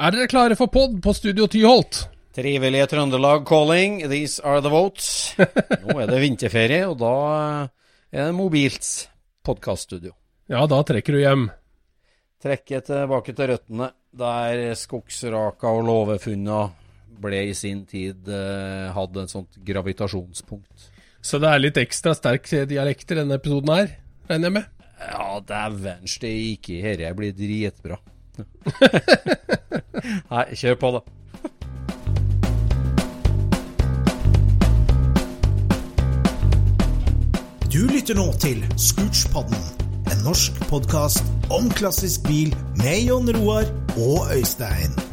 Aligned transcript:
Er 0.00 0.14
dere 0.14 0.30
klare 0.32 0.56
for 0.56 0.70
pod 0.72 0.94
på 1.04 1.12
Studio 1.12 1.44
Tyholt? 1.50 2.06
Trivelige 2.32 2.86
Trøndelag 2.88 3.42
calling, 3.44 3.98
these 4.08 4.40
are 4.40 4.62
the 4.64 4.70
votes. 4.72 5.34
Nå 5.84 5.96
er 6.00 6.08
det 6.08 6.20
vinterferie, 6.22 6.86
og 6.88 6.94
da 7.02 7.10
er 8.08 8.30
det 8.30 8.32
mobilt 8.32 8.86
podkaststudio. 9.44 10.14
Ja, 10.48 10.62
da 10.72 10.78
trekker 10.88 11.12
du 11.12 11.20
hjem. 11.20 11.42
Trekker 12.40 12.80
tilbake 12.86 13.34
til 13.36 13.50
røttene, 13.50 13.90
der 14.16 14.62
skogsraka 14.80 15.68
og 15.68 15.84
låvefunna 15.90 16.62
ble 17.20 17.42
i 17.50 17.58
sin 17.58 17.82
tid 17.90 18.30
eh, 18.32 18.86
hadde 18.96 19.26
et 19.26 19.34
sånt 19.34 19.58
gravitasjonspunkt. 19.68 20.86
Så 21.20 21.42
det 21.44 21.50
er 21.50 21.60
litt 21.60 21.82
ekstra 21.82 22.14
sterk 22.16 22.48
dialekt 22.48 23.12
i 23.12 23.20
denne 23.20 23.36
episoden 23.36 23.74
her, 23.74 23.92
regner 24.32 24.48
jeg 24.48 24.56
med? 24.62 24.72
Ja, 25.10 25.28
dæven 25.44 26.08
steike, 26.08 26.80
dette 26.88 27.12
blir 27.20 27.36
dritbra. 27.36 28.00
Nei, 30.32 30.44
kjør 30.54 30.78
på, 30.80 30.90
da. 30.96 31.00
Du 37.70 37.86
lytter 37.86 38.18
nå 38.18 38.26
til 38.42 38.64
Scootspodden, 38.76 39.60
en 40.10 40.24
norsk 40.26 40.58
podkast 40.72 41.24
om 41.54 41.70
klassisk 41.78 42.26
bil 42.26 42.50
med 42.82 43.06
Jon 43.06 43.30
Roar 43.36 43.70
og 43.94 44.34
Øystein. 44.34 45.09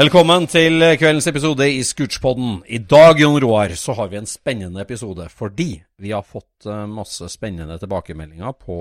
Velkommen 0.00 0.46
til 0.48 0.80
kveldens 0.96 1.26
episode 1.28 1.66
i 1.68 1.80
Scootspodden. 1.84 2.60
I 2.72 2.78
dag, 2.88 3.18
Jon 3.20 3.34
Roar, 3.42 3.74
så 3.76 3.92
har 3.98 4.08
vi 4.08 4.16
en 4.16 4.28
spennende 4.28 4.80
episode 4.80 5.26
fordi 5.28 5.74
vi 6.00 6.12
har 6.14 6.22
fått 6.24 6.64
eh, 6.64 6.86
masse 6.88 7.26
spennende 7.28 7.76
tilbakemeldinger 7.82 8.54
på 8.62 8.76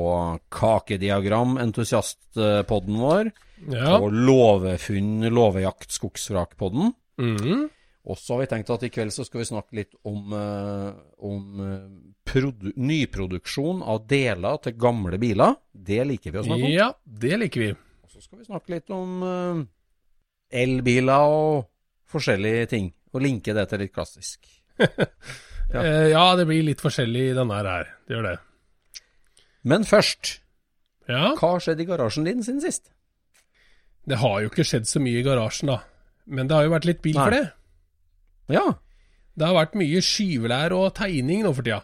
kakediagram, 0.53 1.57
entusiastpodden 1.59 2.99
vår, 3.01 3.31
Ja. 3.67 3.97
og 3.97 4.13
låvefunn, 4.15 5.25
låvejakt, 5.27 5.91
skogsvrakpodden. 5.91 6.93
Mhm. 7.19 7.65
Og 8.09 8.17
så 8.17 8.33
har 8.37 8.39
vi 8.45 8.47
tenkt 8.53 8.69
at 8.71 8.83
i 8.87 8.89
kveld 8.89 9.11
så 9.11 9.25
skal 9.27 9.41
vi 9.41 9.49
snakke 9.49 9.75
litt 9.75 9.91
om, 10.07 10.31
eh, 10.33 10.93
om 11.19 11.59
eh, 11.65 12.31
produ 12.31 12.71
nyproduksjon 12.77 13.83
av 13.83 14.07
deler 14.07 14.55
til 14.63 14.77
gamle 14.79 15.19
biler. 15.19 15.57
Det 15.75 15.99
liker 16.07 16.31
vi 16.31 16.39
å 16.39 16.45
snakke 16.47 16.63
om. 16.63 16.71
Ja, 16.71 16.93
det 17.03 17.39
liker 17.43 17.59
vi. 17.65 17.69
Og 17.73 18.09
så 18.09 18.23
skal 18.23 18.39
vi 18.39 18.45
snakke 18.45 18.69
litt 18.77 18.89
om 18.89 19.67
elbiler 20.51 21.25
og 21.29 21.65
forskjellige 22.09 22.65
ting. 22.71 22.91
Og 23.13 23.21
linke 23.25 23.53
det 23.57 23.67
til 23.71 23.83
litt 23.85 23.93
klassisk. 23.95 24.45
Ja. 25.69 25.83
ja, 26.09 26.21
det 26.33 26.47
blir 26.49 26.63
litt 26.65 26.79
forskjellig 26.81 27.27
i 27.29 27.33
denne 27.37 27.53
her. 27.59 27.89
Det 28.09 28.15
gjør 28.15 28.23
det. 28.25 28.37
Men 29.69 29.83
først, 29.85 30.39
Ja, 31.05 31.35
hva 31.37 31.51
har 31.51 31.61
skjedd 31.61 31.83
i 31.83 31.85
garasjen 31.85 32.25
din 32.25 32.41
siden 32.41 32.63
sist? 32.63 32.87
det 34.09 34.17
har 34.17 34.39
jo 34.41 34.49
ikke 34.49 34.65
skjedd 34.65 34.87
så 34.89 34.97
mye 34.97 35.19
i 35.19 35.25
garasjen, 35.27 35.69
da. 35.69 35.75
Men 36.25 36.49
det 36.49 36.55
har 36.57 36.65
jo 36.65 36.71
vært 36.73 36.87
litt 36.89 37.03
bil 37.05 37.13
for 37.19 37.29
det. 37.35 37.43
Ja. 38.49 38.63
Det 39.37 39.45
har 39.45 39.53
vært 39.59 39.77
mye 39.77 40.01
skyvelær 40.01 40.73
og 40.73 40.87
tegning 40.97 41.43
nå 41.45 41.51
for 41.53 41.67
tida. 41.69 41.83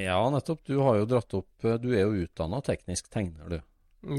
Ja, 0.00 0.22
nettopp. 0.32 0.62
Du 0.64 0.78
har 0.80 0.96
jo 1.02 1.04
dratt 1.12 1.36
opp 1.36 1.68
eh, 1.68 1.76
Du 1.84 1.90
er 1.92 2.06
jo 2.06 2.24
utdanna 2.24 2.62
teknisk 2.64 3.12
tegner, 3.12 3.52
du. 3.52 3.60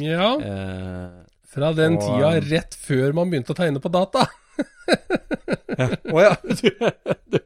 Ja, 0.05 0.29
Eh, 0.37 1.23
fra 1.51 1.73
den 1.77 1.97
og- 1.99 2.03
tida 2.05 2.33
rett 2.49 2.75
før 2.87 3.13
man 3.17 3.31
begynte 3.31 3.53
å 3.55 3.59
tegne 3.59 3.81
på 3.83 3.91
data. 3.93 4.27
Å 6.15 6.21
ja. 6.21 6.35
Du, 6.61 6.69
du, 7.33 7.39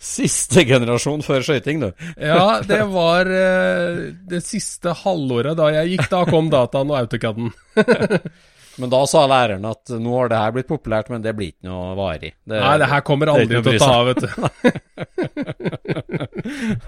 siste 0.00 0.62
generasjon 0.64 1.20
før 1.26 1.42
skøyting, 1.44 1.82
du. 1.82 1.88
Ja, 2.22 2.60
det 2.64 2.80
var 2.92 3.28
eh, 3.28 3.98
det 4.30 4.40
siste 4.46 4.94
halvåret 5.02 5.58
da 5.58 5.68
jeg 5.74 5.96
gikk. 5.96 6.06
Da 6.12 6.22
kom 6.28 6.48
dataen 6.52 6.88
og 6.92 7.00
autocaden. 7.02 7.50
Men 8.78 8.92
da 8.94 9.00
sa 9.10 9.24
læreren 9.26 9.66
at 9.66 9.90
nå 9.90 10.12
har 10.14 10.30
det 10.30 10.38
her 10.38 10.52
blitt 10.54 10.68
populært, 10.70 11.08
men 11.10 11.18
det 11.18 11.32
blir 11.34 11.48
ikke 11.50 11.66
noe 11.66 11.96
varig. 11.98 12.28
Det, 12.46 12.60
Nei, 12.62 12.76
det 12.78 12.86
her 12.86 13.02
kommer 13.02 13.26
er 13.26 13.40
aldri 13.42 13.58
til 13.58 13.74
å 13.74 13.78
ta 13.82 13.88
av, 13.90 14.06
vet 14.06 14.22
du. 14.22 14.28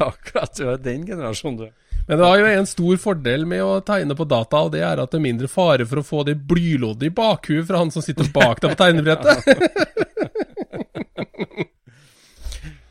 Akkurat, 0.06 0.52
du 0.54 0.68
er 0.70 0.78
den 0.84 1.02
generasjonen, 1.08 1.64
du. 1.64 1.89
Men 2.08 2.18
det 2.18 2.26
har 2.26 2.40
jo 2.40 2.46
en 2.50 2.66
stor 2.66 2.96
fordel 3.02 3.46
med 3.46 3.62
å 3.62 3.80
tegne 3.86 4.16
på 4.18 4.26
data, 4.28 4.64
og 4.66 4.72
det 4.74 4.82
er 4.86 5.02
at 5.02 5.12
det 5.12 5.18
er 5.20 5.26
mindre 5.28 5.50
fare 5.50 5.86
for 5.86 6.00
å 6.00 6.06
få 6.06 6.24
det 6.26 6.36
blyloddet 6.48 7.06
i 7.10 7.14
bakhuet 7.14 7.68
fra 7.68 7.82
han 7.82 7.92
som 7.94 8.02
sitter 8.04 8.30
bak 8.34 8.62
deg 8.62 8.74
på 8.74 8.80
tegnebrettet. 8.80 9.38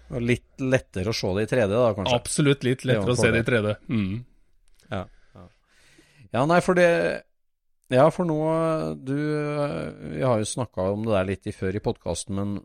Og 0.10 0.26
litt 0.26 0.62
lettere 0.64 1.12
å 1.12 1.16
se 1.16 1.32
det 1.38 1.46
i 1.46 1.50
3D, 1.52 1.70
da, 1.70 1.90
kanskje. 1.94 2.18
Absolutt 2.18 2.64
litt 2.66 2.86
lettere 2.88 3.14
å 3.14 3.18
se 3.18 3.30
det 3.34 3.44
i 3.44 3.48
3D. 3.48 3.74
Mm. 3.94 4.14
Ja, 4.90 5.04
ja. 6.34 6.46
nei, 6.50 6.62
for 6.66 6.78
det 6.78 6.90
Ja, 7.94 8.08
for 8.14 8.26
nå 8.26 8.38
Du 9.06 9.14
Vi 9.14 10.22
har 10.22 10.42
jo 10.42 10.48
snakka 10.50 10.88
om 10.94 11.06
det 11.06 11.14
der 11.14 11.28
litt 11.30 11.50
i 11.50 11.54
før 11.54 11.78
i 11.78 11.82
podkasten, 11.84 12.38
men 12.38 12.56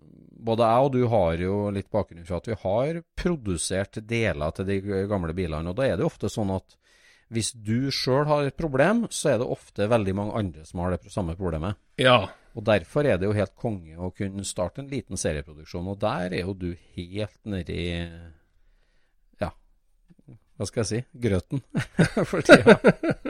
både 0.45 0.69
jeg 0.69 0.87
og 0.87 0.95
du 0.95 1.03
har 1.13 1.41
jo 1.41 1.59
litt 1.73 1.91
bakgrunn 1.93 2.27
fra 2.29 2.41
at 2.41 2.49
vi 2.51 2.57
har 2.63 3.03
produsert 3.17 4.01
deler 4.05 4.55
til 4.57 4.69
de 4.69 5.05
gamle 5.11 5.35
bilene. 5.37 5.73
Og 5.73 5.79
da 5.79 5.87
er 5.89 5.97
det 5.97 6.05
jo 6.05 6.11
ofte 6.13 6.31
sånn 6.33 6.53
at 6.55 6.77
hvis 7.33 7.53
du 7.57 7.91
sjøl 7.95 8.27
har 8.29 8.47
et 8.47 8.57
problem, 8.57 9.07
så 9.11 9.33
er 9.33 9.41
det 9.41 9.51
ofte 9.51 9.89
veldig 9.91 10.15
mange 10.17 10.39
andre 10.39 10.65
som 10.69 10.83
har 10.85 10.95
det 10.95 11.13
samme 11.13 11.37
problemet. 11.39 11.79
Ja. 12.01 12.29
Og 12.55 12.67
derfor 12.67 13.07
er 13.09 13.19
det 13.19 13.27
jo 13.27 13.35
helt 13.35 13.55
konge 13.59 13.97
å 13.99 14.13
kunne 14.15 14.45
starte 14.47 14.83
en 14.83 14.91
liten 14.91 15.19
serieproduksjon, 15.19 15.89
og 15.91 15.99
der 16.03 16.31
er 16.31 16.45
jo 16.45 16.55
du 16.55 16.71
helt 16.95 17.39
nedi 17.49 17.81
Ja, 19.43 19.51
hva 20.59 20.69
skal 20.69 20.85
jeg 20.85 20.91
si 20.91 21.01
grøten 21.27 21.65
for 22.31 22.45
tida. 22.47 22.77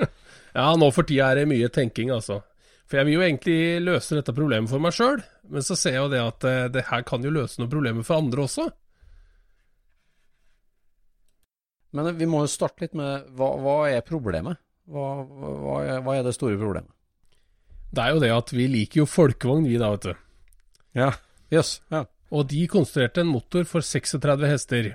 ja, 0.58 0.66
nå 0.76 0.90
for 0.92 1.08
tida 1.08 1.30
er 1.30 1.42
det 1.42 1.48
mye 1.54 1.70
tenking, 1.72 2.12
altså. 2.12 2.42
For 2.84 3.00
jeg 3.00 3.08
vil 3.08 3.16
jo 3.16 3.24
egentlig 3.24 3.58
løse 3.80 4.18
dette 4.18 4.34
problemet 4.36 4.70
for 4.70 4.82
meg 4.82 4.92
sjøl, 4.96 5.22
men 5.48 5.64
så 5.64 5.76
ser 5.78 5.96
jeg 5.96 6.04
jo 6.04 6.10
det 6.12 6.20
at 6.20 6.46
eh, 6.48 6.64
det 6.72 6.86
her 6.90 7.04
kan 7.08 7.24
jo 7.24 7.32
løse 7.32 7.60
noen 7.60 7.72
problemer 7.72 8.04
for 8.06 8.20
andre 8.20 8.44
også. 8.44 8.66
Men 11.94 12.10
vi 12.18 12.26
må 12.28 12.42
jo 12.42 12.50
starte 12.50 12.84
litt 12.84 12.96
med 12.98 13.30
hva, 13.38 13.52
hva 13.62 13.76
er 13.88 14.04
problemet? 14.04 14.60
Hva, 14.90 15.06
hva, 15.24 15.78
hva 16.04 16.16
er 16.18 16.26
det 16.26 16.34
store 16.36 16.58
problemet? 16.60 16.90
Det 17.94 18.02
er 18.02 18.16
jo 18.16 18.22
det 18.24 18.32
at 18.34 18.50
vi 18.52 18.66
liker 18.68 19.04
jo 19.04 19.08
folkevogn, 19.08 19.68
vi 19.70 19.78
da, 19.80 19.92
vet 19.94 20.08
du. 20.10 20.14
Ja. 20.98 21.12
Yes. 21.54 21.78
Ja. 21.94 22.02
Og 22.34 22.48
de 22.50 22.64
konstruerte 22.70 23.22
en 23.22 23.30
motor 23.30 23.64
for 23.70 23.86
36 23.86 24.50
hester. 24.50 24.90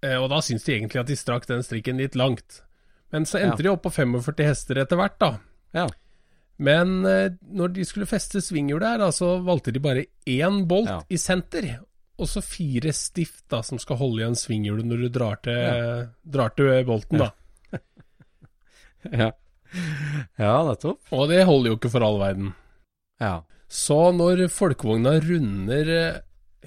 Eh, 0.00 0.16
og 0.16 0.30
da 0.32 0.40
syns 0.44 0.64
de 0.64 0.74
egentlig 0.78 1.02
at 1.02 1.10
de 1.10 1.18
strakk 1.20 1.46
den 1.50 1.62
strikken 1.66 2.00
litt 2.00 2.16
langt. 2.18 2.62
Men 3.12 3.28
så 3.28 3.40
endte 3.42 3.64
de 3.64 3.70
opp 3.70 3.84
på 3.84 3.92
45 3.92 4.48
hester 4.48 4.80
etter 4.80 5.00
hvert, 5.00 5.18
da. 5.20 5.32
ja. 5.76 5.86
Men 6.58 7.04
eh, 7.06 7.28
når 7.54 7.72
de 7.76 7.84
skulle 7.86 8.08
feste 8.10 8.40
svinghjulet 8.42 8.88
her, 8.96 8.98
da, 9.04 9.10
så 9.14 9.36
valgte 9.46 9.70
de 9.74 9.82
bare 9.84 10.06
én 10.26 10.64
bolt 10.70 10.88
Ja. 10.90 11.00
i 11.08 11.16
senter. 11.20 11.68
Og 12.18 12.26
så 12.26 12.42
fire 12.42 12.90
stift 12.92 13.44
da, 13.52 13.60
som 13.62 13.78
skal 13.78 14.00
holde 14.00 14.24
igjen 14.24 14.34
svinghjulet 14.38 14.88
når 14.90 15.04
du 15.04 15.08
drar 15.14 15.36
til, 15.44 16.08
drar 16.26 16.50
til 16.58 16.72
bolten. 16.88 17.22
da. 17.22 17.30
Ja. 19.14 19.28
ja, 20.40 20.54
nettopp. 20.66 20.98
Og 21.14 21.28
det 21.30 21.44
holder 21.46 21.70
jo 21.70 21.76
ikke 21.78 21.90
for 21.92 22.02
all 22.02 22.18
verden. 22.18 22.48
Ja. 23.22 23.36
Så 23.70 23.98
når 24.16 24.46
folkevogna 24.50 25.12
runder 25.22 25.90
eh, 25.94 26.16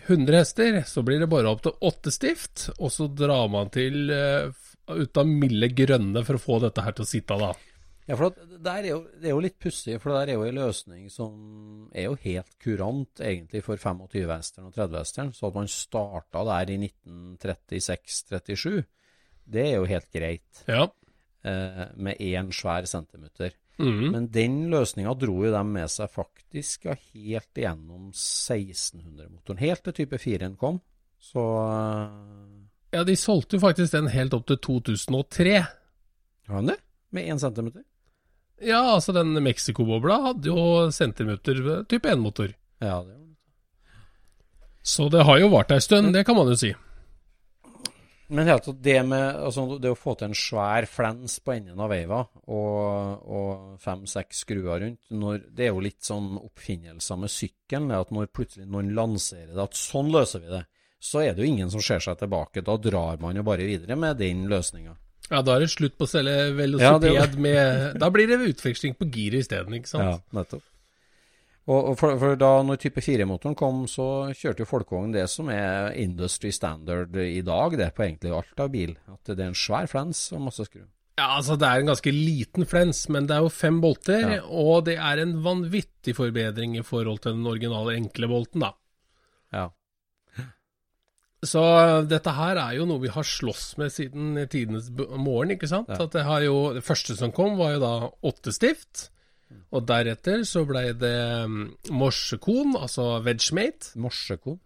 100 0.06 0.38
hester, 0.40 0.78
så 0.88 1.04
blir 1.06 1.20
det 1.22 1.28
bare 1.30 1.50
opp 1.52 1.64
til 1.66 1.76
åtte 1.84 2.14
stift, 2.14 2.70
og 2.80 2.94
så 2.94 3.10
drar 3.12 3.50
man 3.52 3.70
til 3.74 4.08
eh, 4.16 4.48
ut 4.92 5.18
av 5.20 5.28
milde 5.28 5.68
grønne 5.76 6.24
for 6.26 6.40
å 6.40 6.44
få 6.46 6.60
dette 6.64 6.86
her 6.86 6.96
til 6.96 7.04
å 7.06 7.10
sitte, 7.12 7.36
av, 7.36 7.52
da. 7.52 7.71
Ja, 8.12 8.16
for 8.20 8.34
det 8.36 8.58
der 8.66 8.84
er 8.84 8.90
jo, 8.92 8.98
det 9.22 9.30
er 9.30 9.36
jo 9.38 9.42
litt 9.46 9.56
pussig, 9.62 9.94
for 10.04 10.12
det 10.12 10.18
der 10.20 10.32
er 10.34 10.40
jo 10.42 10.48
en 10.50 10.58
løsning 10.60 11.06
som 11.14 11.36
er 11.96 12.10
jo 12.10 12.18
helt 12.26 12.58
kurant 12.60 13.22
egentlig 13.24 13.62
for 13.64 13.80
25-hesteren 13.80 14.68
og 14.68 14.76
30-hesteren. 14.76 15.30
Så 15.38 15.48
at 15.48 15.56
man 15.62 15.70
starta 15.72 16.42
der 16.50 16.74
i 16.74 16.78
1936-37, 17.72 18.82
det 19.52 19.64
er 19.70 19.78
jo 19.80 19.88
helt 19.90 20.10
greit 20.14 20.64
Ja. 20.68 20.88
eh, 21.44 21.86
med 21.96 22.20
én 22.20 22.52
svær 22.52 22.86
centimeter. 22.86 23.52
Mm. 23.80 24.12
Men 24.12 24.28
den 24.30 24.58
løsninga 24.70 25.14
dro 25.18 25.40
jo 25.46 25.52
dem 25.56 25.72
med 25.74 25.90
seg 25.90 26.12
faktisk 26.14 26.86
ja, 26.86 26.94
helt 27.14 27.58
igjennom 27.58 28.12
1600-motoren. 28.12 29.58
Helt 29.64 29.84
til 29.88 29.94
type 29.94 30.20
4-en 30.22 30.58
kom. 30.60 30.82
Så 31.18 31.40
eh, 31.40 32.98
ja, 32.98 33.04
de 33.08 33.16
solgte 33.16 33.56
jo 33.58 33.64
faktisk 33.64 33.96
den 33.96 34.12
helt 34.14 34.34
opp 34.38 34.46
til 34.52 34.60
2003. 34.62 35.56
Har 36.52 36.56
han 36.60 36.68
det? 36.74 36.78
Med 37.12 37.28
én 37.32 37.40
centimeter? 37.42 37.84
Ja, 38.62 38.82
altså 38.94 39.14
den 39.16 39.34
Mexico-bobla 39.44 40.20
hadde 40.28 40.52
jo 40.52 40.92
centimeter 40.94 41.58
type 41.90 42.14
1-motor. 42.14 42.54
Ja, 42.82 43.02
det 43.02 43.16
var 43.16 43.28
Så 44.84 45.10
det 45.10 45.26
har 45.26 45.40
jo 45.42 45.52
vart 45.54 45.72
ei 45.72 45.82
stund, 45.82 46.14
det 46.14 46.26
kan 46.26 46.38
man 46.38 46.50
jo 46.50 46.58
si. 46.58 46.72
Men 48.32 48.48
helt 48.48 48.70
det 48.80 49.02
med 49.04 49.42
altså, 49.44 49.66
det 49.82 49.90
å 49.92 49.98
få 50.00 50.14
til 50.16 50.30
en 50.30 50.38
svær 50.38 50.86
flens 50.88 51.34
på 51.44 51.52
enden 51.52 51.82
av 51.84 51.90
veiva 51.92 52.22
og, 52.48 53.26
og 53.28 53.82
fem-seks 53.84 54.46
skruer 54.46 54.80
rundt, 54.86 55.02
når, 55.12 55.42
det 55.52 55.66
er 55.66 55.74
jo 55.74 55.84
litt 55.84 56.00
sånn 56.08 56.38
oppfinnelser 56.40 57.20
med 57.20 57.34
sykkelen. 57.34 57.92
At 57.98 58.14
når 58.16 58.32
plutselig 58.32 58.70
noen 58.72 58.94
lanserer 58.96 59.52
det, 59.52 59.66
at 59.66 59.76
sånn 59.76 60.14
løser 60.16 60.46
vi 60.46 60.54
det, 60.54 60.64
så 61.02 61.26
er 61.26 61.36
det 61.36 61.44
jo 61.44 61.52
ingen 61.52 61.74
som 61.74 61.84
ser 61.84 62.00
seg 62.06 62.22
tilbake. 62.22 62.64
Da 62.64 62.78
drar 62.80 63.20
man 63.20 63.36
jo 63.36 63.44
bare 63.44 63.68
videre 63.68 64.00
med 64.00 64.22
den 64.22 64.46
løsninga. 64.48 64.96
Ja, 65.32 65.40
da 65.42 65.56
er 65.56 65.64
det 65.64 65.70
slutt 65.72 65.96
på 65.98 66.04
å 66.04 66.12
selge 66.12 66.34
Ja, 66.82 66.98
det- 67.00 67.38
med 67.40 67.98
Da 68.00 68.10
blir 68.12 68.28
det 68.28 68.40
utveksling 68.52 68.98
på 69.00 69.08
giret 69.10 69.46
isteden, 69.46 69.74
ikke 69.80 69.88
sant? 69.88 70.04
Ja, 70.04 70.20
nettopp. 70.42 70.64
Og, 71.70 71.92
og 71.92 71.98
for, 72.00 72.18
for 72.20 72.36
da 72.36 72.50
når 72.66 72.80
type 72.82 73.02
4-motoren 73.06 73.56
kom, 73.56 73.84
så 73.88 74.34
kjørte 74.36 74.64
jo 74.64 74.70
folkevogn 74.70 75.14
det 75.14 75.28
som 75.30 75.48
er 75.54 75.94
industry 76.02 76.50
standard 76.52 77.16
i 77.22 77.42
dag, 77.46 77.78
det 77.78 77.92
på 77.96 78.04
egentlig 78.04 78.34
alt 78.34 78.60
av 78.66 78.72
bil. 78.74 78.96
At 79.08 79.24
det 79.30 79.40
er 79.40 79.52
en 79.52 79.58
svær 79.58 79.88
flens 79.88 80.26
og 80.34 80.42
masse 80.50 80.66
skru. 80.68 80.82
Ja, 81.20 81.36
altså 81.38 81.58
Det 81.60 81.68
er 81.68 81.80
en 81.84 81.92
ganske 81.92 82.12
liten 82.12 82.66
flens, 82.66 83.04
men 83.14 83.28
det 83.30 83.36
er 83.38 83.44
jo 83.46 83.50
fem 83.54 83.80
bolter, 83.84 84.24
Ja. 84.38 84.42
og 84.50 84.86
det 84.86 84.98
er 84.98 85.22
en 85.22 85.36
vanvittig 85.44 86.16
forbedring 86.18 86.78
i 86.80 86.82
forhold 86.88 87.22
til 87.22 87.34
den 87.38 87.46
originale 87.46 87.96
enkle 87.96 88.28
bolten, 88.28 88.62
da. 88.66 88.72
Ja. 89.54 89.70
Så 91.42 91.62
dette 92.06 92.34
her 92.38 92.60
er 92.62 92.76
jo 92.78 92.86
noe 92.86 93.02
vi 93.02 93.10
har 93.10 93.26
slåss 93.26 93.72
med 93.82 93.90
siden 93.94 94.36
tidenes 94.52 94.92
morgen, 94.94 95.56
ikke 95.56 95.70
sant? 95.70 95.90
Ja. 95.90 96.04
At 96.06 96.14
det, 96.14 96.26
har 96.28 96.44
jo, 96.46 96.58
det 96.76 96.84
første 96.86 97.16
som 97.18 97.34
kom, 97.34 97.56
var 97.58 97.76
jo 97.76 97.82
da 97.82 97.94
åtte 98.30 98.54
stift. 98.54 99.08
Og 99.74 99.88
deretter 99.88 100.44
så 100.48 100.62
blei 100.68 100.92
det 100.96 101.16
um, 101.48 101.64
morsekon, 101.98 102.76
altså 102.80 103.16
vegemate. 103.26 103.96
Morsekon. 104.00 104.60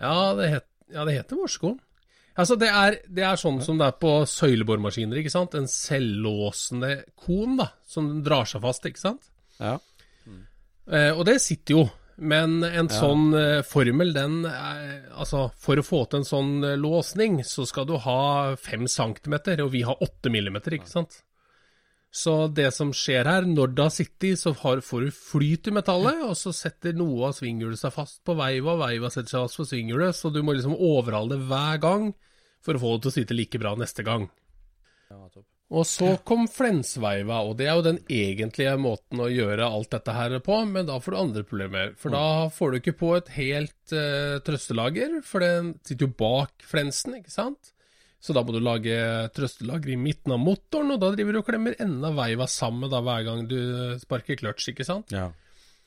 Ja, 0.00 0.34
det, 0.38 0.50
het, 0.56 0.68
ja, 0.92 1.06
det 1.08 1.16
heter 1.16 1.40
morsekon. 1.40 1.78
Altså, 2.32 2.56
det 2.60 2.68
er, 2.72 2.98
det 3.12 3.24
er 3.28 3.40
sånn 3.40 3.60
som 3.64 3.80
det 3.80 3.88
er 3.90 3.96
på 4.00 4.12
søyleboremaskiner, 4.28 5.20
ikke 5.20 5.32
sant? 5.32 5.56
En 5.56 5.68
selvlåsende 5.68 6.94
kon, 7.24 7.58
da, 7.60 7.68
som 7.88 8.08
drar 8.24 8.48
seg 8.48 8.64
fast, 8.64 8.88
ikke 8.88 9.02
sant? 9.02 9.28
Ja. 9.60 9.76
Eh, 10.88 11.10
og 11.12 11.26
det 11.28 11.38
sitter 11.44 11.76
jo. 11.76 11.82
Men 12.22 12.62
en 12.62 12.86
sånn 12.92 13.32
eh, 13.34 13.64
formel, 13.66 14.12
den 14.14 14.44
er, 14.46 15.08
Altså, 15.10 15.48
for 15.58 15.80
å 15.80 15.84
få 15.84 16.04
til 16.06 16.20
en 16.20 16.28
sånn 16.28 16.52
eh, 16.68 16.78
låsning, 16.78 17.40
så 17.46 17.66
skal 17.66 17.88
du 17.88 17.96
ha 18.04 18.54
fem 18.60 18.86
centimeter, 18.90 19.62
og 19.64 19.72
vi 19.74 19.82
har 19.86 19.98
åtte 20.02 20.30
millimeter, 20.30 20.76
ikke 20.78 20.90
sant? 20.90 21.18
Så 22.12 22.34
det 22.52 22.68
som 22.76 22.90
skjer 22.92 23.24
her, 23.24 23.46
når 23.48 23.72
det 23.72 23.84
har 23.86 23.94
sittet, 23.94 24.38
så 24.38 24.52
får 24.54 24.82
du 24.84 25.14
flyt 25.16 25.70
i 25.70 25.74
metallet, 25.74 26.20
og 26.26 26.36
så 26.36 26.52
setter 26.54 26.92
noe 26.94 27.30
av 27.30 27.38
svinghjulet 27.38 27.80
seg 27.80 27.94
fast 27.94 28.20
på 28.28 28.36
veiva, 28.36 28.74
og 28.76 28.82
veiva 28.84 29.10
setter 29.10 29.32
seg 29.32 29.46
fast 29.46 29.62
på 29.62 29.68
svinghjulet, 29.70 30.18
så 30.18 30.30
du 30.30 30.42
må 30.44 30.54
liksom 30.54 30.76
overhale 30.76 31.32
det 31.34 31.48
hver 31.48 31.80
gang 31.82 32.10
for 32.62 32.76
å 32.76 32.82
få 32.84 32.92
det 32.94 33.06
til 33.06 33.12
å 33.14 33.16
sitte 33.16 33.38
like 33.38 33.62
bra 33.64 33.72
neste 33.80 34.04
gang. 34.06 34.28
Og 35.72 35.86
så 35.88 36.14
kom 36.28 36.44
flensveiva, 36.52 37.38
og 37.48 37.56
det 37.56 37.68
er 37.68 37.78
jo 37.78 37.84
den 37.86 38.00
egentlige 38.12 38.74
måten 38.80 39.22
å 39.24 39.30
gjøre 39.32 39.70
alt 39.72 39.92
dette 39.94 40.14
her 40.16 40.34
på, 40.44 40.58
men 40.68 40.88
da 40.88 40.98
får 41.00 41.14
du 41.14 41.20
andre 41.20 41.44
problemer. 41.48 41.94
For 42.00 42.12
da 42.12 42.50
får 42.52 42.72
du 42.72 42.80
ikke 42.80 42.98
på 43.00 43.12
et 43.16 43.30
helt 43.38 43.94
uh, 43.96 44.36
trøstelager, 44.44 45.22
for 45.24 45.44
den 45.44 45.72
sitter 45.80 46.10
jo 46.10 46.16
bak 46.20 46.66
flensen, 46.68 47.16
ikke 47.22 47.32
sant? 47.32 47.72
Så 48.22 48.36
da 48.36 48.44
må 48.46 48.54
du 48.54 48.60
lage 48.62 48.94
trøstelager 49.34 49.94
i 49.94 49.98
midten 49.98 50.36
av 50.36 50.42
motoren, 50.44 50.92
og 50.94 51.00
da 51.02 51.10
driver 51.14 51.34
du 51.34 51.40
og 51.40 51.48
klemmer 51.48 51.78
enda 51.82 52.12
veiva 52.14 52.46
sammen 52.46 52.92
da 52.92 53.00
hver 53.02 53.24
gang 53.26 53.48
du 53.50 53.58
sparker 54.02 54.38
kløtsj, 54.38 54.74
ikke 54.74 54.86
sant? 54.86 55.10
Ja. 55.14 55.30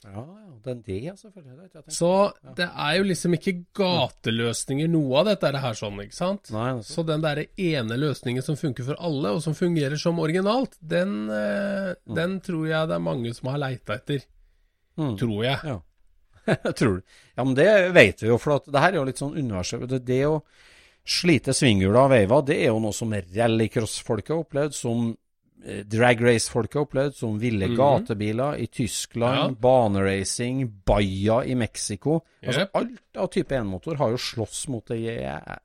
Ja, 0.06 0.24
ja, 0.24 0.52
den 0.66 0.82
det, 0.86 1.00
selvfølgelig. 1.20 1.56
Det, 1.58 1.72
tenkt. 1.74 1.96
Så 1.98 2.12
det 2.58 2.68
er 2.70 2.94
jo 2.98 3.08
liksom 3.10 3.36
ikke 3.38 3.54
gateløsninger, 3.78 4.92
noe 4.92 5.22
av 5.22 5.32
dette 5.32 5.50
er 5.50 5.58
det 5.58 5.64
her 5.64 5.80
sånn, 5.80 6.04
ikke 6.06 6.18
sant? 6.18 6.52
Nei, 6.54 6.68
nettopp. 6.78 6.92
Så 6.92 7.06
den 7.10 7.26
der 7.26 7.42
ene 7.46 7.98
løsningen 8.02 8.46
som 8.46 8.60
funker 8.60 8.88
for 8.88 9.02
alle, 9.10 9.34
og 9.36 9.42
som 9.46 9.58
fungerer 9.58 10.00
som 10.02 10.22
originalt, 10.22 10.78
den, 10.80 11.18
eh, 11.34 11.92
den 12.06 12.40
tror 12.46 12.70
jeg 12.70 12.92
det 12.92 13.00
er 13.00 13.10
mange 13.10 13.34
som 13.38 13.52
har 13.54 13.62
leita 13.66 13.98
etter. 13.98 14.24
Mm. 14.96 15.18
Tror 15.20 15.44
jeg. 15.44 15.74
Ja. 15.74 15.82
Tror 16.78 17.00
du? 17.00 17.02
Ja, 17.36 17.44
men 17.44 17.56
det 17.58 17.68
vet 17.96 18.22
vi 18.22 18.30
jo, 18.30 18.40
for 18.42 18.60
at 18.60 18.70
det 18.70 18.82
her 18.82 18.94
er 18.94 19.02
jo 19.02 19.10
litt 19.10 19.22
sånn 19.22 19.36
universet. 19.36 19.86
Det, 19.90 20.04
det 20.06 20.22
å 20.30 20.40
slite 21.06 21.54
svinghjula 21.54 22.06
av 22.06 22.14
veiva, 22.14 22.42
det 22.46 22.58
er 22.64 22.72
jo 22.72 22.82
noe 22.82 22.96
som 22.96 23.14
rallycross-folk 23.14 24.32
har 24.32 24.42
opplevd, 24.42 24.78
som 24.78 25.12
drag 25.90 26.22
race-folk 26.22 26.74
har 26.78 26.86
opplevd, 26.86 27.16
som 27.18 27.40
ville 27.42 27.68
Mhm. 27.68 27.76
gatebiler 27.78 28.60
i 28.62 28.68
Tyskland, 28.68 29.58
baneracing, 29.58 30.68
Baja 30.86 31.44
i 31.46 31.56
Mexico. 31.56 32.20
Altså 32.44 32.60
Jep. 32.62 32.76
alt 32.76 33.18
av 33.18 33.28
type 33.34 33.56
1-motor 33.56 33.96
har 33.98 34.10
jo 34.12 34.18
slåss 34.18 34.68
mot 34.70 34.86
det, 34.86 35.00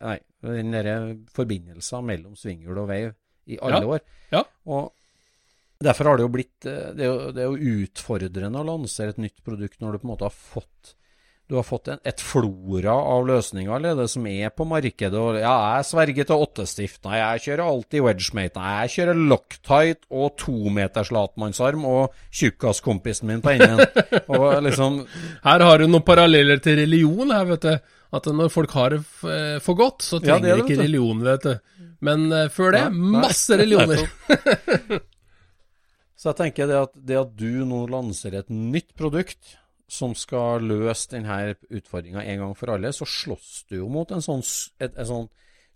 nei, 0.00 0.19
den 0.42 0.71
derre 0.73 1.19
forbindelsen 1.35 2.04
mellom 2.09 2.35
svinghjul 2.37 2.78
og 2.78 2.88
veiv 2.88 3.14
i 3.47 3.59
alle 3.61 3.80
Ja. 3.83 3.87
år. 3.87 4.00
Ja. 4.33 4.45
Og 4.66 4.92
Derfor 5.83 6.04
har 6.04 6.16
det 6.19 6.25
jo 6.25 6.28
blitt 6.28 6.66
eh, 6.66 6.92
Det 6.92 7.00
er 7.00 7.07
jo, 7.09 7.33
det 7.33 7.40
er 7.42 7.49
jo 7.57 7.87
utfordrende 7.87 8.61
å 8.61 8.66
lansere 8.66 9.09
et 9.14 9.16
nytt 9.19 9.42
produkt 9.42 9.80
når 9.80 9.92
du 9.92 9.99
på 9.99 10.04
en 10.04 10.11
måte 10.16 10.26
har 10.28 10.30
fått 10.30 10.95
du 11.50 11.57
har 11.59 11.64
fått 11.66 11.88
en, 11.90 11.99
et 12.07 12.23
flora 12.23 12.92
av 12.95 13.25
løsninger 13.26 13.73
allerede 13.75 14.07
som 14.09 14.26
er 14.30 14.52
på 14.54 14.64
markedet. 14.71 15.19
Og 15.19 15.38
ja, 15.40 15.54
jeg 15.75 15.88
sverger 15.88 16.28
til 16.28 16.45
åttestift. 16.45 17.00
Nei, 17.09 17.19
jeg 17.19 17.42
kjører 17.47 17.62
alltid 17.66 18.04
wedgemate. 18.07 18.62
Nei, 18.62 18.75
jeg 18.85 18.92
kjører 18.95 19.23
loctite 19.33 20.07
og 20.14 20.37
tometers 20.38 21.11
latmannsarm 21.14 21.87
og 21.90 22.14
tjukkaskompisen 22.30 23.33
min 23.33 23.42
på 23.42 23.57
enden. 23.57 23.83
og 24.37 24.47
liksom 24.69 25.00
Her 25.42 25.66
har 25.66 25.83
du 25.83 25.88
noen 25.90 26.07
paralleller 26.07 26.62
til 26.62 26.78
religion, 26.85 27.35
her, 27.35 27.49
vet 27.50 27.66
du. 27.66 27.97
At 28.14 28.26
når 28.35 28.50
folk 28.50 28.73
har 28.78 28.95
det 28.95 29.02
eh, 29.26 29.59
for 29.62 29.78
godt, 29.78 30.07
så 30.07 30.19
Ja, 30.19 30.37
trenger 30.37 30.54
er 30.54 30.62
det, 30.62 30.69
ikke 30.69 30.83
religion, 30.85 31.26
vet 31.26 31.47
du. 31.47 31.87
Men 32.07 32.30
uh, 32.33 32.47
før 32.50 32.73
det, 32.75 32.85
Ja, 32.87 32.95
nei. 32.95 33.25
masse 33.26 33.59
religioner. 33.59 34.07
Så 36.21 36.30
jeg 36.30 36.37
tenker 36.37 36.69
det 36.69 36.76
at, 36.76 36.90
det 36.95 37.16
at 37.16 37.30
du 37.33 37.62
nå 37.64 37.87
lanserer 37.88 38.42
et 38.42 38.50
nytt 38.52 38.90
produkt 38.99 39.54
som 39.90 40.14
skal 40.14 40.62
løse 40.62 41.11
denne 41.11 41.56
utfordringa 41.66 42.23
en 42.23 42.44
gang 42.44 42.56
for 42.59 42.73
alle, 42.75 42.92
så 42.94 43.06
slåss 43.09 43.64
du 43.70 43.80
jo 43.80 43.88
mot 43.90 44.11
en 44.14 44.23
sånn, 44.23 44.42
et, 44.78 44.92
et, 44.94 45.06
sånn 45.09 45.26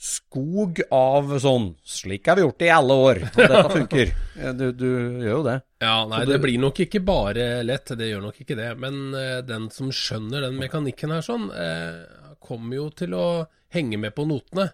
skog 0.05 0.81
av 0.93 1.33
sånn 1.41 1.69
Slik 1.87 2.27
har 2.29 2.37
vi 2.39 2.45
gjort 2.45 2.59
det 2.61 2.69
i 2.69 2.75
alle 2.75 2.97
år, 3.09 3.21
og 3.27 3.41
dette 3.41 3.63
funker. 3.79 4.13
Du, 4.59 4.65
du 4.77 4.89
gjør 5.25 5.33
jo 5.33 5.43
det. 5.47 5.57
Ja, 5.85 5.97
nei, 6.11 6.23
du- 6.25 6.33
det 6.35 6.41
blir 6.45 6.63
nok 6.63 6.81
ikke 6.87 7.03
bare 7.07 7.49
lett, 7.67 7.95
det 7.99 8.11
gjør 8.11 8.25
nok 8.29 8.41
ikke 8.45 8.59
det. 8.59 8.71
Men 8.83 9.03
uh, 9.17 9.41
den 9.47 9.69
som 9.75 9.91
skjønner 9.95 10.47
den 10.47 10.59
mekanikken 10.61 11.15
her 11.15 11.25
sånn, 11.25 11.51
uh, 11.51 12.35
kommer 12.45 12.79
jo 12.79 12.89
til 12.95 13.15
å 13.19 13.27
henge 13.75 13.99
med 14.01 14.15
på 14.15 14.27
notene. 14.31 14.71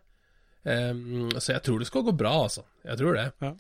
Um, 0.65 1.31
så 1.39 1.55
jeg 1.55 1.65
tror 1.65 1.81
det 1.81 1.89
skal 1.89 2.05
gå 2.05 2.17
bra, 2.17 2.37
altså. 2.45 2.67
Jeg 2.85 3.01
tror 3.01 3.17
det. 3.17 3.29
Ja. 3.41 3.55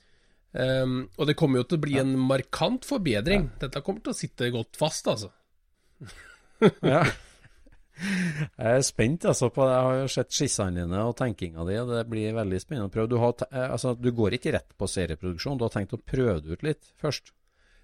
Um, 0.50 1.04
og 1.16 1.28
det 1.30 1.36
kommer 1.38 1.60
jo 1.62 1.68
til 1.70 1.78
å 1.78 1.84
bli 1.84 2.00
en 2.00 2.16
markant 2.18 2.84
forbedring. 2.88 3.48
Dette 3.60 3.84
kommer 3.86 4.02
til 4.04 4.12
å 4.12 4.18
sitte 4.18 4.50
godt 4.52 4.80
fast, 4.80 5.08
altså. 5.12 5.30
Ja. 6.84 7.02
Jeg 8.00 8.78
er 8.78 8.84
spent 8.84 9.26
altså 9.28 9.50
på 9.52 9.64
det. 9.66 9.74
Jeg 9.74 9.86
har 9.86 9.98
jo 9.98 10.12
sett 10.14 10.32
skissene 10.34 10.84
dine 10.84 11.02
og 11.04 11.16
tenkinga 11.18 11.66
di. 11.68 11.76
Det 11.90 12.04
blir 12.08 12.36
veldig 12.36 12.60
spennende 12.62 12.88
å 12.88 12.94
prøve. 12.94 13.10
Du, 13.12 13.18
har, 13.20 13.34
eh, 13.50 13.66
altså, 13.66 13.92
du 13.98 14.08
går 14.16 14.38
ikke 14.38 14.54
rett 14.56 14.72
på 14.78 14.88
serieproduksjon, 14.88 15.58
du 15.60 15.66
har 15.66 15.74
tenkt 15.74 15.96
å 15.96 16.00
prøve 16.00 16.40
det 16.44 16.56
ut 16.56 16.66
litt 16.66 16.90
først? 17.00 17.34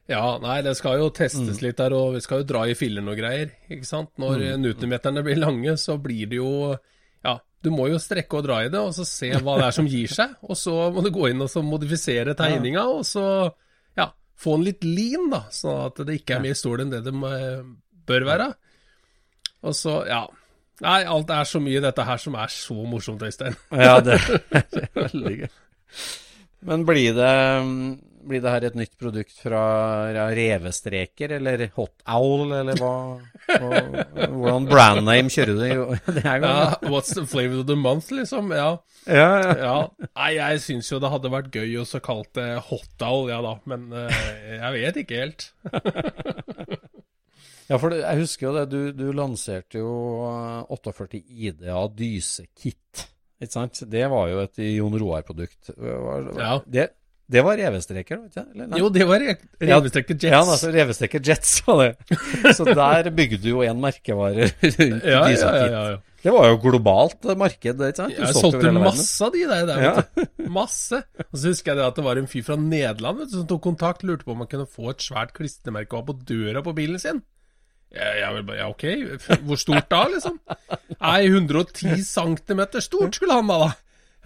Ja, 0.06 0.36
nei, 0.38 0.60
det 0.62 0.76
skal 0.78 1.00
jo 1.00 1.10
testes 1.10 1.58
mm. 1.58 1.64
litt 1.64 1.80
der, 1.80 1.94
og 1.96 2.14
vi 2.14 2.22
skal 2.22 2.44
jo 2.44 2.48
dra 2.48 2.62
i 2.70 2.76
filleren 2.78 3.10
og 3.10 3.18
greier. 3.18 3.56
ikke 3.66 3.88
sant? 3.88 4.12
Når 4.22 4.44
mm. 4.44 4.62
newtonmeterne 4.62 5.24
blir 5.26 5.40
lange, 5.42 5.74
så 5.82 5.98
blir 6.00 6.30
det 6.30 6.38
jo 6.38 6.50
Ja, 7.26 7.40
du 7.64 7.72
må 7.74 7.88
jo 7.90 7.98
strekke 7.98 8.38
og 8.38 8.46
dra 8.46 8.60
i 8.62 8.70
det, 8.70 8.78
og 8.78 8.94
så 8.94 9.04
se 9.08 9.32
hva 9.34 9.56
det 9.58 9.66
er 9.66 9.74
som 9.74 9.88
gir 9.90 10.12
seg. 10.14 10.36
Og 10.48 10.56
så 10.58 10.74
må 10.94 11.02
du 11.02 11.10
gå 11.10 11.32
inn 11.32 11.42
og 11.42 11.50
så 11.50 11.64
modifisere 11.66 12.36
tegninga, 12.38 12.86
og 12.86 13.02
så 13.08 13.24
ja, 13.98 14.06
få 14.38 14.54
den 14.56 14.68
litt 14.68 14.86
lean, 14.86 15.26
da. 15.32 15.42
Sånn 15.50 15.82
at 15.88 15.98
det 16.06 16.20
ikke 16.20 16.38
er 16.38 16.46
mer 16.46 16.54
stål 16.56 16.84
enn 16.84 16.94
det 16.94 17.02
det 17.08 17.14
bør 18.08 18.26
være. 18.28 18.50
Og 19.66 19.76
så, 19.76 20.00
ja. 20.08 20.24
Nei, 20.84 20.98
alt 21.08 21.30
er 21.32 21.48
så 21.48 21.60
mye 21.62 21.80
dette 21.80 22.04
her 22.04 22.20
som 22.20 22.34
er 22.36 22.52
så 22.52 22.76
morsomt, 22.84 23.22
Øystein. 23.24 23.56
ja, 23.72 23.96
det, 24.04 24.18
det 24.52 24.82
er 24.84 25.06
veldig 25.06 25.38
gøy. 25.40 25.48
Men 26.66 26.82
blir 26.88 27.14
det, 27.16 27.32
blir 28.26 28.42
det 28.42 28.52
her 28.52 28.66
et 28.68 28.76
nytt 28.76 28.94
produkt 29.00 29.36
fra 29.38 29.62
revestreker 30.36 31.36
eller 31.38 31.66
Hot 31.76 32.04
Owl, 32.10 32.52
eller 32.58 32.80
hva? 32.80 32.92
hvordan 34.34 34.66
brandname 34.68 35.32
kjører 35.32 35.56
du? 35.56 35.96
ja, 36.26 36.56
what's 36.90 37.14
the 37.14 37.24
flavor 37.28 37.62
of 37.62 37.70
the 37.70 37.78
month, 37.78 38.10
liksom? 38.12 38.52
Ja. 38.56 38.74
Ja, 39.06 39.28
ja. 39.44 39.54
ja. 39.62 40.08
Nei, 40.10 40.32
jeg 40.40 40.64
syns 40.64 40.90
jo 40.90 41.00
det 41.02 41.12
hadde 41.12 41.32
vært 41.32 41.54
gøy 41.54 41.78
å 41.80 41.86
så 41.88 42.02
kalt 42.04 42.32
det 42.36 42.48
Hot 42.68 43.06
Owl, 43.06 43.30
ja 43.30 43.38
da. 43.44 43.56
Men 43.70 43.88
uh, 43.94 44.26
jeg 44.58 44.74
vet 44.80 45.00
ikke 45.04 45.22
helt. 45.22 45.48
Ja, 47.66 47.78
for 47.82 47.94
jeg 47.96 48.22
husker 48.22 48.48
jo 48.48 48.54
det. 48.56 48.66
Du, 48.70 48.80
du 48.94 49.06
lanserte 49.16 49.80
jo 49.82 49.92
48 50.70 51.22
IDA 51.22 51.80
Dyse-kit. 51.98 53.06
Ikke 53.42 53.52
sant? 53.52 53.82
Det 53.90 54.06
var 54.12 54.30
jo 54.30 54.44
et 54.44 54.62
Jon 54.76 54.94
Roar-produkt. 55.00 55.74
Ja. 55.76 56.54
Det, 56.64 56.86
det 57.26 57.42
var 57.42 57.58
revestreker, 57.58 58.20
vet 58.22 58.36
du? 58.38 58.76
Jo, 58.78 58.88
det 58.94 59.06
var 59.08 59.18
revestreker 59.20 60.14
Jets. 60.14 60.30
Ja, 60.30 60.44
altså 60.44 60.70
revestreker 60.70 61.22
Jets 61.26 61.56
var 61.66 61.82
det. 61.82 62.18
Så 62.54 62.68
der 62.80 63.10
bygde 63.10 63.40
du 63.42 63.50
jo 63.50 63.64
en 63.66 63.82
merkevare 63.82 64.46
rundt 64.46 65.08
ja, 65.10 65.24
ja, 65.34 65.50
ja, 65.58 65.82
ja, 65.90 65.98
Det 66.22 66.34
var 66.36 66.48
jo 66.52 66.60
globalt 66.62 67.26
marked, 67.34 67.82
ikke 67.82 67.98
sant? 67.98 68.14
Du 68.14 68.22
jeg 68.22 68.38
solgte 68.38 68.72
masse 68.78 69.26
av 69.26 69.34
de 69.34 69.42
der, 69.50 69.66
der. 69.72 70.28
Masse. 70.46 71.02
Og 71.26 71.34
så 71.34 71.50
husker 71.50 71.74
jeg 71.74 71.82
det 71.82 71.88
at 71.90 71.98
det 71.98 72.06
var 72.06 72.22
en 72.22 72.30
fyr 72.30 72.46
fra 72.46 72.60
Nederland 72.62 73.24
vet 73.24 73.34
du, 73.34 73.40
som 73.40 73.50
tok 73.50 73.64
kontakt, 73.72 74.06
lurte 74.06 74.24
på 74.24 74.36
om 74.36 74.46
han 74.46 74.52
kunne 74.54 74.70
få 74.70 74.94
et 74.94 75.02
svært 75.02 75.34
klistremerke 75.34 76.06
på 76.06 76.20
døra 76.30 76.62
på 76.62 76.78
bilen 76.78 77.02
sin. 77.02 77.26
Jeg 77.94 78.34
vil 78.34 78.44
bare, 78.44 78.56
ja, 78.58 78.68
ok, 78.68 78.84
hvor 79.46 79.56
stort 79.60 79.86
da, 79.90 80.02
liksom? 80.12 80.40
Nei, 81.00 81.20
110 81.30 82.02
cm 82.04 82.60
stort 82.80 83.14
skulle 83.16 83.38
han 83.38 83.48
da, 83.48 83.58
da. 83.62 83.70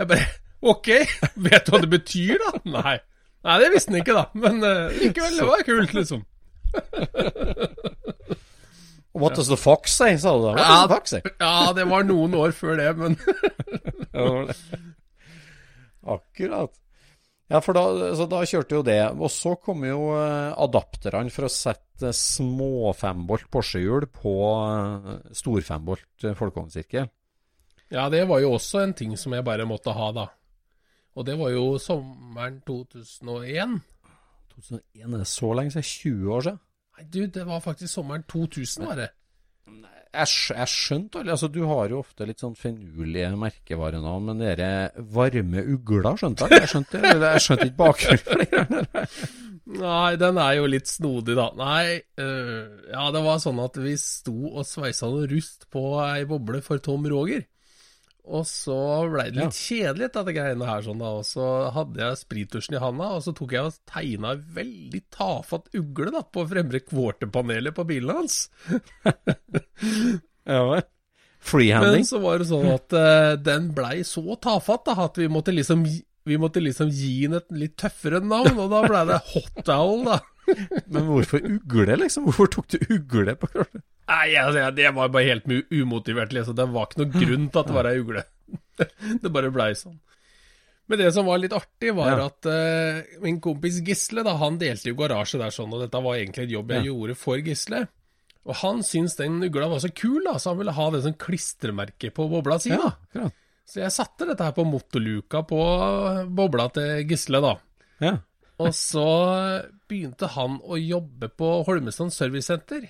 Jeg 0.00 0.08
bare, 0.10 0.26
ok, 0.72 0.88
vet 1.48 1.66
du 1.66 1.74
hva 1.74 1.80
det 1.84 1.90
betyr, 1.92 2.40
da? 2.40 2.50
Nei. 2.78 2.96
Nei, 3.46 3.56
det 3.62 3.70
visste 3.74 3.92
han 3.92 4.00
ikke, 4.00 4.16
da. 4.16 4.24
Men 4.34 4.58
uh, 4.64 4.90
likevel, 4.96 5.38
det 5.38 5.46
var 5.48 5.62
kult, 5.68 5.94
liksom. 5.96 6.24
What 9.12 9.34
does 9.34 9.48
the 9.48 9.56
fox 9.56 9.92
say, 9.92 10.16
sa 10.16 10.34
du 10.36 10.44
da? 10.44 10.52
What 10.54 10.60
ja, 10.60 10.68
does 10.68 10.82
the 10.82 10.94
fox 10.94 11.10
say? 11.10 11.22
ja, 11.40 11.72
det 11.76 11.86
var 11.90 12.04
noen 12.08 12.34
år 12.38 12.50
før 12.56 12.76
det, 12.78 12.90
men 12.96 13.16
Akkurat. 16.14 16.72
Ja, 17.50 17.58
for 17.58 17.74
da, 17.74 17.82
altså, 18.10 18.28
da, 18.30 18.40
kjørte 18.46 18.76
jo 18.78 18.82
det. 18.86 19.00
Og 19.18 19.30
så 19.34 19.56
kom 19.58 19.82
jo 19.86 20.12
uh, 20.14 20.54
adapterne 20.54 21.32
for 21.34 21.48
å 21.48 21.52
sette 21.52 22.12
små 22.16 22.92
fembolt 22.96 23.48
Porsche-hjul 23.52 24.06
på 24.14 24.34
stor 25.36 25.66
fembolt 25.66 26.28
folkevognsirkel. 26.38 27.10
Ja, 27.90 28.06
det 28.12 28.22
var 28.30 28.38
jo 28.40 28.54
også 28.54 28.84
en 28.84 28.94
ting 28.94 29.16
som 29.18 29.34
jeg 29.34 29.44
bare 29.44 29.66
måtte 29.68 29.92
ha, 29.96 30.12
da. 30.14 30.28
Og 31.18 31.26
det 31.26 31.34
var 31.40 31.50
jo 31.50 31.74
sommeren 31.82 32.60
2001. 32.68 33.80
2001, 34.54 34.82
er 35.02 35.16
det 35.18 35.28
så 35.28 35.50
lenge 35.58 35.74
siden? 35.74 35.88
20 35.90 36.36
år 36.36 36.46
siden? 36.46 36.60
Nei, 36.94 37.08
du, 37.10 37.20
det 37.34 37.48
var 37.48 37.64
faktisk 37.66 37.92
sommeren 37.92 38.22
2000, 38.30 38.86
var 38.86 39.02
det. 39.02 39.10
Nei 39.74 39.99
jeg, 40.10 40.30
jeg 40.56 40.70
skjønte 40.72 41.22
altså 41.22 41.48
Du 41.52 41.60
har 41.70 41.92
jo 41.92 42.00
ofte 42.02 42.26
litt 42.26 42.42
sånn 42.42 42.56
finurlige 42.58 43.30
merkevarenavn, 43.38 44.30
men 44.30 44.42
dere 44.42 44.70
varme 45.14 45.62
ugler 45.62 46.18
skjønte 46.18 46.48
jeg 46.50 46.64
Jeg 46.64 46.72
skjønte, 46.72 47.02
jeg 47.04 47.44
skjønte 47.44 47.68
ikke 47.70 47.80
bakgrunnen 47.84 48.24
for 48.26 48.42
det. 48.44 49.06
Nei, 49.70 50.16
den 50.18 50.38
er 50.42 50.56
jo 50.58 50.66
litt 50.66 50.88
snodig, 50.90 51.36
da. 51.38 51.46
Nei, 51.54 52.00
øh, 52.18 52.90
ja, 52.90 53.04
det 53.14 53.22
var 53.22 53.38
sånn 53.42 53.60
at 53.62 53.76
vi 53.78 53.92
sto 54.00 54.34
og 54.50 54.64
sveisa 54.66 55.06
noe 55.12 55.28
rust 55.30 55.68
på 55.70 55.84
ei 56.02 56.24
boble 56.26 56.58
for 56.64 56.82
Tom 56.82 57.06
Roger. 57.10 57.44
Og 58.28 58.44
så 58.46 58.76
blei 59.10 59.28
det 59.30 59.40
litt 59.40 59.56
kjedelig, 59.56 60.10
dette 60.12 60.34
greiene 60.36 60.68
her. 60.68 60.84
sånn 60.84 61.00
da, 61.02 61.14
Og 61.18 61.26
så 61.26 61.46
hadde 61.74 62.02
jeg 62.02 62.20
sprittusjen 62.20 62.76
i 62.76 62.82
handa, 62.82 63.12
og 63.16 63.24
så 63.24 63.34
tok 63.36 63.54
jeg 63.56 63.70
og 63.70 63.80
tegna 63.90 64.34
ei 64.34 64.44
veldig 64.60 65.02
tafatt 65.14 65.70
ugle 65.78 66.12
da, 66.14 66.22
på 66.22 66.44
fremre 66.50 66.82
quarterpanelet 66.84 67.76
på 67.76 67.86
bilen 67.88 68.20
hans. 68.20 68.42
ja 70.54 70.62
vel. 70.68 70.86
Freehanding. 71.40 72.02
Men 72.02 72.08
så 72.08 72.20
var 72.20 72.40
det 72.40 72.50
sånn 72.50 72.68
at 72.68 72.92
uh, 72.92 73.34
den 73.40 73.70
blei 73.76 74.02
så 74.04 74.36
tafatt 74.42 74.84
da, 74.90 74.98
at 75.06 75.20
vi 75.20 75.30
måtte 75.32 75.54
liksom 75.56 75.86
vi 76.28 76.36
måtte 76.38 76.60
liksom 76.60 76.90
gi 76.92 77.24
den 77.24 77.38
et 77.38 77.48
litt 77.56 77.78
tøffere 77.80 78.20
navn, 78.20 78.58
og 78.60 78.68
da 78.70 78.82
blei 78.84 79.06
det 79.08 79.20
Hot 79.32 79.70
Owl, 79.72 80.04
da. 80.04 80.18
Men 80.90 81.06
hvorfor 81.08 81.42
ugle, 81.46 81.96
liksom? 82.00 82.26
Hvorfor 82.28 82.50
tok 82.52 82.68
du 82.74 82.78
ugle 82.96 83.36
på 83.38 83.50
kortet? 83.52 83.82
Nei, 84.10 84.34
altså, 84.40 84.70
det 84.74 84.90
var 84.96 85.10
bare 85.14 85.28
helt 85.28 85.50
umotivert. 85.70 86.32
Liksom. 86.34 86.56
Det 86.58 86.66
var 86.74 86.88
ikke 86.88 87.02
noen 87.04 87.16
grunn 87.16 87.50
til 87.50 87.60
at 87.60 87.68
det 87.68 87.76
var 87.76 87.88
ei 87.90 88.00
ugle. 88.00 88.24
det 89.22 89.32
bare 89.32 89.52
blei 89.54 89.70
sånn. 89.78 89.98
Men 90.90 90.98
det 90.98 91.12
som 91.14 91.28
var 91.28 91.38
litt 91.38 91.54
artig, 91.54 91.92
var 91.94 92.16
ja. 92.18 92.26
at 92.26 92.46
uh, 92.50 93.18
min 93.22 93.38
kompis 93.42 93.78
Gisle, 93.86 94.24
da, 94.26 94.34
han 94.40 94.58
delte 94.58 94.90
jo 94.90 94.98
garasje 94.98 95.38
der 95.38 95.54
sånn, 95.54 95.70
og 95.76 95.84
dette 95.84 96.00
var 96.02 96.18
egentlig 96.18 96.48
et 96.48 96.54
jobb 96.56 96.72
jeg 96.74 96.82
ja. 96.82 96.88
gjorde 96.90 97.14
for 97.20 97.44
Gisle. 97.46 97.84
Og 98.48 98.56
han 98.64 98.80
syntes 98.82 99.14
den 99.20 99.38
ugla 99.46 99.68
var 99.70 99.84
så 99.84 99.92
kul, 99.94 100.18
da, 100.26 100.34
så 100.40 100.50
han 100.50 100.58
ville 100.58 100.74
ha 100.74 100.88
det 100.90 101.04
som 101.04 101.14
klistremerke 101.14 102.10
på 102.16 102.26
bobla 102.32 102.58
si. 102.58 102.72
Ja, 102.74 102.90
ja. 103.14 103.28
Så 103.70 103.84
jeg 103.84 103.94
satte 103.94 104.26
dette 104.26 104.42
her 104.42 104.56
på 104.56 104.64
motorluka 104.66 105.44
på 105.46 105.60
bobla 106.34 106.66
til 106.74 107.04
Gisle, 107.06 107.38
da. 107.44 107.54
Og 108.60 108.74
så 108.76 109.06
begynte 109.88 110.28
han 110.34 110.58
å 110.60 110.78
jobbe 110.78 111.30
på 111.32 111.50
Holmestrand 111.66 112.12
Servicesenter. 112.14 112.88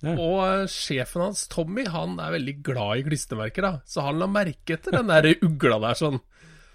Ja. 0.00 0.14
Og 0.14 0.68
sjefen 0.72 1.24
hans, 1.26 1.46
Tommy, 1.52 1.84
han 1.90 2.18
er 2.22 2.34
veldig 2.36 2.56
glad 2.66 3.00
i 3.00 3.06
klistremerker, 3.08 3.66
da. 3.66 3.72
Så 3.88 4.04
han 4.04 4.20
la 4.20 4.28
merke 4.30 4.78
til 4.80 4.96
den 4.96 5.10
der 5.10 5.32
ugla 5.36 5.80
der 5.82 5.98
sånn. 5.98 6.20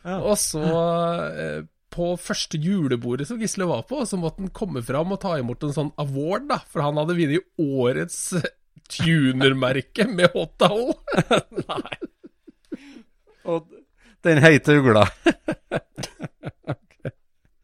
Ja. 0.06 0.20
Og 0.20 0.38
så, 0.42 0.64
eh, 0.66 1.62
på 1.96 2.12
første 2.20 2.60
julebordet 2.62 3.28
som 3.30 3.40
Gisle 3.42 3.68
var 3.70 3.86
på, 3.90 4.04
så 4.06 4.20
måtte 4.20 4.44
han 4.44 4.54
komme 4.56 4.84
fram 4.86 5.16
og 5.16 5.22
ta 5.24 5.38
imot 5.40 5.64
en 5.64 5.76
sånn 5.76 5.94
award, 6.02 6.50
da. 6.52 6.60
For 6.70 6.86
han 6.86 7.00
hadde 7.02 7.18
vunnet 7.18 7.62
årets 7.62 8.20
tunermerke 8.92 10.08
med 10.12 10.30
hot 10.36 10.58
towel. 10.62 10.94
Nei. 11.72 11.98
Og 13.46 13.70
den 14.26 14.42
heite 14.42 14.78
ugla. 14.80 15.06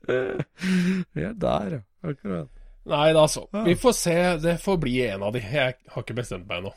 Vi 1.15 1.23
er 1.27 1.33
der, 1.37 1.77
ja. 1.77 1.81
Akkurat. 2.09 2.49
Nei 2.89 3.13
da, 3.13 3.27
så. 3.29 3.45
Vi 3.65 3.75
får 3.77 3.93
se. 3.93 4.15
Det 4.41 4.55
får 4.61 4.77
bli 4.81 4.95
en 5.05 5.23
av 5.27 5.35
de. 5.35 5.41
Jeg 5.45 5.75
har 5.93 6.01
ikke 6.05 6.17
bestemt 6.17 6.47
meg 6.49 6.63
ennå. 6.63 6.71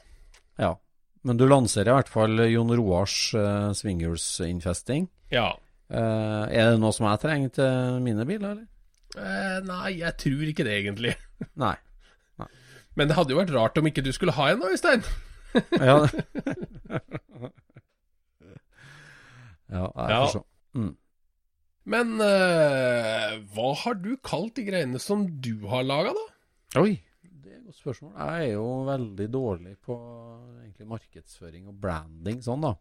Ja. 0.61 0.75
Men 1.25 1.40
du 1.40 1.47
lanserer 1.49 1.88
i 1.88 1.97
hvert 1.97 2.12
fall 2.12 2.43
Jon 2.52 2.75
Roars 2.76 3.16
uh, 3.33 3.73
svinghjulsinnfesting. 3.76 5.09
Ja. 5.33 5.54
Uh, 5.88 6.45
er 6.52 6.75
det 6.75 6.81
noe 6.83 6.93
som 6.93 7.07
jeg 7.09 7.23
trenger 7.23 7.54
til 7.57 8.02
mine 8.04 8.26
biler, 8.28 8.50
eller? 8.52 8.66
Uh, 9.14 9.59
nei, 9.64 9.95
jeg 10.02 10.12
tror 10.21 10.45
ikke 10.50 10.66
det, 10.66 10.75
egentlig. 10.83 11.14
nei. 11.64 11.76
nei. 12.40 12.50
Men 12.99 13.09
det 13.09 13.16
hadde 13.16 13.33
jo 13.33 13.40
vært 13.40 13.54
rart 13.57 13.81
om 13.81 13.88
ikke 13.88 14.04
du 14.04 14.12
skulle 14.12 14.37
ha 14.37 14.45
en, 14.52 14.64
Øystein. 14.69 15.02
ja. 15.81 15.97
ja, 19.73 19.85
jeg 19.88 20.19
får 20.19 20.33
se. 20.35 20.45
Mm. 20.75 20.93
Men 21.91 22.14
uh, 22.17 23.35
hva 23.53 23.73
har 23.83 23.99
du 24.00 24.14
kalt 24.25 24.55
de 24.57 24.64
greiene 24.69 25.00
som 25.03 25.26
du 25.45 25.67
har 25.69 25.85
laga, 25.85 26.14
da? 26.17 26.25
Oi, 26.81 26.95
det 27.23 27.53
er 27.53 27.59
et 27.59 27.67
godt 27.69 27.83
spørsmål. 27.83 28.14
Jeg 28.17 28.47
er 28.47 28.55
jo 28.55 28.69
veldig 28.88 29.29
dårlig 29.35 29.75
på 29.85 29.99
egentlig 30.62 30.88
markedsføring 30.95 31.69
og 31.69 31.76
branding 31.83 32.41
sånn, 32.45 32.64
da. 32.64 32.75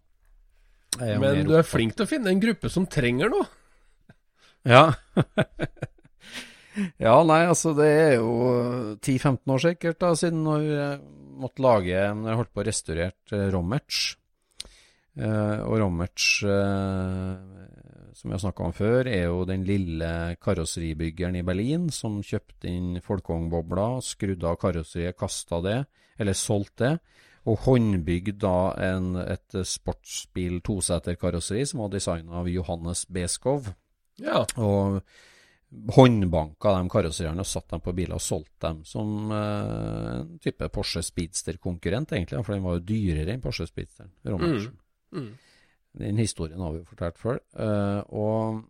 Men 1.02 1.44
du 1.48 1.56
er 1.58 1.66
flink 1.66 1.98
til 1.98 2.06
å 2.06 2.10
finne 2.10 2.32
en 2.32 2.42
gruppe 2.42 2.70
som 2.72 2.86
trenger 2.90 3.32
noe. 3.34 3.46
Ja. 4.64 4.94
ja, 7.06 7.16
nei, 7.28 7.42
altså 7.50 7.74
det 7.78 7.90
er 7.90 8.14
jo 8.22 8.34
10-15 9.02 9.54
år 9.56 9.64
sikkert 9.66 10.00
da, 10.04 10.14
siden 10.18 10.44
når 10.46 10.68
jeg 10.70 11.00
måtte 11.44 11.64
lage 11.66 12.04
Når 12.16 12.30
jeg 12.30 12.40
holdt 12.40 12.54
på 12.54 12.62
å 12.62 12.68
restaurere 12.68 13.34
uh, 13.34 13.48
Rommerts. 13.54 14.04
Uh, 15.14 15.60
og 15.68 15.78
Rommerts 15.82 16.28
uh, 16.48 17.34
som 18.15 18.29
vi 18.29 18.36
har 18.36 18.41
snakka 18.43 18.67
om 18.67 18.75
før, 18.75 19.08
er 19.10 19.25
jo 19.27 19.43
den 19.50 19.65
lille 19.67 20.10
karosseribyggeren 20.43 21.39
i 21.39 21.46
Berlin 21.46 21.89
som 21.93 22.22
kjøpte 22.24 22.70
inn 22.70 23.01
folkevognbobler, 23.03 24.00
skrudde 24.05 24.50
av 24.50 24.60
karosseriet, 24.62 25.17
kasta 25.20 25.60
det, 25.65 25.77
eller 26.22 26.38
solgte 26.38 26.86
det. 26.86 27.20
Og 27.51 27.60
håndbygd 27.65 28.38
da 28.39 28.58
en, 28.86 29.17
et 29.20 29.58
sportsbil 29.67 30.62
toseterkarosseri 30.63 31.65
som 31.67 31.82
var 31.84 31.91
designa 31.91 32.39
av 32.39 32.48
Johannes 32.48 33.03
Beskov. 33.12 33.67
Ja. 34.22 34.46
Og 34.55 35.01
håndbanka 35.98 36.75
de 36.77 36.91
karosseriene 36.93 37.43
og 37.43 37.50
satt 37.50 37.74
dem 37.74 37.82
på 37.84 37.93
biler 37.98 38.15
og 38.15 38.24
solgte 38.24 38.70
dem 38.70 38.84
som 38.88 39.32
eh, 39.34 40.22
en 40.22 40.38
type 40.43 40.70
Porsche 40.72 41.03
Speedster-konkurrent, 41.03 42.13
egentlig. 42.15 42.43
For 42.46 42.55
den 42.55 42.63
var 42.63 42.77
jo 42.77 42.86
dyrere 42.93 43.34
enn 43.34 43.43
Porsche 43.43 43.67
Speedsteren. 43.67 44.13
Romersen. 44.24 44.77
Mm. 45.13 45.34
Den 46.00 46.18
historien 46.18 46.62
har 46.64 46.74
vi 46.74 46.82
jo 46.82 46.90
fortalt 46.90 47.20
før. 47.22 47.40
Eh, 47.54 48.02
og 48.18 48.64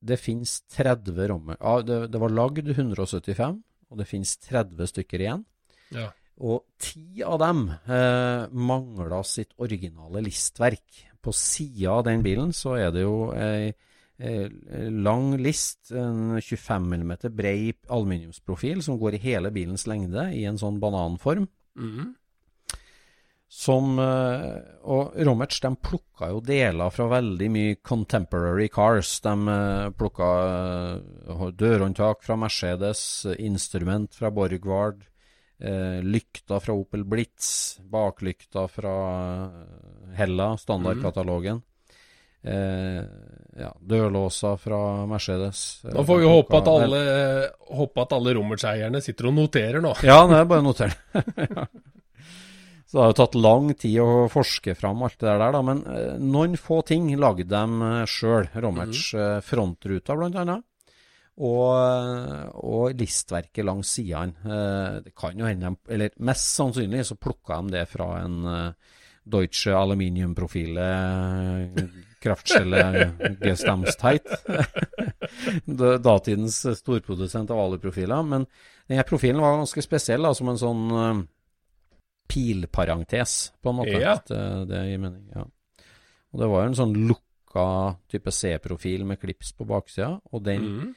det 0.00 0.20
finnes 0.20 0.60
30 0.72 1.18
rommer 1.28 1.58
ja, 1.58 1.74
det, 1.84 1.98
det 2.14 2.20
var 2.22 2.32
lagd 2.32 2.70
175, 2.70 3.58
og 3.90 4.00
det 4.00 4.08
finnes 4.08 4.36
30 4.46 4.92
stykker 4.94 5.24
igjen. 5.24 5.44
Ja. 5.92 6.08
Og 6.40 6.64
ti 6.80 7.20
av 7.26 7.40
dem 7.42 7.66
eh, 7.68 8.46
mangla 8.48 9.20
sitt 9.26 9.52
originale 9.60 10.22
listverk. 10.24 11.04
På 11.20 11.34
sida 11.36 11.98
av 11.98 12.06
den 12.06 12.22
bilen 12.24 12.54
så 12.56 12.78
er 12.80 12.94
det 12.94 13.02
jo 13.02 13.28
ei, 13.36 13.74
ei 14.24 14.46
lang 14.88 15.34
list, 15.42 15.90
en 15.92 16.38
25 16.38 16.86
mm 16.94 17.12
brei 17.36 17.74
aluminiumsprofil 17.92 18.80
som 18.86 18.96
går 19.00 19.18
i 19.18 19.24
hele 19.26 19.52
bilens 19.52 19.84
lengde 19.90 20.30
i 20.32 20.46
en 20.48 20.60
sånn 20.60 20.80
bananform. 20.80 21.50
Mhm. 21.76 22.14
Som 23.50 23.98
eh, 23.98 24.58
Og 24.86 25.16
Romerts 25.26 25.58
de 25.64 25.72
plukka 25.82 26.28
jo 26.30 26.38
deler 26.46 26.92
fra 26.94 27.08
veldig 27.10 27.48
mye 27.50 27.78
contemporary 27.82 28.68
cars. 28.70 29.16
De 29.24 29.32
eh, 29.54 29.86
plukka 29.98 30.28
eh, 30.46 31.48
dørhåndtak 31.58 32.22
fra 32.22 32.38
Mercedes, 32.38 33.02
instrument 33.38 34.14
fra 34.14 34.30
Borgward, 34.30 35.06
lykta 35.60 36.56
fra 36.64 36.72
Opel 36.72 37.02
Blitz, 37.04 37.76
baklykta 37.84 38.62
fra 38.72 38.94
Hella, 40.16 40.54
standardkatalogen. 40.56 41.60
Eh, 42.42 43.02
ja, 43.60 43.74
dørlåser 43.80 44.56
fra 44.56 45.06
Mercedes. 45.06 45.82
Da 45.84 46.04
får 46.04 46.16
vi 46.16 46.24
jo 46.24 46.32
håpe 46.38 46.62
at 46.62 46.70
alle, 46.72 47.00
håpe 47.76 48.06
at 48.06 48.14
alle 48.16 48.32
sitter 49.04 49.28
og 49.28 49.36
noterer 49.36 49.84
nå. 49.84 49.92
Ja, 50.06 50.22
det 50.30 50.38
er 50.38 50.48
bare 50.48 50.64
å 50.64 50.70
notere. 50.70 50.96
Så 52.90 52.96
det 52.96 53.02
har 53.04 53.12
jo 53.12 53.18
tatt 53.20 53.36
lang 53.38 53.68
tid 53.78 54.00
å 54.02 54.24
forske 54.26 54.74
fram 54.74 55.04
alt 55.06 55.20
det 55.20 55.30
der, 55.30 55.52
da. 55.54 55.60
Men 55.62 55.84
eh, 55.86 56.16
noen 56.18 56.56
få 56.58 56.80
ting 56.88 57.06
lagde 57.14 57.46
de 57.46 57.86
eh, 57.86 58.08
sjøl. 58.10 58.48
Romerts 58.64 59.12
mm. 59.14 59.46
frontruta, 59.46 60.16
blant 60.18 60.40
annet. 60.42 60.66
Og, 61.38 61.68
eh, 61.78 62.48
og 62.66 62.98
listverket 62.98 63.62
langs 63.68 63.94
sidene. 63.94 64.34
Eh, 64.42 64.98
det 65.06 65.14
kan 65.14 65.38
jo 65.38 65.46
hende 65.46 65.70
de 65.70 65.94
Eller 65.94 66.18
mest 66.18 66.50
sannsynlig 66.50 67.06
så 67.06 67.14
plukka 67.14 67.62
de 67.62 67.78
det 67.78 67.86
fra 67.94 68.10
en 68.24 68.42
eh, 68.50 68.98
Deutsche 69.30 69.70
Aluminiumprofile 69.70 70.90
kraftskjellet 72.20 73.14
Kraftskjelle 73.14 73.36
Gestamstheit. 73.46 74.26
Datidens 76.10 76.64
storprodusent 76.82 77.54
av 77.54 77.68
aluprofiler. 77.68 78.26
Men 78.26 78.50
denne 78.90 79.06
profilen 79.06 79.40
var 79.46 79.60
ganske 79.62 79.86
spesiell, 79.86 80.26
da, 80.26 80.34
som 80.34 80.50
en 80.50 80.58
sånn 80.58 80.88
eh, 80.90 81.20
pilparentes, 82.30 83.40
på 83.60 83.72
en 83.72 83.80
måte. 83.82 83.98
Ja. 83.98 84.14
Det, 84.26 84.40
det 84.70 84.86
gir 84.88 85.02
mening, 85.02 85.26
ja. 85.34 85.46
Og 86.30 86.42
det 86.42 86.48
var 86.50 86.64
jo 86.64 86.70
en 86.70 86.78
sånn 86.78 86.96
lukka 87.10 87.68
type 88.10 88.32
C-profil 88.34 89.06
med 89.08 89.20
klips 89.22 89.52
på 89.58 89.66
baksida, 89.68 90.12
og 90.30 90.44
den 90.46 90.66
mm. 90.66 90.92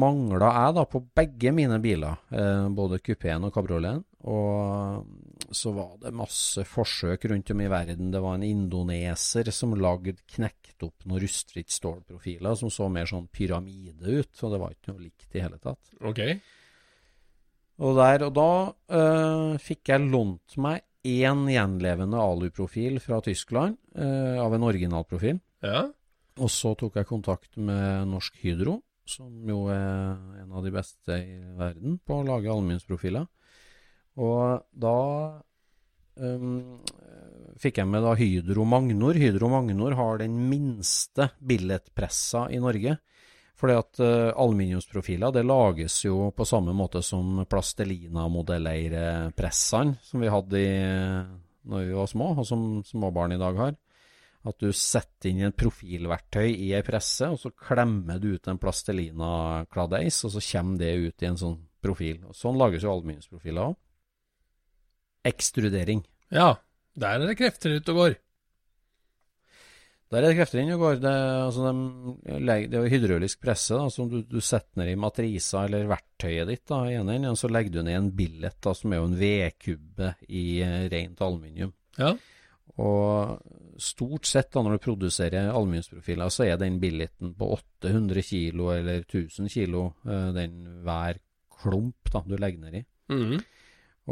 mangla 0.00 0.48
jeg 0.56 0.78
da 0.78 0.86
på 0.88 1.02
begge 1.20 1.52
mine 1.52 1.76
biler, 1.84 2.22
eh, 2.32 2.68
både 2.72 3.02
kupeen 3.04 3.44
og 3.48 3.52
kabrioleten. 3.54 4.06
Og 4.22 5.52
så 5.52 5.72
var 5.74 5.96
det 6.00 6.14
masse 6.14 6.62
forsøk 6.68 7.26
rundt 7.28 7.50
om 7.52 7.60
i 7.60 7.68
verden. 7.68 8.12
Det 8.14 8.20
var 8.22 8.38
en 8.38 8.46
indoneser 8.46 9.50
som 9.52 9.74
lagde 9.76 10.14
knekt 10.36 10.86
opp 10.86 11.04
noen 11.04 11.24
rustfritt 11.24 11.74
stålprofiler 11.74 12.56
som 12.58 12.70
så 12.72 12.88
mer 12.92 13.10
sånn 13.10 13.26
pyramide 13.34 14.22
ut, 14.22 14.32
og 14.40 14.54
det 14.54 14.60
var 14.62 14.76
ikke 14.76 14.94
noe 14.94 15.04
likt 15.08 15.36
i 15.36 15.42
hele 15.42 15.58
tatt. 15.60 15.92
Ok. 16.00 16.22
Og 17.80 17.96
der 17.96 18.26
og 18.28 18.34
da 18.36 18.50
uh, 18.92 19.54
fikk 19.62 19.92
jeg 19.94 20.08
lånt 20.12 20.56
meg 20.60 20.84
én 21.08 21.46
gjenlevende 21.50 22.20
aluprofil 22.20 23.00
fra 23.02 23.18
Tyskland, 23.24 23.78
uh, 23.98 24.38
av 24.42 24.54
en 24.54 24.68
originalprofil. 24.68 25.40
Ja. 25.64 25.86
Og 26.40 26.50
så 26.52 26.74
tok 26.78 26.96
jeg 27.00 27.08
kontakt 27.08 27.56
med 27.60 28.08
Norsk 28.12 28.36
Hydro, 28.44 28.78
som 29.08 29.30
jo 29.48 29.66
er 29.72 30.42
en 30.42 30.52
av 30.52 30.64
de 30.64 30.72
beste 30.72 31.16
i 31.18 31.40
verden 31.58 31.98
på 32.06 32.20
å 32.20 32.26
lage 32.26 32.52
aluminiumsprofiler. 32.52 33.26
Og 34.22 34.62
da 34.72 34.98
um, 36.20 36.78
fikk 37.60 37.80
jeg 37.80 37.88
med 37.88 38.04
da 38.04 38.14
Hydro 38.16 38.64
Magnor. 38.68 39.18
Hydro 39.18 39.50
Magnor 39.52 39.96
har 39.98 40.22
den 40.22 40.36
minste 40.50 41.30
billettpressa 41.40 42.46
i 42.52 42.60
Norge. 42.62 42.98
Fordi 43.62 43.76
at 43.78 44.00
uh, 44.02 44.34
aluminiumsprofiler 44.42 45.30
det 45.36 45.44
lages 45.46 46.00
jo 46.02 46.32
på 46.34 46.42
samme 46.48 46.72
måte 46.74 46.98
som 47.06 47.44
plastelina-modelleirepressene 47.46 49.94
som 50.02 50.24
vi 50.24 50.32
hadde 50.34 50.58
i, 50.58 50.72
når 51.70 51.84
vi 51.86 51.94
var 51.94 52.08
små, 52.10 52.34
og 52.42 52.46
som 52.48 52.82
småbarn 52.86 53.34
i 53.36 53.38
dag 53.38 53.54
har. 53.60 53.76
At 54.42 54.58
du 54.58 54.72
setter 54.74 55.30
inn 55.30 55.46
en 55.46 55.54
profilverktøy 55.54 56.50
i 56.50 56.74
ei 56.74 56.82
presse, 56.82 57.22
og 57.30 57.38
så 57.38 57.54
klemmer 57.54 58.18
du 58.18 58.34
ut 58.34 58.42
en 58.50 58.58
plastelina-kladeis, 58.58 60.24
og 60.26 60.34
så 60.34 60.42
kommer 60.48 60.82
det 60.82 60.98
ut 60.98 61.22
i 61.22 61.30
en 61.30 61.38
sånn 61.38 61.62
profil. 61.86 62.18
Og 62.26 62.34
sånn 62.34 62.58
lages 62.58 62.82
jo 62.82 62.90
aluminiumsprofiler 62.96 63.62
òg. 63.70 63.78
Ekstrudering. 65.30 66.02
ja. 66.34 66.58
Der 66.92 67.22
er 67.22 67.30
det 67.30 67.38
krefter 67.38 67.78
ute 67.78 67.94
og 67.94 67.96
går. 67.96 68.12
Der 70.12 70.20
er 70.20 70.28
det 70.28 70.36
krefter 70.36 70.60
inn 70.60 70.74
og 70.74 70.82
går. 70.82 70.98
Det, 71.00 71.12
altså 71.46 71.70
de, 71.72 72.56
det 72.68 72.76
er 72.76 72.82
jo 72.84 72.92
hydraulisk 72.92 73.40
presse 73.40 73.78
da, 73.78 73.86
som 73.92 74.10
du, 74.12 74.18
du 74.28 74.42
setter 74.44 74.82
ned 74.82 74.90
i 74.92 74.98
matrisa 75.00 75.62
eller 75.64 75.88
verktøyet 75.88 76.50
ditt. 76.50 76.64
da, 76.68 76.82
i 76.84 76.98
ene 76.98 77.16
enden, 77.16 77.32
og 77.32 77.40
Så 77.40 77.48
legger 77.48 77.78
du 77.78 77.80
ned 77.86 77.96
en 77.96 78.10
billet, 78.16 78.58
da, 78.60 78.74
som 78.76 78.92
er 78.92 79.00
jo 79.00 79.08
en 79.08 79.16
vedkubbe 79.16 80.12
i 80.28 80.44
eh, 80.66 80.84
rent 80.92 81.24
aluminium. 81.24 81.72
Ja. 81.96 82.12
Og 82.82 83.80
stort 83.80 84.28
sett 84.28 84.52
da 84.52 84.62
når 84.64 84.76
du 84.76 84.84
produserer 84.84 85.48
aluminiumsprofiler, 85.48 86.32
så 86.32 86.44
er 86.44 86.60
den 86.60 86.76
billeten 86.82 87.32
på 87.38 87.48
800 87.56 88.26
kilo 88.28 88.68
eller 88.74 89.06
1000 89.06 89.48
kilo, 89.52 89.86
eh, 90.04 90.28
den 90.36 90.60
hver 90.84 91.22
klump 91.62 92.12
da 92.12 92.20
du 92.26 92.36
legger 92.36 92.66
ned 92.66 92.82
i. 92.82 92.84
Mhm. 93.16 93.40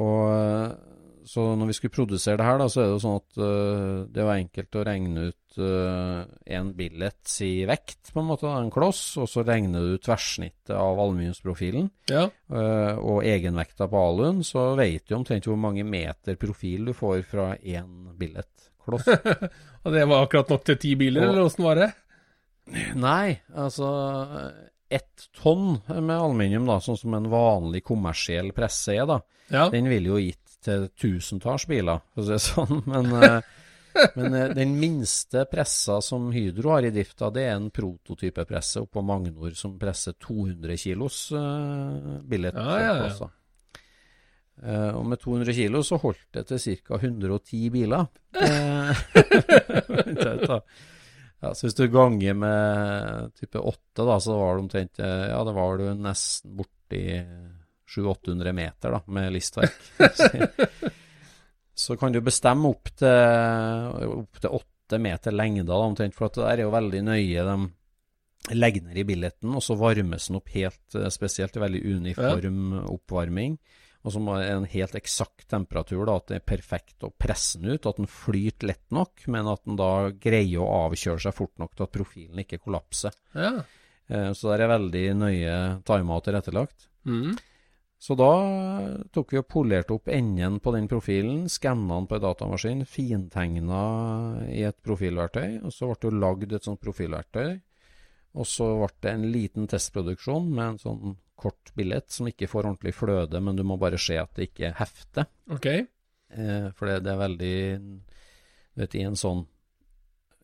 Og 0.00 0.99
så 1.26 1.42
når 1.58 1.66
vi 1.70 1.74
skulle 1.76 1.92
produsere 1.94 2.36
det 2.40 2.46
her, 2.46 2.58
da, 2.62 2.66
så 2.72 2.80
er 2.80 2.86
det 2.88 2.94
jo 2.94 3.02
sånn 3.04 3.18
at 3.20 3.38
uh, 3.42 4.06
det 4.14 4.24
var 4.26 4.38
enkelt 4.40 4.76
å 4.80 4.84
regne 4.86 5.24
ut 5.30 5.58
eh, 5.58 6.20
en 6.56 6.68
billets 6.78 7.34
i 7.42 7.64
vekt, 7.66 8.12
på 8.14 8.20
en 8.22 8.28
måte, 8.28 8.46
en 8.48 8.70
kloss, 8.70 9.00
og 9.18 9.26
så 9.28 9.42
regner 9.44 9.82
du 9.82 9.96
tverrsnittet 9.98 10.70
av 10.76 11.00
aluminiumsprofilen 11.02 11.88
Ja. 12.12 12.24
uh, 12.52 12.94
og 13.02 13.24
egenvekta 13.26 13.88
på 13.90 13.98
aluen, 14.06 14.44
så 14.46 14.70
vet 14.78 15.08
du 15.10 15.16
omtrent 15.18 15.48
hvor 15.50 15.58
mange 15.58 15.82
meter 15.84 16.38
profil 16.40 16.86
du 16.90 16.94
får 16.94 17.24
fra 17.28 17.48
én 17.58 18.12
billettkloss. 18.18 19.08
Og 19.84 19.94
det 19.94 20.02
var 20.10 20.26
akkurat 20.26 20.50
nok 20.52 20.64
til 20.68 20.76
ti 20.82 20.94
biler, 21.00 21.24
Og- 21.24 21.32
eller 21.34 21.46
åssen 21.48 21.64
var 21.64 21.78
det? 21.82 21.90
Nei, 23.00 23.40
altså 23.56 23.88
ett 24.90 25.28
tonn 25.38 25.80
med 25.88 26.14
aluminium, 26.16 26.66
da, 26.68 26.78
sånn 26.82 26.98
som 26.98 27.14
en 27.14 27.28
vanlig 27.30 27.82
kommersiell 27.86 28.52
presse 28.54 28.94
er, 28.96 29.06
da, 29.06 29.20
Ja. 29.50 29.68
den 29.72 29.88
ville 29.90 30.12
jo 30.12 30.18
gitt 30.22 30.49
til 30.64 30.86
tusentalls 30.98 31.66
biler, 31.70 32.02
for 32.12 32.22
å 32.22 32.28
si 32.28 32.36
det 32.36 32.44
sånn. 32.44 32.84
Men, 32.92 33.10
eh, 33.16 33.56
men 34.14 34.34
eh, 34.38 34.52
den 34.54 34.76
minste 34.78 35.42
pressa 35.50 35.96
som 36.04 36.28
Hydro 36.30 36.76
har 36.76 36.86
i 36.86 36.92
drifta, 36.94 37.26
det 37.34 37.48
er 37.48 37.56
en 37.56 37.72
prototypepresse 37.74 38.84
oppå 38.84 39.02
Magnor 39.02 39.56
som 39.58 39.74
presser 39.80 40.14
200 40.22 40.76
kilos 40.78 41.24
uh, 41.34 42.20
ja, 42.30 42.94
Eh, 44.60 44.92
og 44.92 45.06
med 45.08 45.20
200 45.22 45.54
kilo 45.56 45.80
så 45.86 45.96
holdt 46.02 46.26
det 46.36 46.44
til 46.50 46.76
ca. 46.84 46.98
110 47.00 47.70
biler. 47.72 48.08
Eh, 48.36 48.90
ja, 51.40 51.52
så 51.54 51.64
hvis 51.64 51.78
du 51.78 51.86
ganger 51.92 52.36
med 52.36 53.32
type 53.40 53.58
8, 53.58 54.04
da, 54.04 54.18
så 54.20 54.36
var 54.36 54.54
det 54.54 54.64
omtrent 54.66 55.00
eh, 55.00 55.26
Ja, 55.32 55.40
det 55.48 55.56
var 55.56 55.80
du 55.80 55.86
nesten 55.96 56.58
borti 56.58 57.04
700-800 57.90 58.52
meter 58.56 58.94
da, 58.96 59.00
med 59.10 59.32
listverk. 59.34 59.76
så 61.74 61.96
kan 61.96 62.12
du 62.12 62.20
bestemme 62.24 62.70
opp 62.70 62.90
til, 63.00 64.14
opp 64.20 64.40
til 64.42 64.56
8 64.60 64.98
meter 65.00 65.34
lengde, 65.34 65.66
da, 65.68 65.78
omtrent, 65.86 66.16
for 66.16 66.28
at 66.28 66.38
det 66.38 66.44
der 66.46 66.62
er 66.62 66.66
jo 66.66 66.72
veldig 66.74 67.02
nøye. 67.06 67.44
De 67.46 68.56
legger 68.56 68.86
ned 68.88 68.96
i 68.98 69.04
billetten, 69.06 69.52
og 69.54 69.62
så 69.62 69.76
varmes 69.78 70.26
den 70.30 70.38
opp 70.40 70.50
helt 70.54 70.96
eh, 70.98 71.10
spesielt. 71.12 71.58
Veldig 71.60 71.82
uniform 71.96 72.72
oppvarming. 72.96 73.58
og 74.02 74.14
som 74.14 74.28
er 74.32 74.46
en 74.54 74.64
helt 74.64 74.94
eksakt 74.96 75.44
temperatur, 75.52 76.06
da, 76.08 76.14
at 76.16 76.30
det 76.30 76.38
er 76.38 76.46
perfekt 76.56 77.04
å 77.04 77.12
presse 77.12 77.60
den 77.60 77.74
ut, 77.76 77.86
at 77.86 77.98
den 78.00 78.08
flyter 78.08 78.70
lett 78.72 78.86
nok, 78.96 79.26
men 79.28 79.50
at 79.52 79.60
den 79.68 79.76
da 79.76 79.90
greier 80.16 80.62
å 80.64 80.86
avkjøre 80.86 81.20
seg 81.26 81.36
fort 81.36 81.58
nok 81.60 81.74
til 81.76 81.84
at 81.84 81.92
profilen 81.98 82.40
ikke 82.42 82.62
kollapser. 82.64 83.12
Ja. 83.36 83.58
Eh, 84.08 84.32
Så 84.32 84.48
det 84.50 84.64
er 84.64 84.72
veldig 84.72 85.04
nøye 85.20 85.56
timeout 85.86 86.24
tilrettelagt. 86.26 86.88
Mm. 87.04 87.36
Så 88.00 88.16
da 88.16 88.32
tok 89.12 89.34
vi 89.34 89.40
og 89.42 89.48
polerte 89.52 89.92
opp 89.92 90.08
enden 90.08 90.56
på 90.64 90.72
den 90.72 90.86
profilen, 90.88 91.42
skanna 91.52 91.98
den 91.98 92.06
på 92.08 92.16
en 92.16 92.22
datamaskin, 92.24 92.84
fintegna 92.88 93.80
i 94.48 94.62
et 94.64 94.78
profilverktøy, 94.80 95.58
og 95.60 95.74
så 95.74 95.90
ble 95.90 95.98
det 96.00 96.08
jo 96.08 96.20
lagd 96.22 96.54
et 96.56 96.68
sånt 96.68 96.80
profilverktøy. 96.80 97.58
Og 98.40 98.48
så 98.48 98.70
ble 98.78 98.88
det 99.04 99.12
en 99.12 99.26
liten 99.34 99.68
testproduksjon 99.68 100.48
med 100.48 100.64
en 100.64 100.80
sånn 100.80 101.18
kort 101.40 101.72
billett 101.76 102.08
som 102.12 102.28
ikke 102.30 102.48
får 102.48 102.70
ordentlig 102.70 102.94
fløde, 102.96 103.40
men 103.44 103.58
du 103.58 103.66
må 103.68 103.76
bare 103.80 104.00
se 104.00 104.16
at 104.20 104.32
det 104.36 104.48
ikke 104.48 104.72
hefter. 104.80 105.28
Ok. 105.52 105.68
Eh, 105.68 106.66
for 106.76 106.88
det, 106.88 107.02
det 107.04 107.12
er 107.12 107.20
veldig 107.20 107.56
vet, 108.80 108.96
i 108.96 109.04
en 109.04 109.18
sånn 109.18 109.44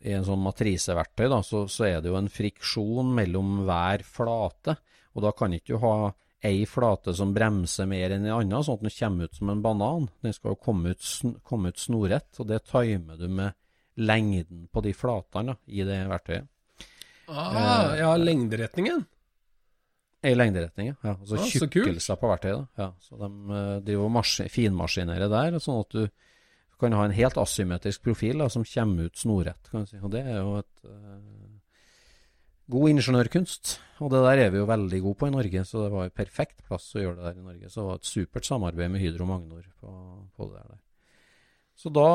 i 0.07 0.13
en 0.13 0.27
sånn 0.27 0.43
matriseverktøy, 0.45 1.25
da, 1.33 1.41
så, 1.43 1.65
så 1.73 1.87
er 1.89 2.03
det 2.05 2.11
jo 2.13 2.19
en 2.19 2.29
friksjon 2.31 3.15
mellom 3.17 3.63
hver 3.67 4.05
flate. 4.05 4.77
Og 5.17 5.25
da 5.25 5.33
kan 5.35 5.55
ikke 5.57 5.73
du 5.73 5.81
ha 5.83 6.13
ei 6.47 6.65
flate 6.69 7.15
som 7.17 7.35
bremser 7.35 7.89
mer 7.91 8.15
enn 8.15 8.27
en 8.27 8.37
annen, 8.39 8.65
sånn 8.65 8.79
at 8.79 8.85
den 8.87 8.95
kommer 8.95 9.29
ut 9.29 9.39
som 9.39 9.51
en 9.53 9.63
banan. 9.65 10.09
Den 10.25 10.35
skal 10.37 10.55
jo 10.55 10.61
komme 10.63 10.95
ut, 10.95 11.09
komme 11.47 11.73
ut 11.73 11.83
snorrett, 11.83 12.31
og 12.41 12.49
det 12.51 12.63
timer 12.71 13.19
du 13.21 13.27
med 13.29 13.57
lengden 13.97 14.67
på 14.73 14.83
de 14.85 14.93
flatene 14.97 15.57
i 15.67 15.85
det 15.87 16.03
verktøyet. 16.11 16.49
Ah, 17.27 17.97
ja, 17.99 18.13
lengderetningen. 18.17 19.03
I 20.27 20.35
lengderetning, 20.35 20.93
ja. 21.03 21.15
Altså 21.15 21.37
Ah, 21.37 21.49
tjukkelser 21.51 22.19
på 22.19 22.31
verktøyet. 22.31 22.69
Ja, 22.79 22.93
så 23.03 23.19
de 23.21 23.29
eh, 23.59 23.73
driver 23.87 24.49
finmaskinerer 24.51 25.31
der, 25.31 25.59
sånn 25.63 25.83
at 25.83 25.95
du 25.95 26.07
kan 26.81 26.93
ha 26.93 27.07
en 27.07 27.15
helt 27.17 27.39
asymmetrisk 27.41 28.03
profil 28.05 28.43
da, 28.43 28.49
som 28.53 28.65
kommer 28.69 29.09
ut 29.09 29.17
snorrett. 29.17 29.71
kan 29.71 29.85
du 29.85 29.91
si. 29.91 29.99
Og 30.03 30.11
det 30.13 30.23
er 30.27 30.41
jo 30.41 30.57
et 30.61 30.85
eh, 30.85 31.21
god 32.73 32.93
ingeniørkunst. 32.95 33.77
Og 34.05 34.13
det 34.13 34.23
der 34.27 34.43
er 34.45 34.53
vi 34.53 34.61
jo 34.61 34.69
veldig 34.69 35.01
gode 35.05 35.21
på 35.21 35.31
i 35.31 35.35
Norge, 35.35 35.65
så 35.65 35.87
det 35.87 35.93
var 35.95 36.13
perfekt 36.13 36.61
plass 36.67 36.91
å 36.97 37.03
gjøre 37.03 37.17
det 37.21 37.29
der 37.31 37.41
i 37.41 37.47
Norge. 37.47 37.71
Så 37.71 37.81
det 37.81 37.89
var 37.89 38.01
et 38.01 38.11
supert 38.11 38.49
samarbeid 38.49 38.93
med 38.93 39.01
Hydro 39.01 39.29
Magnor 39.29 39.65
på, 39.81 39.93
på 40.37 40.49
det 40.53 40.63
der. 40.63 40.81
Så 41.77 41.93
da 41.93 42.09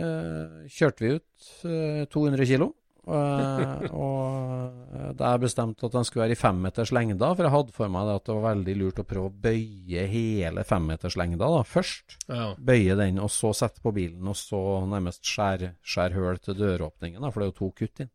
eh, 0.00 0.64
kjørte 0.72 1.04
vi 1.04 1.12
ut 1.16 1.52
eh, 1.68 2.02
200 2.12 2.48
kilo. 2.48 2.72
Eh, 3.04 3.84
og 4.04 5.14
da 5.16 5.34
jeg 5.34 5.42
bestemte 5.44 5.88
at 5.88 5.96
den 5.96 6.06
skulle 6.08 6.24
være 6.24 6.36
i 6.36 6.40
femmeters 6.40 6.92
lengde, 6.96 7.30
for 7.32 7.46
jeg 7.46 7.54
hadde 7.54 7.76
for 7.76 7.92
meg 7.92 8.08
det 8.08 8.16
at 8.18 8.26
det 8.28 8.36
var 8.36 8.46
veldig 8.50 8.74
lurt 8.80 9.00
å 9.00 9.06
prøve 9.08 9.30
å 9.30 9.36
bøye 9.46 10.04
hele 10.10 10.66
femmeterslengda 10.68 11.52
da, 11.56 11.62
først. 11.68 12.18
Ja. 12.28 12.50
Bøye 12.58 12.98
den, 13.00 13.22
og 13.24 13.32
så 13.32 13.54
sette 13.56 13.84
på 13.84 13.94
bilen, 13.96 14.24
og 14.28 14.36
så 14.40 14.60
nærmest 14.90 15.24
skjære 15.28 15.74
skjær 15.84 16.18
hull 16.18 16.44
til 16.44 16.60
døråpningen, 16.60 17.22
da, 17.24 17.32
for 17.32 17.40
det 17.40 17.48
er 17.48 17.54
jo 17.54 17.58
to 17.62 17.72
kutt 17.80 18.04
inn. 18.04 18.12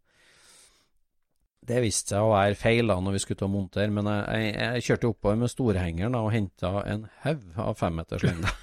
Det 1.70 1.84
viste 1.84 2.16
seg 2.16 2.26
å 2.26 2.32
være 2.34 2.58
feil 2.58 2.90
da 2.90 2.96
når 3.04 3.14
vi 3.16 3.22
skulle 3.22 3.40
til 3.44 3.50
å 3.50 3.54
montere, 3.54 3.94
men 3.94 4.10
jeg, 4.10 4.24
jeg, 4.48 4.54
jeg 4.58 4.86
kjørte 4.88 5.12
oppover 5.12 5.38
med 5.44 5.54
storhengeren 5.54 6.16
da, 6.18 6.24
og 6.26 6.34
henta 6.34 6.72
en 6.90 7.06
haug 7.26 7.44
av 7.62 7.78
femmeterslengder. 7.78 8.54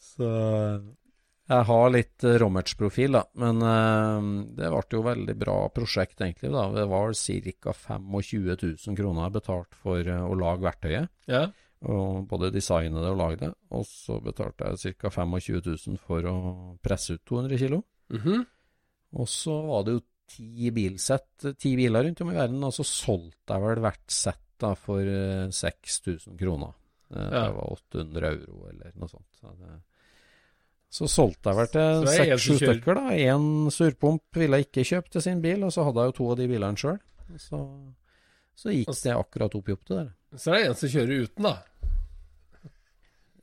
så 0.12 0.30
jeg 1.50 1.66
har 1.66 1.88
litt 1.90 2.24
eh, 2.26 2.36
Rommerts-profil, 2.38 3.16
da. 3.18 3.24
Men 3.42 3.64
uh, 3.64 4.28
det 4.54 4.68
ble 4.70 4.82
jo 4.94 5.00
veldig 5.02 5.34
bra 5.40 5.56
prosjekt, 5.74 6.20
egentlig. 6.22 6.52
da. 6.54 6.68
Det 6.76 6.86
var 6.90 7.10
ca. 7.10 7.74
25 7.74 8.46
000 8.86 9.00
kroner 9.00 9.26
jeg 9.26 9.36
betalte 9.40 9.80
for 9.82 9.98
uh, 10.06 10.28
å 10.28 10.38
lage 10.38 10.66
verktøyet. 10.68 11.10
ja. 11.30 11.48
Og 11.88 12.26
både 12.28 12.50
designe 12.52 13.00
det 13.00 13.08
og 13.08 13.16
lage 13.16 13.38
det. 13.40 13.48
Og 13.72 13.86
så 13.88 14.18
betalte 14.20 14.68
jeg 14.84 14.98
ca. 15.00 15.08
25 15.16 15.62
000 15.64 16.00
for 16.04 16.26
å 16.28 16.34
presse 16.84 17.16
ut 17.16 17.22
200 17.24 17.60
kilo. 17.62 17.82
Mhm. 18.12 18.42
Og 19.18 19.26
så 19.28 19.54
var 19.66 19.84
det 19.86 19.96
jo 19.98 20.02
ti 20.30 20.70
bilsett, 20.70 21.46
ti 21.58 21.72
biler 21.76 22.04
rundt 22.06 22.20
om 22.22 22.30
i 22.30 22.36
verden, 22.36 22.62
og 22.64 22.72
så 22.76 22.84
solgte 22.86 23.56
jeg 23.56 23.64
vel 23.64 23.80
hvert 23.82 24.12
sett 24.14 24.44
da 24.60 24.74
for 24.78 25.00
eh, 25.02 25.48
6000 25.50 26.36
kroner. 26.38 26.74
Eh, 27.10 27.16
Det 27.30 27.40
Ja. 27.40 27.50
var 27.56 27.72
800 27.72 28.28
euro 28.36 28.68
eller 28.70 28.92
noe 28.94 29.08
sånt. 29.08 29.26
Så, 29.40 29.50
det, 29.58 29.80
så 30.90 31.08
solgte 31.08 31.50
jeg 31.50 31.56
vel 31.56 31.66
til 31.74 32.04
seks-sju 32.20 32.52
stykker, 32.60 32.94
da. 32.94 33.16
Én 33.16 33.70
surpomp 33.74 34.22
ville 34.38 34.56
jeg 34.60 34.68
ikke 34.68 34.84
kjøpe 34.92 35.10
til 35.16 35.22
sin 35.22 35.40
bil, 35.42 35.64
og 35.64 35.72
så 35.74 35.84
hadde 35.88 36.04
jeg 36.04 36.12
jo 36.12 36.16
to 36.20 36.30
av 36.30 36.36
de 36.38 36.46
bilene 36.52 36.76
sjøl. 36.78 37.00
Så, 37.38 37.58
så 38.58 38.70
gikk 38.74 38.88
det 39.02 39.16
akkurat 39.16 39.54
opp 39.54 39.68
i 39.68 39.72
opp, 39.72 39.84
det 39.88 39.96
der. 39.96 40.12
Så 40.36 40.52
det 40.54 40.60
er 40.60 40.68
en 40.70 40.74
som 40.78 40.88
kjører 40.94 41.24
uten, 41.26 41.42
da. 41.50 41.56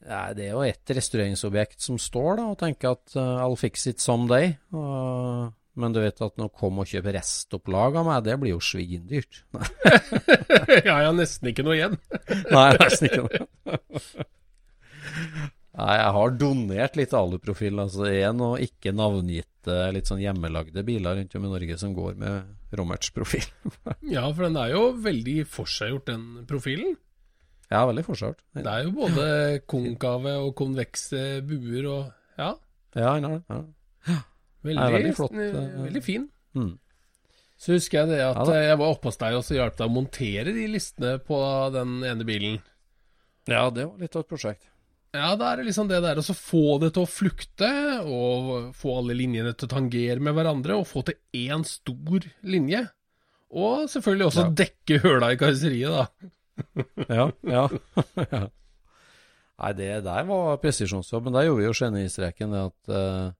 Det 0.07 0.45
er 0.45 0.53
jo 0.53 0.63
et 0.63 0.95
restaureringsobjekt 0.95 1.83
som 1.83 1.97
står 1.99 2.37
da 2.39 2.49
og 2.53 2.59
tenker 2.61 2.95
at 2.95 3.15
uh, 3.19 3.43
I'll 3.43 3.57
fix 3.59 3.83
it 3.91 3.99
someday. 4.03 4.53
Uh, 4.71 5.49
men 5.77 5.93
du 5.93 5.99
vet 6.01 6.21
at 6.23 6.39
nå 6.39 6.47
kom 6.57 6.79
og 6.81 6.89
kjøpe 6.89 7.13
restopplag 7.13 7.99
av 7.99 8.07
meg, 8.07 8.23
det 8.25 8.37
blir 8.41 8.55
jo 8.55 8.63
svindyrt. 8.63 9.43
ja, 9.53 10.79
jeg 10.79 10.95
har 10.95 11.13
nesten 11.13 11.51
ikke 11.51 11.67
noe 11.67 11.77
igjen. 11.77 11.99
Nei, 12.55 12.69
nesten 12.79 13.11
ikke 13.11 13.25
noe. 13.27 13.67
Nei, 15.77 15.93
jeg 15.99 16.13
har 16.15 16.33
donert 16.41 16.97
litt 16.97 17.13
aluprofil. 17.13 17.83
Altså, 17.83 18.07
én 18.09 18.41
og 18.41 18.63
ikke 18.63 18.95
navngitte, 18.97 19.77
litt 19.93 20.09
sånn 20.09 20.23
hjemmelagde 20.23 20.81
biler 20.87 21.19
rundt 21.19 21.35
om 21.37 21.45
i 21.45 21.51
Norge 21.51 21.77
som 21.77 21.93
går 21.93 22.17
med 22.23 22.77
Romerts 22.79 23.13
profil. 23.13 23.45
Ja, 24.01 24.25
for 24.31 24.47
den 24.47 24.57
er 24.57 24.73
jo 24.73 24.87
veldig 25.03 25.43
forseggjort, 25.51 26.09
den 26.09 26.47
profilen. 26.49 26.97
Ja, 27.71 27.81
veldig 27.89 28.03
forseggjort. 28.07 28.41
Det 28.55 28.65
er 28.71 28.83
jo 28.87 28.91
både 28.95 29.27
konkave 29.67 30.35
og 30.45 30.53
konvekse 30.59 31.23
buer 31.47 31.89
og 31.91 32.13
Ja, 32.37 32.53
Ja, 32.95 33.13
han 33.17 33.23
har 33.27 33.39
det. 33.39 33.43
Ja. 34.07 34.21
veldig, 34.63 34.91
veldig 34.97 35.15
flott, 35.17 35.33
eh, 35.33 35.81
veldig 35.87 36.03
fin. 36.03 36.29
Mm. 36.55 36.77
Så 37.57 37.73
husker 37.73 37.99
jeg 38.03 38.09
det 38.13 38.21
at 38.21 38.47
Ja 38.47 38.61
jeg 38.69 38.77
var 38.77 38.93
oppe 38.93 39.09
hos 39.09 39.17
deg 39.17 39.33
og 39.37 39.43
så 39.43 39.55
hjalp 39.57 39.77
deg 39.79 39.87
å 39.89 39.93
montere 39.93 40.53
de 40.53 40.67
listene 40.69 41.17
på 41.25 41.37
den 41.73 42.03
ene 42.05 42.25
bilen. 42.25 42.59
ja, 43.47 43.69
det 43.69 43.87
var 43.87 43.97
litt 43.99 44.15
av 44.15 44.21
et 44.25 44.29
prosjekt. 44.29 44.67
Ja, 45.15 45.35
da 45.39 45.53
er 45.53 45.57
det 45.61 45.65
liksom 45.69 45.87
det 45.89 46.01
der 46.03 46.19
å 46.19 46.35
få 46.35 46.79
det 46.83 46.91
til 46.93 47.03
å 47.05 47.09
flukte, 47.09 47.69
og 48.05 48.73
få 48.75 48.97
alle 48.99 49.15
linjene 49.15 49.53
til 49.57 49.65
å 49.65 49.71
tangere 49.71 50.19
med 50.21 50.35
hverandre, 50.35 50.75
og 50.77 50.85
få 50.85 51.01
til 51.07 51.15
én 51.33 51.63
stor 51.65 52.27
linje. 52.43 52.89
Og 53.49 53.87
selvfølgelig 53.89 54.27
også 54.27 54.43
Ja. 54.43 54.49
dekke 54.51 54.99
høla 55.01 55.31
i 55.31 55.37
karosseriet, 55.39 55.89
da. 55.89 56.29
Ja, 57.07 57.29
ja. 57.51 58.47
Nei, 59.57 59.73
det 59.73 59.89
der 60.05 60.29
var 60.29 60.59
presisjonsjobb, 60.61 61.27
men 61.27 61.37
der 61.37 61.47
gjorde 61.47 61.63
vi 61.63 61.67
jo 61.67 61.75
genistreken 61.79 62.53
det 62.53 62.63
at 62.67 62.91
eh, 62.93 63.35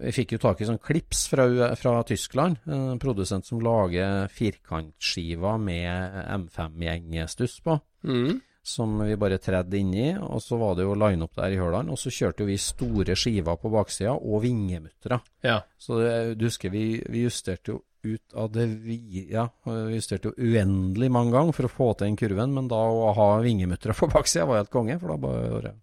Vi 0.00 0.14
fikk 0.16 0.34
jo 0.34 0.42
tak 0.42 0.62
i 0.62 0.66
sånn 0.66 0.80
klips 0.82 1.26
fra, 1.30 1.46
fra 1.78 1.98
Tyskland, 2.08 2.62
en 2.66 2.98
produsent 3.02 3.46
som 3.46 3.60
lager 3.62 4.30
firkantskiver 4.32 5.58
med 5.60 6.22
M5-gjengestuss 6.38 7.58
på. 7.66 7.76
Mm. 8.08 8.38
Som 8.64 8.96
vi 9.04 9.18
bare 9.20 9.40
tredde 9.42 9.76
inni, 9.76 10.14
og 10.16 10.40
så 10.44 10.56
var 10.60 10.78
det 10.78 10.86
jo 10.86 10.96
line 10.96 11.26
opp 11.26 11.36
der 11.36 11.52
i 11.52 11.60
hølene. 11.60 11.92
Og 11.92 12.00
så 12.00 12.12
kjørte 12.12 12.44
jo 12.44 12.48
vi 12.48 12.56
store 12.60 13.16
skiver 13.18 13.60
på 13.60 13.72
baksida, 13.72 14.14
og 14.14 14.42
vingemuttera. 14.46 15.20
Ja. 15.44 15.58
Så 15.76 16.00
det, 16.00 16.16
du 16.40 16.46
husker 16.48 16.72
vi, 16.72 16.84
vi 17.10 17.26
justerte 17.26 17.74
jo 17.74 17.82
ut 18.02 18.34
av 18.34 18.50
det 18.54 18.66
vi, 18.84 19.26
ja, 19.32 19.46
vi 19.66 19.98
justerte 19.98 20.30
jo 20.30 20.48
uendelig 20.50 21.10
mange 21.12 21.34
ganger 21.34 21.56
for 21.56 21.68
å 21.68 21.72
få 21.72 21.88
til 21.94 22.08
den 22.08 22.18
kurven, 22.20 22.54
men 22.56 22.70
da 22.70 22.78
å 22.80 23.12
ha 23.16 23.28
vingemuttera 23.44 23.96
på 23.96 24.08
baksida 24.12 24.46
var 24.48 24.62
helt 24.62 24.72
konge, 24.72 24.98
for 25.02 25.12
da 25.12 25.18
bare 25.20 25.74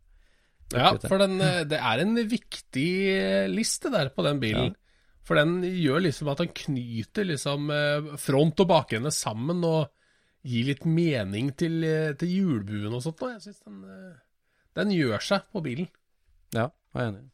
Ja, 0.74 0.92
for 1.04 1.22
den, 1.22 1.38
eh, 1.42 1.64
det 1.70 1.80
er 1.80 2.04
en 2.04 2.18
viktig 2.28 2.90
eh, 3.14 3.46
liste 3.52 3.92
der 3.94 4.12
på 4.16 4.26
den 4.26 4.42
bilen. 4.44 4.74
For 5.28 5.40
den 5.40 5.60
gjør 5.64 6.06
liksom 6.06 6.32
at 6.32 6.42
den 6.44 6.54
knyter 6.56 7.28
liksom 7.28 7.72
eh, 7.76 8.12
front 8.20 8.64
og 8.64 8.70
bakende 8.72 9.12
sammen 9.12 9.64
og 9.68 9.88
gir 10.48 10.70
litt 10.70 10.86
mening 10.88 11.52
til, 11.60 11.82
til 12.20 12.32
hjulbuen 12.32 12.94
og 12.96 13.04
sånt. 13.04 13.24
Og 13.24 13.34
jeg 13.36 13.46
synes 13.46 13.64
den, 13.68 13.80
den 14.80 14.94
gjør 14.96 15.24
seg 15.24 15.50
på 15.52 15.64
bilen. 15.66 15.90
Ja, 16.56 16.70
jeg 16.96 17.02
er 17.04 17.10
enig. 17.12 17.26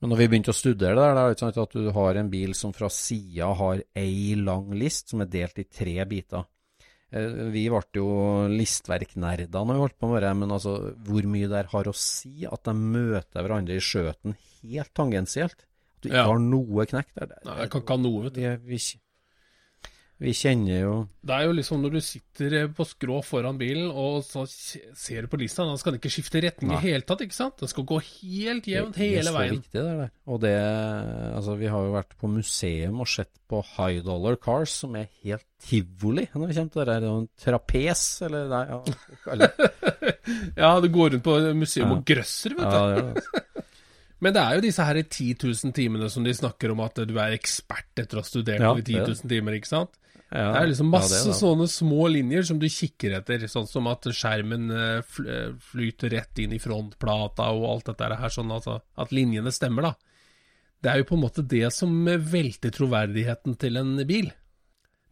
Men 0.00 0.10
når 0.12 0.18
vi 0.20 0.26
begynte 0.28 0.52
å 0.52 0.56
studere 0.56 0.94
det 0.98 1.04
der, 1.06 1.14
det 1.16 1.36
er 1.36 1.38
sant 1.40 1.56
at 1.62 1.72
du 1.72 1.86
har 1.96 2.18
en 2.20 2.28
bil 2.30 2.52
som 2.54 2.72
fra 2.76 2.90
sida 2.92 3.46
har 3.56 3.80
ei 3.96 4.34
lang 4.36 4.68
list 4.76 5.08
som 5.14 5.22
er 5.24 5.30
delt 5.32 5.58
i 5.58 5.64
tre 5.64 5.94
biter. 6.04 6.44
Eh, 7.10 7.30
Vi 7.54 7.62
ble 7.72 7.80
jo 7.96 8.08
listverknerder 8.52 9.64
når 9.64 9.72
vi 9.78 9.82
holdt 9.84 9.98
på 10.02 10.10
med 10.12 10.22
det, 10.26 10.34
men 10.36 10.52
altså, 10.52 10.74
hvor 11.06 11.28
mye 11.32 11.48
det 11.48 11.64
har 11.72 11.88
å 11.88 11.94
si 11.96 12.44
at 12.50 12.62
de 12.68 12.74
møter 12.76 13.40
hverandre 13.46 13.78
i 13.78 13.84
skjøten 13.84 14.36
helt 14.62 14.92
tangensielt? 14.96 15.64
At 15.96 16.02
du 16.02 16.08
ikke 16.10 16.20
Ja. 16.20 16.26
har 16.28 16.38
noe 16.44 16.84
knekk 16.86 17.14
der. 17.16 17.32
Nei, 17.46 17.56
jeg 17.62 17.70
kan 17.72 17.80
ikke 17.82 17.96
ha 17.96 18.02
noe, 18.02 18.22
vet 18.26 18.34
du. 18.34 18.40
vi, 18.40 18.76
vi, 18.76 18.78
Vi 20.16 20.32
kjenner 20.32 20.78
jo 20.80 20.92
Det 21.28 21.34
er 21.36 21.42
jo 21.44 21.52
liksom 21.58 21.82
når 21.84 21.92
du 21.92 22.00
sitter 22.00 22.54
eh, 22.62 22.68
på 22.72 22.86
skrå 22.88 23.18
foran 23.26 23.58
bilen, 23.60 23.90
og 23.92 24.22
så 24.24 24.46
ser 24.48 25.26
du 25.26 25.28
på 25.28 25.36
lista, 25.42 25.66
da 25.68 25.74
skal 25.76 25.92
den 25.92 26.00
ikke 26.00 26.12
skifte 26.14 26.40
retning 26.40 26.70
i 26.70 26.74
Nei. 26.74 26.80
hele 26.86 27.04
tatt, 27.04 27.20
ikke 27.26 27.36
sant? 27.36 27.58
Den 27.60 27.68
skal 27.68 27.84
gå 27.90 27.98
helt 28.00 28.64
jevnt 28.70 28.96
hele 28.96 29.34
veien. 29.34 29.34
Det 29.36 29.36
er 29.36 29.50
så 29.52 29.58
viktig, 29.58 29.82
det 29.82 29.96
der. 30.00 30.12
Og 30.32 30.40
det 30.46 30.54
Altså, 31.36 31.56
vi 31.60 31.68
har 31.68 31.84
jo 31.84 31.92
vært 31.98 32.16
på 32.16 32.30
museum 32.32 33.02
og 33.04 33.10
sett 33.12 33.32
på 33.46 33.60
high 33.76 34.00
dollar 34.06 34.38
cars, 34.40 34.72
som 34.86 34.96
er 34.96 35.10
helt 35.22 35.44
tivoli 35.62 36.24
når 36.32 36.48
det 36.48 36.56
kommer 36.56 36.72
til 36.72 36.80
det 36.80 36.88
der. 36.88 37.04
Det 37.04 37.10
er 37.10 37.18
en 37.20 37.28
trapes, 37.44 38.06
eller 38.30 38.48
nei, 38.54 38.62
ja, 38.72 39.36
det. 39.42 39.50
Ja, 40.64 40.72
du 40.80 40.88
går 40.90 41.12
rundt 41.18 41.26
på 41.28 41.36
museum 41.54 41.90
Ja. 41.92 41.98
og 41.98 42.06
grøsser, 42.08 42.56
vet 42.56 42.64
Ja, 42.64 42.72
du. 42.72 42.94
det 42.94 42.96
er 42.96 43.02
det, 43.02 43.20
altså. 43.20 43.44
Men 44.24 44.32
det 44.32 44.40
er 44.42 44.54
jo 44.56 44.60
disse 44.64 44.84
her 44.88 44.96
10 45.02 45.26
000 45.44 45.72
timene 45.76 46.06
som 46.08 46.24
de 46.24 46.32
snakker 46.32 46.72
om 46.72 46.80
at 46.80 46.96
du 47.04 47.12
er 47.20 47.34
ekspert 47.36 48.00
etter 48.00 48.16
å 48.16 48.22
ha 48.24 48.26
studert 48.26 48.64
Ja, 48.64 48.72
i 48.72 48.80
10 48.80 49.02
000 49.12 49.28
timer, 49.28 49.58
ikke 49.60 49.68
sant? 49.68 49.92
Ja, 50.26 50.48
Det 50.52 50.60
er 50.60 50.70
liksom 50.72 50.88
masse 50.90 51.20
er 51.20 51.28
det. 51.30 51.36
sånne 51.38 51.68
små 51.70 52.08
linjer 52.10 52.42
som 52.48 52.58
du 52.58 52.66
kikker 52.66 53.12
etter, 53.20 53.44
sånn 53.46 53.68
som 53.70 53.86
at 53.86 54.08
skjermen 54.10 54.64
eh, 54.74 55.18
eh, 55.22 55.52
flyter 55.70 56.10
rett 56.16 56.40
inn 56.42 56.56
i 56.56 56.58
frontplata 56.58 57.46
og 57.54 57.68
alt 57.70 57.92
dette 57.92 58.08
her, 58.10 58.32
sånn 58.34 58.50
altså 58.50 58.80
at 58.98 59.14
linjene 59.14 59.52
stemmer, 59.54 59.86
da. 59.86 59.92
Det 60.82 60.90
er 60.90 60.98
jo 61.00 61.06
på 61.08 61.14
en 61.16 61.22
måte 61.22 61.44
det 61.46 61.68
som 61.74 61.94
velter 62.32 62.74
troverdigheten 62.74 63.54
til 63.62 63.78
en 63.80 63.94
bil. 64.06 64.32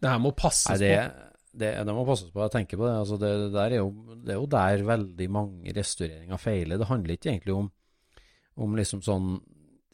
Det 0.03 0.11
her 0.11 0.19
må 0.21 0.35
passes 0.37 0.75
Nei, 0.75 0.81
det, 0.83 0.91
på. 0.99 1.55
det, 1.63 1.71
det 1.87 1.95
må 1.97 2.05
passes 2.11 2.35
på. 2.35 2.43
Jeg 2.45 2.53
tenker 2.53 2.83
på 2.83 2.89
det. 2.89 2.97
Altså, 3.01 3.17
det, 3.23 3.31
er 3.63 3.77
jo, 3.79 3.89
det 4.19 4.35
er 4.35 4.41
jo 4.43 4.51
der 4.51 4.85
veldig 4.91 5.29
mange 5.33 5.75
restaureringer 5.79 6.43
feiler. 6.43 6.83
Det 6.83 6.91
handler 6.91 7.17
ikke 7.17 7.31
egentlig 7.33 7.55
om, 7.57 7.71
om 8.67 8.77
liksom 8.77 9.01
sånn 9.07 9.31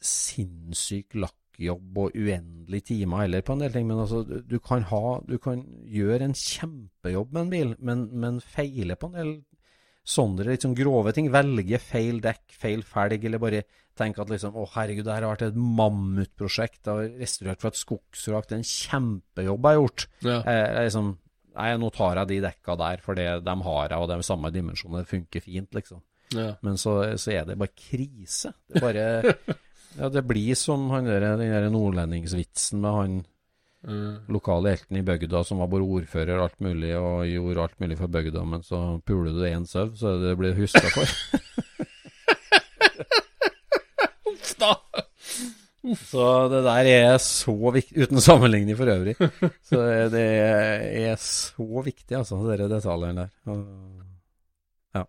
sinnssyk 0.00 1.14
lakkjobb 1.60 1.98
og 1.98 2.16
uendelige 2.16 2.86
timer 2.88 3.24
heller 3.24 3.42
på 3.42 3.54
en 3.54 3.62
del 3.64 3.72
ting, 3.72 3.86
men 3.86 4.00
altså, 4.00 4.24
du, 4.24 4.58
kan 4.58 4.82
ha 4.88 5.20
Du 5.28 5.38
kan 5.38 5.64
gjøre 5.84 6.24
en 6.24 6.34
kjempejobb 6.34 7.32
med 7.32 7.42
en 7.42 7.50
bil, 7.50 7.76
men, 7.78 8.08
men 8.12 8.40
feile 8.40 8.96
på 8.96 9.10
en 9.10 9.16
del 9.18 9.32
sånne 10.04 10.46
litt 10.48 10.64
sånn 10.64 10.74
grove 10.74 11.12
ting. 11.12 11.30
Velge 11.30 11.78
feil 11.78 12.20
dekk, 12.20 12.50
feil 12.56 12.82
felg, 12.82 13.24
eller 13.24 13.38
bare 13.38 13.64
tenke 13.94 14.22
at 14.22 14.30
liksom 14.30 14.56
Å, 14.56 14.66
herregud, 14.74 15.04
det 15.04 15.12
her 15.12 15.26
har 15.26 15.34
vært 15.36 15.50
et 15.50 15.58
mammutprosjekt. 15.60 16.86
Jeg 16.86 16.90
har 16.90 17.18
restaurert 17.20 17.60
fra 17.60 17.70
et 17.70 17.80
skogsvrak. 17.80 18.48
Det 18.48 18.56
er 18.56 18.62
en 18.62 18.70
kjempejobb 18.70 19.66
jeg 19.66 19.76
har 19.76 19.82
gjort. 19.82 20.06
Ja. 20.24 20.38
Eh, 20.40 20.62
jeg 20.62 20.86
liksom 20.90 21.18
Nei, 21.50 21.72
nå 21.82 21.88
tar 21.90 22.14
jeg 22.14 22.28
de 22.30 22.36
dekka 22.44 22.76
der, 22.78 23.00
for 23.02 23.18
det, 23.18 23.24
de 23.42 23.54
har 23.66 23.90
jeg, 23.90 23.98
og 23.98 24.06
de 24.08 24.22
samme 24.24 24.52
dimensjonene 24.54 25.02
funker 25.04 25.42
fint, 25.42 25.66
liksom. 25.74 25.98
Ja. 26.30 26.52
Men 26.62 26.78
så, 26.78 26.92
så 27.18 27.32
er 27.34 27.48
det 27.48 27.56
bare 27.58 27.74
krise. 27.74 28.52
Det 28.70 28.78
er 28.78 28.84
bare 28.86 29.56
Ja, 29.98 30.08
det 30.08 30.22
blir 30.28 30.54
som 30.54 30.88
han 30.90 31.04
der, 31.08 31.20
den 31.20 31.50
der 31.50 31.70
nordlendingsvitsen 31.70 32.80
med 32.80 32.98
han 33.00 33.20
Mm. 33.80 34.26
lokale 34.28 34.74
helten 34.74 34.98
i 34.98 35.02
bygda 35.02 35.40
som 35.48 35.56
var 35.62 35.70
både 35.72 35.86
ordfører 35.88 36.34
og 36.36 36.50
alt 36.50 36.58
mulig, 36.60 36.90
og 37.00 37.22
gjorde 37.24 37.62
alt 37.62 37.78
mulig 37.80 37.96
for 37.96 38.12
bygda, 38.12 38.42
men 38.44 38.60
så 38.60 39.00
puler 39.08 39.32
du 39.32 39.40
én 39.48 39.64
sau, 39.64 39.86
så 39.96 40.18
det 40.20 40.34
blir 40.36 40.52
huska 40.52 40.82
for. 40.92 41.08
Uff 44.28 44.52
da. 44.60 44.74
Så 45.96 46.26
det 46.52 46.60
der 46.66 46.90
er 46.92 47.16
så 47.24 47.54
viktig, 47.72 48.04
uten 48.04 48.20
sammenligning 48.20 48.76
for 48.76 48.92
øvrig. 48.92 49.14
Så 49.64 49.80
det 50.12 50.26
er 50.28 51.16
så 51.16 51.82
viktig, 51.86 52.18
altså, 52.20 52.36
de 52.52 52.68
detaljene 52.68 53.24
der. 53.24 53.56
Ja. 54.94 55.04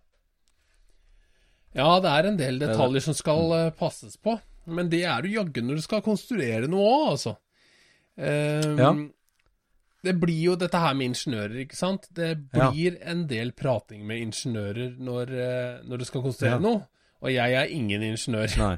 Ja, 1.76 1.90
det 2.00 2.16
er 2.16 2.30
en 2.32 2.40
del 2.40 2.64
detaljer 2.64 3.04
som 3.04 3.20
skal 3.20 3.52
eh, 3.60 3.70
passes 3.76 4.16
på, 4.16 4.38
men 4.66 4.90
det 4.90 5.04
er 5.06 5.22
du 5.22 5.30
jaggu 5.30 5.62
når 5.64 5.76
du 5.76 5.82
skal 5.82 6.02
konstruere 6.06 6.68
noe 6.70 6.86
òg, 6.92 7.08
altså. 7.16 7.36
Um, 8.18 8.78
Ja. 8.80 8.94
Det 10.04 10.16
blir 10.18 10.40
jo 10.48 10.56
dette 10.58 10.80
her 10.82 10.96
med 10.98 11.12
ingeniører, 11.12 11.60
ikke 11.62 11.76
sant. 11.78 12.08
Det 12.12 12.32
Ja. 12.58 12.72
blir 12.72 12.98
en 13.06 13.28
del 13.28 13.52
prating 13.52 14.02
med 14.08 14.18
ingeniører 14.24 14.96
når, 14.98 15.30
eh, 15.30 15.82
når 15.86 15.98
du 16.00 16.06
skal 16.06 16.22
konstruere 16.24 16.54
Ja. 16.56 16.58
noe, 16.60 16.88
og 17.22 17.30
jeg 17.32 17.54
er 17.54 17.68
ingen 17.70 18.02
ingeniør. 18.02 18.58
Nei. 18.58 18.78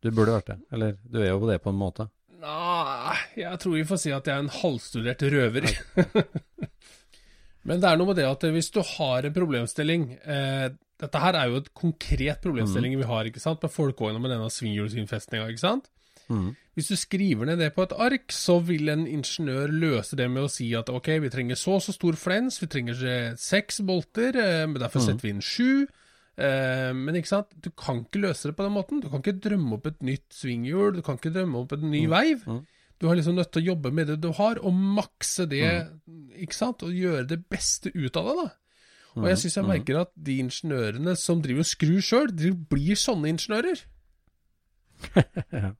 Du 0.00 0.10
burde 0.10 0.32
vært 0.40 0.46
det. 0.46 0.58
Eller 0.72 0.96
du 1.10 1.20
er 1.20 1.28
jo 1.28 1.46
det 1.50 1.60
på 1.62 1.68
en 1.68 1.76
måte. 1.78 2.08
Nei, 2.40 3.16
jeg 3.36 3.58
tror 3.58 3.72
vi 3.74 3.82
får 3.84 3.98
si 3.98 4.10
at 4.10 4.24
jeg 4.24 4.34
er 4.36 4.38
en 4.38 4.48
halvstudert 4.48 5.20
røver. 5.30 5.68
Men 7.64 7.80
det 7.82 7.90
er 7.90 7.96
noe 7.98 8.06
med 8.06 8.16
det 8.16 8.24
at 8.24 8.40
hvis 8.40 8.70
du 8.72 8.80
har 8.96 9.26
en 9.26 9.34
problemstilling 9.34 10.04
eh, 10.24 10.70
Dette 10.98 11.20
her 11.22 11.36
er 11.38 11.52
jo 11.52 11.60
et 11.62 11.70
konkret 11.78 12.40
problemstilling 12.42 12.96
vi 12.98 13.06
har, 13.06 13.28
ikke 13.28 13.42
sant, 13.42 13.62
med 13.62 13.70
folkevogna 13.70 14.18
med 14.22 14.34
denne 14.34 14.50
svinghjulsinnfestninga, 14.50 15.46
ikke 15.52 15.62
sant. 15.62 15.86
Mm. 16.28 16.50
Hvis 16.76 16.90
du 16.92 16.96
skriver 16.98 17.48
ned 17.48 17.60
det 17.62 17.70
på 17.74 17.86
et 17.86 17.94
ark, 17.96 18.32
så 18.34 18.58
vil 18.62 18.90
en 18.92 19.06
ingeniør 19.08 19.72
løse 19.72 20.18
det 20.18 20.26
med 20.30 20.44
å 20.44 20.50
si 20.52 20.68
at 20.76 20.90
ok, 20.92 21.14
vi 21.24 21.30
trenger 21.32 21.58
så 21.58 21.78
og 21.78 21.84
så 21.86 21.94
stor 21.94 22.18
flens, 22.20 22.60
vi 22.62 22.68
trenger 22.70 23.00
seks 23.40 23.80
bolter, 23.86 24.36
eh, 24.36 24.66
men 24.68 24.78
derfor 24.82 25.02
setter 25.04 25.24
vi 25.24 25.32
inn 25.36 25.44
sju. 25.44 25.86
Eh, 26.38 26.90
men 26.94 27.18
ikke 27.18 27.32
sant, 27.32 27.54
du 27.58 27.70
kan 27.74 28.04
ikke 28.04 28.22
løse 28.28 28.50
det 28.50 28.56
på 28.58 28.66
den 28.66 28.76
måten. 28.76 29.00
Du 29.02 29.08
kan 29.10 29.24
ikke 29.24 29.40
drømme 29.48 29.78
opp 29.78 29.88
et 29.90 30.02
nytt 30.06 30.28
svinghjul, 30.34 30.98
du 30.98 31.02
kan 31.06 31.18
ikke 31.18 31.34
drømme 31.34 31.64
opp 31.64 31.74
en 31.74 31.88
ny 31.90 32.04
veiv. 32.10 32.44
Du 32.98 33.06
har 33.06 33.18
liksom 33.18 33.36
nødt 33.38 33.50
til 33.54 33.62
å 33.62 33.70
jobbe 33.72 33.92
med 33.94 34.10
det 34.10 34.20
du 34.22 34.32
har, 34.34 34.58
og 34.62 34.74
makse 34.74 35.46
det, 35.50 35.66
ikke 36.38 36.56
sant, 36.56 36.82
og 36.82 36.94
gjøre 36.94 37.26
det 37.30 37.44
beste 37.50 37.94
ut 37.94 38.18
av 38.18 38.30
det, 38.30 38.38
da. 38.42 38.48
Og 39.16 39.26
jeg 39.30 39.40
syns 39.40 39.56
jeg 39.58 39.66
merker 39.66 40.00
at 40.02 40.10
de 40.14 40.38
ingeniørene 40.44 41.14
som 41.18 41.40
driver 41.42 41.64
og 41.64 41.70
skrur 41.70 42.02
sjøl, 42.04 42.32
de 42.34 42.52
blir 42.70 42.98
sånne 42.98 43.32
ingeniører. 43.34 43.84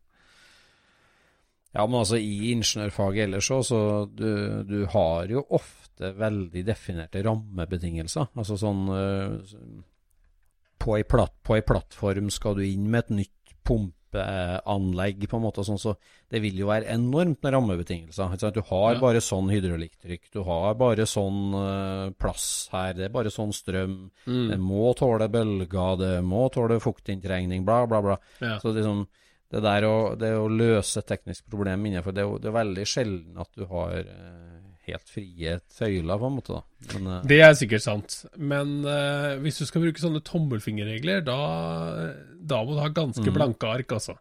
Ja, 1.76 1.84
men 1.84 1.98
altså 2.00 2.16
i 2.16 2.48
ingeniørfaget 2.54 3.26
ellers 3.26 3.50
òg, 3.52 3.60
så 3.68 3.80
du, 4.10 4.30
du 4.66 4.78
har 4.90 5.28
jo 5.30 5.44
ofte 5.54 6.14
veldig 6.16 6.62
definerte 6.66 7.20
rammebetingelser. 7.22 8.30
Altså 8.40 8.56
sånn 8.58 8.88
eh, 8.96 9.58
på 10.80 10.96
ei, 10.96 11.04
platt, 11.06 11.36
plattform 11.44 12.32
skal 12.34 12.56
du 12.58 12.64
inn 12.64 12.88
med 12.88 13.04
et 13.04 13.14
nytt 13.20 13.54
pumpeanlegg, 14.12 15.28
på 15.28 15.36
en 15.38 15.42
måte, 15.44 15.64
sånn, 15.66 15.78
så 15.80 15.94
det 16.30 16.40
vil 16.42 16.58
jo 16.60 16.68
være 16.68 16.88
enormt 16.94 17.42
med 17.42 17.54
rammebetingelser. 17.54 18.52
Du 18.52 18.60
har 18.62 18.94
Ja. 18.94 19.00
bare 19.00 19.20
sånn 19.20 19.50
hydraulikktrykk, 19.50 20.30
du 20.32 20.42
har 20.44 20.74
bare 20.74 21.06
sånn 21.06 21.54
uh, 21.54 22.10
plass 22.18 22.68
her, 22.72 22.94
det 22.94 23.04
er 23.06 23.08
bare 23.14 23.30
sånn 23.30 23.52
strøm. 23.52 24.10
Mm. 24.26 24.48
Det 24.50 24.58
må 24.58 24.94
tåle 24.94 25.28
bølger, 25.28 25.96
det 25.98 26.24
må 26.24 26.48
tåle 26.50 26.80
fuktinntrengning, 26.80 27.64
bla, 27.64 27.86
bla, 27.86 28.00
bla. 28.02 28.18
Ja. 28.40 28.58
Så 28.58 28.74
liksom, 28.74 29.06
det 29.50 29.62
der 29.62 29.82
å, 29.88 30.16
det 30.18 30.34
å 30.36 30.48
løse 30.48 31.02
teknisk 31.02 31.48
problem 31.48 31.86
innenfor 31.86 32.12
det, 32.12 32.24
er 32.24 32.38
det 32.38 32.48
er 32.50 32.58
veldig 32.64 32.86
sjelden 32.86 33.38
at 33.38 33.48
du 33.56 33.64
har 33.66 33.98
eh, 33.98 34.57
helt 34.88 35.10
frie 35.12 35.58
tøyler, 35.76 36.20
på 36.20 36.30
en 36.30 36.38
måte. 36.38 36.58
da. 36.58 36.94
Men, 36.94 37.10
uh... 37.10 37.26
Det 37.28 37.40
er 37.44 37.58
sikkert 37.58 37.84
sant, 37.84 38.16
men 38.36 38.78
uh, 38.86 39.36
hvis 39.42 39.60
du 39.60 39.66
skal 39.68 39.84
bruke 39.84 40.02
sånne 40.02 40.22
tommelfingerregler, 40.26 41.22
da, 41.26 41.38
da 42.52 42.62
må 42.64 42.74
du 42.76 42.82
ha 42.82 42.90
ganske 42.94 43.34
blanke 43.34 43.70
ark, 43.70 43.94
altså. 43.98 44.18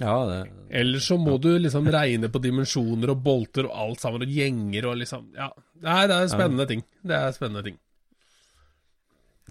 ja, 0.00 0.16
det, 0.30 0.40
Ellers 0.82 1.08
så 1.10 1.18
må 1.20 1.36
du 1.42 1.52
liksom 1.58 1.90
regne 1.94 2.30
på 2.32 2.42
dimensjoner 2.42 3.14
og 3.14 3.24
bolter 3.26 3.70
og 3.70 3.78
alt 3.86 4.04
sammen, 4.04 4.26
og 4.26 4.36
gjenger 4.40 4.90
og 4.90 5.00
liksom 5.02 5.30
Ja. 5.38 5.52
Nei, 5.84 6.04
det 6.08 6.16
er 6.16 6.30
spennende 6.32 6.64
ting. 6.70 6.84
Det 7.04 7.16
er 7.18 7.34
spennende 7.36 7.64
ting. 7.66 7.80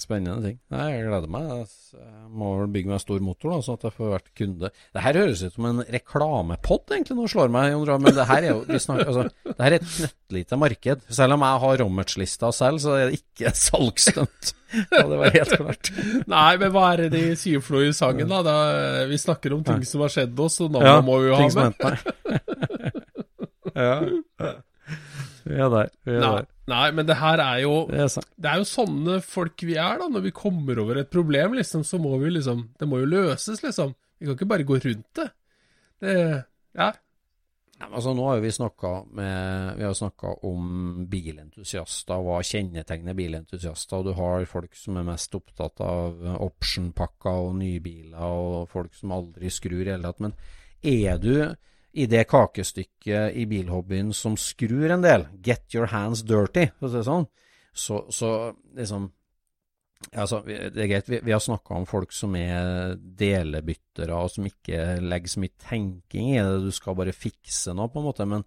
Spennende 0.01 0.41
ting. 0.41 0.59
Nei, 0.73 0.85
jeg 0.95 1.07
gleder 1.07 1.29
meg. 1.31 1.49
Jeg 1.51 1.67
jeg 1.93 2.29
må 2.33 2.47
vel 2.57 2.71
bygge 2.73 2.89
meg 2.89 2.95
en 2.97 3.01
stor 3.03 3.21
motor, 3.21 3.51
da, 3.51 3.59
sånn 3.61 3.77
at 3.77 3.83
jeg 3.85 3.93
får 3.93 4.11
vært 4.15 4.29
kunde. 4.39 4.69
Det 4.95 5.03
her 5.03 5.19
høres 5.19 5.43
ut 5.45 5.53
som 5.53 5.67
en 5.69 5.81
reklamepod, 5.93 6.83
egentlig, 6.95 7.17
nå 7.19 7.27
slår 7.29 7.51
meg, 7.53 7.75
men 7.91 8.17
det 8.17 8.25
her 8.29 8.39
er 8.39 8.49
jo 8.49 8.63
vi 8.65 8.79
snakker, 8.81 9.11
altså, 9.11 9.51
det 9.51 9.59
her 9.59 9.75
er 9.75 9.77
et 9.77 9.91
knøttlite 9.91 10.59
marked. 10.63 11.03
Selv 11.19 11.37
om 11.37 11.45
jeg 11.45 11.61
har 11.65 11.83
Rommertslista 11.83 12.49
selv, 12.55 12.81
så 12.81 12.95
er 12.97 13.11
det 13.11 13.19
ikke 13.21 13.53
salgsstunt. 13.67 14.53
Ja, 14.73 15.03
det 15.05 15.19
var 15.21 15.37
helt 15.37 15.53
klart. 15.59 15.91
Nei, 16.33 16.49
men 16.63 16.73
hva 16.73 16.87
er 16.95 17.03
det 17.05 17.11
de 17.13 17.37
sier 17.37 17.61
for 17.61 17.77
noe 17.77 17.91
i 17.91 17.93
sangen, 17.93 18.31
da? 18.31 18.41
da 18.47 18.57
vi 19.11 19.21
snakker 19.21 19.53
om 19.53 19.61
ting 19.67 19.85
som 19.85 20.01
har 20.01 20.15
skjedd 20.15 20.39
oss, 20.47 20.57
og 20.65 20.73
navnet 20.73 20.89
Ja, 20.89 21.05
må 21.05 21.19
vi 21.21 21.29
jo 21.29 21.37
ha 21.37 21.43
ting 21.43 21.53
som 21.53 21.69
med. 21.69 22.01
ja. 23.85 24.55
Vi 25.43 25.59
er 25.61 25.69
der. 25.77 25.93
Vi 26.07 26.17
er 26.17 26.23
Nei, 26.23 26.33
der. 26.39 26.49
Nei, 26.71 26.87
men 26.95 27.07
det 27.07 27.17
her 27.19 27.41
er 27.43 27.61
jo 27.63 27.73
Det 27.89 28.01
er. 28.05 28.27
Det 28.39 28.51
er 28.51 28.61
jo 28.61 28.67
sånne 28.69 29.19
folk 29.25 29.65
vi 29.67 29.75
er, 29.75 29.99
da. 30.01 30.09
Når 30.11 30.27
vi 30.27 30.35
kommer 30.35 30.79
over 30.83 31.01
et 31.01 31.11
problem, 31.13 31.57
liksom, 31.59 31.83
så 31.87 31.99
må 32.01 32.15
vi 32.21 32.33
liksom 32.37 32.69
Det 32.79 32.87
må 32.89 33.01
jo 33.03 33.09
løses, 33.13 33.63
liksom. 33.65 33.95
Vi 34.19 34.27
kan 34.29 34.37
ikke 34.37 34.51
bare 34.53 34.67
gå 34.67 34.79
rundt 34.83 35.09
det. 35.19 35.31
Det 36.03 36.19
Ja. 36.73 36.93
Nei, 37.83 37.89
men 37.89 37.97
altså, 37.97 38.13
nå 38.15 38.23
har 38.27 38.37
jo 38.37 38.45
vi 38.45 38.51
snakka 38.53 38.91
med 39.17 39.77
Vi 39.77 39.83
har 39.83 39.95
snakka 39.97 40.29
om 40.47 41.05
bilentusiaster, 41.09 42.21
hva 42.23 42.39
kjennetegner 42.45 43.17
bilentusiaster. 43.17 43.99
Og 43.99 44.05
du 44.07 44.13
har 44.15 44.45
folk 44.47 44.75
som 44.77 44.97
er 44.97 45.07
mest 45.07 45.35
opptatt 45.35 45.81
av 45.83 46.21
optionpakker 46.47 47.49
og 47.49 47.57
nybiler, 47.59 48.23
og 48.23 48.69
folk 48.71 48.95
som 48.95 49.11
aldri 49.17 49.51
skrur 49.51 49.81
i 49.81 49.87
det 49.89 49.97
hele 49.97 50.13
tatt. 50.13 50.23
Men 50.23 50.37
er 50.83 51.19
du 51.19 51.35
i 51.93 52.07
det 52.09 52.23
kakestykket 52.29 53.35
i 53.37 53.45
bilhobbyen 53.49 54.13
som 54.17 54.37
skrur 54.39 54.91
en 54.93 55.03
del, 55.05 55.27
get 55.45 55.75
your 55.75 55.91
hands 55.91 56.23
dirty, 56.25 56.67
for 56.79 56.89
å 56.89 56.91
si 56.91 56.99
det 56.99 57.09
sånn, 57.09 57.27
så, 57.73 58.05
så 58.13 58.31
liksom 58.77 59.11
Altså, 60.11 60.41
det 60.43 60.81
er 60.83 60.87
greit, 60.91 61.07
vi, 61.07 61.21
vi 61.23 61.31
har 61.31 61.39
snakka 61.39 61.77
om 61.77 61.85
folk 61.87 62.11
som 62.11 62.33
er 62.35 62.97
delebyttere, 62.99 64.11
og 64.11 64.33
som 64.33 64.49
ikke 64.49 64.97
legger 64.99 65.31
så 65.31 65.39
mye 65.39 65.53
tenking 65.63 66.33
i 66.33 66.41
det. 66.41 66.57
Du 66.65 66.75
skal 66.75 66.97
bare 66.99 67.13
fikse 67.15 67.71
noe, 67.71 67.87
på 67.87 68.01
en 68.01 68.07
måte. 68.09 68.27
Men, 68.27 68.43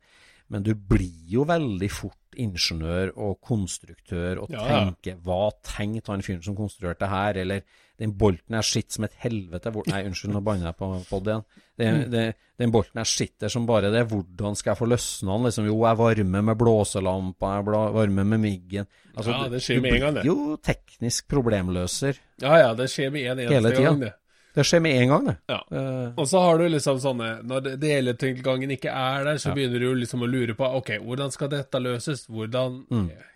Men 0.48 0.62
du 0.62 0.74
blir 0.74 1.11
jo 1.26 1.42
veldig 1.44 1.88
fort 1.90 2.37
ingeniør 2.38 3.11
og 3.16 3.38
konstruktør 3.40 4.42
og 4.44 4.50
Ja, 4.52 4.61
ja. 4.68 4.80
tenker 4.85 5.16
Hva 5.24 5.50
tenkte 5.64 6.12
han 6.12 6.22
fyren 6.22 6.42
som 6.44 6.54
konstruerte 6.54 7.00
det 7.00 7.09
her? 7.09 7.38
Eller 7.42 7.62
den 7.98 8.12
bolten 8.12 8.54
er 8.54 8.62
skitt 8.62 8.92
som 8.92 9.04
et 9.09 9.14
helvete. 9.24 9.72
Hvor, 9.72 9.87
nei, 9.88 10.02
unnskyld, 10.04 10.35
nå 10.37 10.42
banner 10.44 10.68
jeg 10.68 10.76
på 10.76 10.90
pod 11.09 11.26
igjen. 11.32 11.44
Den, 11.80 11.94
Mm. 12.04 12.11
den, 12.12 12.35
den 12.59 12.70
bolten 12.72 13.00
er 13.00 13.04
skitter 13.09 13.48
som 13.52 13.66
bare 13.66 13.90
det. 13.90 14.04
Hvordan 14.09 14.54
skal 14.56 14.70
jeg 14.74 14.78
få 14.78 14.87
løsne 14.88 15.32
den? 15.32 15.46
Liksom, 15.48 15.66
jo, 15.66 15.80
jeg 15.85 15.96
varmer 15.98 16.42
med 16.50 16.59
blåselampa, 16.59 17.54
jeg 17.56 17.64
varmer 17.96 18.24
med 18.24 18.40
myggen 18.40 18.87
Altså, 19.16 19.30
Ja, 19.32 19.48
det 19.48 19.62
skjer 19.64 19.76
du 19.76 19.80
med 19.82 19.94
en 19.94 20.00
gang, 20.00 20.14
det. 20.14 20.24
jo 20.28 20.56
teknisk 20.62 21.26
problemløser. 21.28 22.18
Ja 22.42 22.59
ja, 22.61 22.74
det 22.74 22.90
skjer 22.92 23.11
med 23.11 23.26
en 23.32 23.38
eneste 23.48 23.82
gang, 23.82 24.00
det. 24.00 24.12
Det 24.56 24.64
skjer 24.64 24.80
med 24.80 24.96
en 25.02 25.10
gang, 25.12 25.24
det. 25.28 25.34
Ja. 25.52 25.58
Eh, 25.70 26.12
Og 26.16 26.26
så 26.30 26.40
har 26.40 26.56
du 26.58 26.64
liksom 26.72 26.96
sånne 27.02 27.42
Når 27.44 27.60
det- 27.66 27.74
deletilgangen 27.82 28.70
ikke 28.72 28.88
er 28.88 29.24
der, 29.28 29.36
så 29.42 29.52
begynner 29.54 29.78
du 29.84 29.90
liksom 30.00 30.22
å 30.24 30.28
lure 30.30 30.54
på 30.56 30.64
Ok, 30.78 30.94
hvordan 31.04 31.30
skal 31.34 31.48
dette 31.52 31.78
løses? 31.84 32.24
Hvordan 32.26 32.78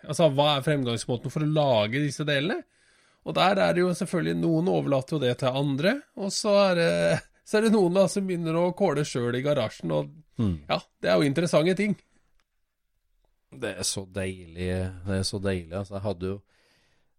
Altså, 0.07 0.31
hva 0.33 0.57
er 0.57 0.65
fremgangsmåten 0.65 1.29
for 1.31 1.45
å 1.45 1.53
lage 1.53 2.01
disse 2.01 2.25
delene? 2.25 2.63
Og 3.23 3.35
der 3.37 3.51
er 3.61 3.73
det 3.77 3.83
jo 3.83 3.91
selvfølgelig 3.93 4.39
Noen 4.41 4.67
overlater 4.73 5.13
jo 5.13 5.19
det 5.19 5.37
til 5.37 5.49
andre, 5.49 6.01
og 6.17 6.31
så 6.33 6.71
er 6.71 6.75
det, 6.79 7.21
så 7.45 7.57
er 7.59 7.61
det 7.67 7.71
noen 7.75 7.93
da 7.93 8.07
som 8.09 8.25
begynner 8.25 8.57
å 8.57 8.73
kåle 8.75 9.05
sjøl 9.05 9.35
i 9.37 9.43
garasjen, 9.45 9.91
og 9.93 10.09
ja, 10.41 10.79
det 11.01 11.11
er 11.11 11.19
jo 11.21 11.27
interessante 11.29 11.75
ting. 11.77 11.93
Det 13.53 13.75
er 13.77 13.83
så 13.85 14.07
deilig. 14.09 14.71
Det 15.05 15.17
er 15.19 15.25
så 15.27 15.37
deilig. 15.43 15.73
Altså, 15.75 15.93
jeg 15.99 16.01
hadde 16.07 16.31
jo 16.31 16.41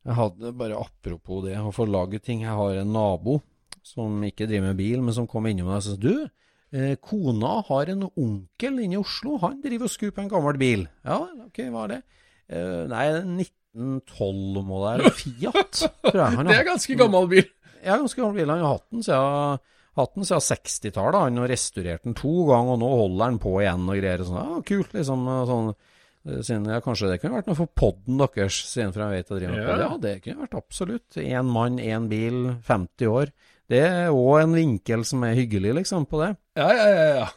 Jeg 0.04 0.14
hadde 0.18 0.50
bare 0.58 0.74
apropos 0.74 1.44
det, 1.44 1.54
å 1.62 1.70
få 1.70 1.84
lage 1.86 2.18
ting. 2.18 2.40
Jeg 2.42 2.50
har 2.50 2.74
en 2.80 2.92
nabo 2.92 3.36
som 3.82 4.22
ikke 4.24 4.46
driver 4.48 4.68
med 4.70 4.76
bil, 4.78 5.02
men 5.02 5.14
som 5.16 5.26
kom 5.26 5.46
innom 5.50 5.68
deg 5.72 5.76
og 5.80 5.82
sa 5.86 5.96
Du, 6.00 6.28
eh, 6.72 6.94
kona 7.02 7.62
har 7.68 7.90
en 7.92 8.06
onkel 8.16 8.78
inne 8.84 8.94
i 8.96 9.00
Oslo. 9.02 9.38
Han 9.42 9.60
driver 9.64 9.84
og 9.88 9.94
skrur 9.94 10.12
på 10.16 10.22
en 10.24 10.30
gammel 10.32 10.58
bil. 10.60 10.86
Ja, 11.04 11.18
ok, 11.46 11.58
hva 11.74 11.84
er 11.84 11.94
det? 11.96 12.02
Eh, 12.52 12.86
nei, 12.92 13.04
1912-modell 13.74 15.06
Fiat, 15.16 15.82
tror 16.04 16.18
jeg. 16.22 16.36
Han 16.38 16.48
Det 16.50 16.56
er 16.58 16.66
ganske 16.68 16.96
gammel 16.98 17.28
bil. 17.30 17.46
ja, 17.82 17.96
ganske 17.98 18.20
gammel 18.20 18.40
bil. 18.42 18.50
Han 18.52 18.64
har 18.64 18.74
hatt 18.76 18.88
den 18.92 19.04
siden, 19.06 19.62
hatt 19.98 20.14
den 20.18 20.28
siden 20.28 20.44
60-tallet. 20.48 21.20
Han 21.26 21.40
har 21.42 21.52
restaurert 21.52 22.04
den 22.06 22.16
to 22.18 22.34
ganger, 22.50 22.76
og 22.76 22.82
nå 22.82 22.90
holder 23.02 23.24
han 23.30 23.40
på 23.42 23.54
igjen 23.62 23.88
og 23.88 23.98
greier. 24.00 24.22
og 24.24 24.30
Sånn, 24.30 24.42
ja, 24.52 24.60
kult, 24.72 24.92
liksom. 24.96 25.24
Sånn, 25.52 25.70
eh, 26.28 26.42
siden, 26.46 26.68
ja, 26.72 26.80
kanskje 26.84 27.10
det 27.12 27.20
kunne 27.22 27.38
vært 27.40 27.50
noe 27.50 27.58
for 27.62 27.72
podden 27.82 28.20
deres, 28.22 28.60
siden 28.70 28.92
for 28.94 29.04
jeg 29.06 29.16
vet 29.22 29.32
jeg 29.32 29.40
driver 29.42 29.56
med 29.56 29.64
Ja. 29.64 29.76
det. 29.76 29.86
Ja, 29.88 29.96
det 30.06 30.14
kunne 30.26 30.44
vært 30.46 30.58
absolutt. 30.60 31.20
Én 31.24 31.50
mann, 31.56 31.80
én 31.82 32.08
bil, 32.12 32.42
50 32.68 33.08
år. 33.12 33.32
Det 33.72 33.80
er 33.80 34.12
òg 34.12 34.42
en 34.42 34.56
vinkel 34.58 35.04
som 35.08 35.22
er 35.24 35.38
hyggelig, 35.38 35.78
liksom, 35.80 36.04
på 36.10 36.20
det. 36.20 36.34
Ja, 36.60 36.68
ja, 36.76 36.88
ja. 36.92 37.06
ja. 37.22 37.28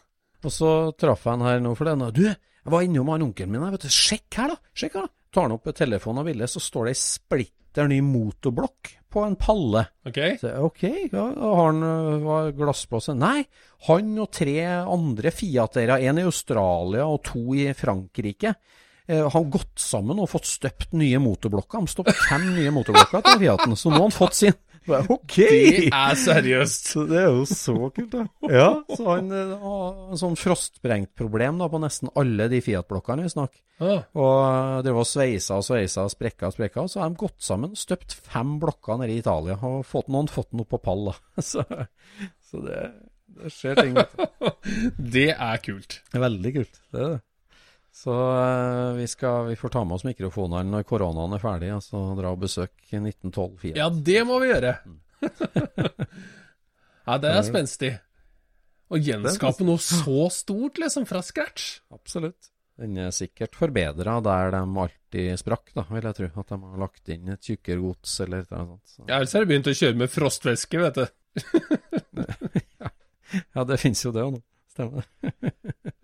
Og 0.46 0.52
så 0.54 0.72
traff 1.00 1.24
jeg 1.24 1.32
han 1.38 1.46
her 1.48 1.62
nå 1.64 1.72
for 1.80 1.88
det. 1.88 2.10
Du, 2.16 2.26
jeg 2.28 2.74
var 2.74 2.84
innom 2.86 3.14
han 3.14 3.24
onkelen 3.30 3.54
min. 3.54 3.64
jeg 3.64 3.78
Vet 3.78 3.88
du, 3.88 3.94
sjekk 3.94 4.40
her, 4.42 4.52
da. 4.52 4.74
Sjekk 4.76 5.00
her, 5.00 5.08
da. 5.08 5.16
Tar 5.36 5.48
han 5.48 5.56
opp 5.56 5.72
telefonen 5.76 6.24
og 6.24 6.30
ville, 6.30 6.48
så 6.48 6.62
står 6.64 6.88
det 6.88 6.96
ei 6.96 7.00
splitter 7.00 7.90
ny 7.92 7.98
motorblokk 8.04 8.92
på 9.16 9.24
en 9.24 9.36
palle. 9.40 9.86
Ok. 10.08 10.20
Så, 10.42 10.52
ok, 10.68 10.84
ja, 11.12 11.24
og 11.24 11.56
har 11.60 11.70
han 11.70 11.88
øh, 11.88 12.52
glassblåse? 12.56 13.16
Nei, 13.20 13.46
han 13.88 14.14
og 14.20 14.30
tre 14.36 14.58
andre 14.68 15.32
Fiatere, 15.36 16.02
en 16.04 16.20
i 16.20 16.28
Australia 16.28 17.08
og 17.08 17.22
to 17.32 17.56
i 17.56 17.70
Frankrike, 17.76 18.54
eh, 19.08 19.24
har 19.32 19.50
gått 19.52 19.80
sammen 19.80 20.20
og 20.20 20.32
fått 20.36 20.52
støpt 20.52 20.96
nye 21.00 21.20
motorblokker. 21.24 21.84
De 21.84 21.96
stoppet 21.96 22.24
fem 22.28 22.48
nye 22.58 22.76
motorblokker 22.76 23.24
til 23.28 23.44
Fiaten, 23.44 23.76
så 23.80 23.92
nå 23.92 24.02
har 24.02 24.08
han 24.10 24.20
fått 24.20 24.40
sin. 24.44 24.60
Ok! 24.88 25.36
Det 25.38 25.88
er 25.90 26.18
seriøst. 26.20 26.90
Så 26.94 27.06
det 27.10 27.18
er 27.24 27.28
jo 27.34 27.46
så 27.50 27.76
kult, 27.96 28.12
da. 28.14 28.26
Ja, 28.52 28.68
så 28.92 29.08
han 29.10 29.32
eh, 29.34 29.54
har 29.62 30.12
en 30.14 30.22
sånn 30.22 30.38
frostbrengtproblem 30.40 31.58
da, 31.62 31.70
på 31.72 31.82
nesten 31.82 32.12
alle 32.20 32.48
de 32.52 32.62
Fiat-blokkene 32.66 33.26
vi 33.26 33.34
snakker. 33.34 33.62
Ah, 33.84 34.06
Og 34.16 34.86
det 34.86 34.94
var 34.96 35.08
sveisa 35.10 35.58
og 35.60 35.66
sveisa 35.68 36.06
og 36.08 36.14
sprekka 36.14 36.48
og 36.48 36.56
sprekka, 36.56 36.86
og 36.86 36.92
så 36.94 37.02
har 37.02 37.12
de 37.12 37.20
gått 37.26 37.42
sammen, 37.44 37.74
støpt 37.76 38.14
fem 38.30 38.56
blokker 38.62 39.02
nede 39.02 39.18
i 39.18 39.20
Italia, 39.24 39.58
og 39.68 39.82
fått 39.90 40.08
noen 40.14 40.30
fått 40.32 40.54
den 40.54 40.64
opp 40.64 40.72
på 40.76 40.80
pall, 40.86 41.10
da. 41.12 41.18
Så, 41.52 41.66
så 42.46 42.62
det, 42.64 42.82
det 43.36 43.52
skjer 43.52 43.82
ting. 43.82 43.98
vet 43.98 44.14
du. 44.16 44.52
det 45.18 45.30
er 45.34 45.64
kult. 45.66 46.00
Veldig 46.16 46.54
kult. 46.62 46.80
Det 46.94 47.02
er 47.02 47.16
det. 47.18 47.24
Så 47.96 48.12
eh, 48.12 48.94
vi, 48.98 49.08
skal, 49.08 49.46
vi 49.48 49.56
får 49.56 49.72
ta 49.72 49.84
med 49.88 49.96
oss 49.96 50.04
mikrofonene 50.04 50.68
når 50.68 50.84
koronaen 50.88 51.38
er 51.38 51.44
ferdig, 51.44 51.70
og 51.78 51.84
så 51.84 52.02
dra 52.18 52.34
og 52.36 52.42
besøke 52.44 53.00
1912 53.00 53.54
Fiat. 53.62 53.78
Ja, 53.80 53.88
det 53.88 54.26
må 54.28 54.40
vi 54.44 54.50
gjøre. 54.52 54.74
ja, 57.08 57.16
det 57.24 57.32
er 57.32 57.46
spenstig. 57.48 57.94
Å 58.92 59.00
gjenskape 59.00 59.66
noe 59.66 59.82
så 59.82 60.28
stort, 60.34 60.82
liksom, 60.84 61.08
fra 61.10 61.24
scratch. 61.26 61.80
Absolutt. 61.96 62.52
Den 62.76 63.00
er 63.00 63.16
sikkert 63.16 63.56
forbedra 63.56 64.18
der 64.20 64.52
de 64.58 64.62
alltid 64.84 65.40
sprakk, 65.40 65.72
da, 65.78 65.86
vil 65.96 66.10
jeg 66.10 66.18
tro. 66.20 66.30
At 66.44 66.52
de 66.52 66.60
har 66.66 66.82
lagt 66.84 67.14
inn 67.16 67.32
et 67.32 67.48
tjukkere 67.48 67.80
gods 67.80 68.18
eller 68.26 68.44
noe 68.52 68.66
sånt. 68.68 68.84
Så. 68.92 69.06
Ja, 69.08 69.22
ellers 69.22 69.38
har 69.38 69.46
de 69.46 69.52
begynt 69.54 69.72
å 69.72 69.78
kjøre 69.80 70.02
med 70.04 70.12
frostvæske, 70.12 70.84
vet 70.84 71.00
du. 71.00 71.08
Ja, 73.56 73.64
det 73.68 73.80
finnes 73.82 74.00
jo 74.06 74.12
det 74.16 74.22
òg 74.22 74.36
nå. 74.36 74.40
Stemmer 74.72 75.02
det. 75.02 75.34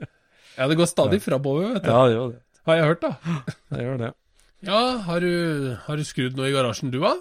Ja, 0.58 0.68
det 0.68 0.78
går 0.80 0.90
stadig 0.90 1.22
framover, 1.24 1.74
vet 1.76 1.86
du. 1.86 1.90
Ja, 1.92 2.06
det 2.08 2.16
gjør 2.16 2.32
det. 2.36 2.42
Har 2.68 2.78
jeg 2.78 2.90
hørt, 2.92 3.04
da. 3.06 3.36
Det 3.74 3.84
gjør 3.86 4.00
det. 4.02 4.14
Ja, 4.62 4.80
har 5.08 5.24
du, 5.24 5.32
har 5.88 5.98
du 5.98 6.06
skrudd 6.06 6.36
noe 6.38 6.52
i 6.52 6.54
garasjen, 6.54 6.92
du, 6.94 7.00
da? 7.02 7.16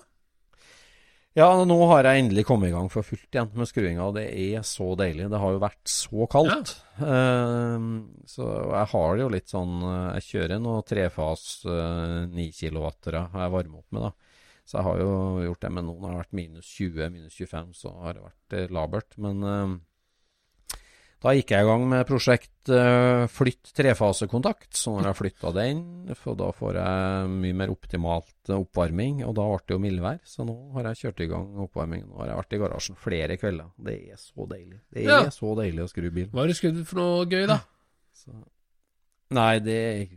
Ja, 1.38 1.46
nå 1.62 1.76
har 1.92 2.04
jeg 2.04 2.24
endelig 2.24 2.42
kommet 2.48 2.68
i 2.68 2.74
gang 2.74 2.88
for 2.90 3.06
fullt 3.06 3.30
igjen 3.30 3.52
med 3.54 3.68
skruinga, 3.70 4.08
det 4.16 4.24
er 4.34 4.64
så 4.66 4.88
deilig. 4.98 5.28
Det 5.30 5.38
har 5.40 5.54
jo 5.54 5.60
vært 5.62 5.92
så 5.92 6.26
kaldt. 6.30 6.72
Eh, 6.98 7.84
så 8.28 8.48
jeg 8.66 8.88
har 8.92 9.14
det 9.14 9.22
jo 9.22 9.30
litt 9.32 9.52
sånn 9.52 9.76
eh, 9.78 10.18
Jeg 10.18 10.26
kjører 10.26 10.60
noe 10.60 10.82
trefas 10.84 11.44
eh, 11.70 12.26
9 12.34 12.48
kilowattere 12.58 13.22
jeg 13.30 13.54
varmet 13.54 13.78
opp 13.78 13.94
med, 13.94 14.08
da. 14.10 14.50
Så 14.66 14.76
jeg 14.78 14.86
har 14.86 15.00
jo 15.00 15.14
gjort 15.46 15.62
det, 15.64 15.70
men 15.78 15.86
nå 15.88 15.94
det 15.96 16.10
har 16.10 16.18
vært 16.20 16.36
minus 16.42 16.74
20, 16.76 17.14
minus 17.14 17.38
25, 17.38 17.70
så 17.78 17.94
har 18.02 18.18
det 18.18 18.26
vært 18.26 18.58
eh, 18.58 18.74
labert. 18.74 19.16
Men 19.22 19.46
eh, 19.46 19.78
da 21.20 21.32
gikk 21.36 21.50
jeg 21.52 21.64
i 21.64 21.68
gang 21.68 21.82
med 21.90 22.06
prosjekt 22.08 22.70
eh, 22.72 23.26
flytt 23.28 23.72
trefasekontakt. 23.76 24.70
Så 24.78 24.94
når 24.96 25.10
jeg 25.10 25.18
flytta 25.18 25.50
den, 25.52 25.82
for 26.16 26.38
da 26.38 26.46
får 26.56 26.78
jeg 26.80 27.32
mye 27.34 27.56
mer 27.60 27.72
optimalt 27.74 28.32
eh, 28.48 28.56
oppvarming, 28.56 29.20
og 29.28 29.34
da 29.36 29.44
ble 29.50 29.58
det 29.66 29.76
jo 29.76 29.82
mildvær. 29.84 30.20
Så 30.24 30.46
nå 30.48 30.54
har 30.78 30.88
jeg 30.90 31.02
kjørt 31.02 31.20
i 31.26 31.28
gang 31.34 31.50
oppvarmingen. 31.66 32.08
Nå 32.08 32.22
har 32.22 32.30
jeg 32.32 32.40
vært 32.40 32.56
i 32.56 32.62
garasjen 32.64 32.96
flere 33.00 33.36
kvelder. 33.42 33.68
Det 33.90 33.98
er 34.14 34.22
så 34.22 34.48
deilig. 34.54 34.80
Det 34.88 35.04
er 35.04 35.10
Ja. 35.10 35.20
så 35.34 35.52
deilig 35.60 35.84
å 35.84 35.90
skru 35.92 36.08
bil. 36.10 36.30
Hva 36.32 36.40
har 36.46 36.48
du 36.48 36.56
skrudd 36.56 36.80
for 36.88 37.02
noe 37.02 37.28
gøy, 37.28 37.44
da? 37.52 37.60
Så. 38.16 38.32
Nei, 39.30 39.60
det 39.62 39.76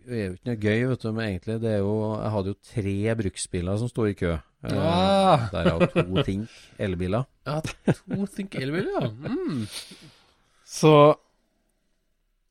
er 0.09 0.23
jo 0.31 0.31
ikke 0.33 0.47
noe 0.49 0.57
gøy, 0.57 0.79
vet 0.89 1.03
du. 1.03 1.11
Men 1.13 1.27
egentlig, 1.27 1.59
det 1.61 1.69
er 1.75 1.83
jo 1.83 1.91
Jeg 2.17 2.31
hadde 2.33 2.49
jo 2.49 2.55
tre 2.71 2.95
bruksbiler 3.19 3.77
som 3.77 3.91
sto 3.91 4.07
i 4.09 4.15
kø. 4.17 4.31
Der 4.63 4.79
er 4.79 5.43
Derav 5.51 5.83
to 5.91 6.23
Think 6.25 6.49
elbiler. 6.79 7.27
Ja, 7.45 7.59
to 7.61 8.25
Think 8.33 8.55
elbiler, 8.55 8.89
ja. 9.03 9.11
Mm. 9.11 9.67
Så 10.73 10.93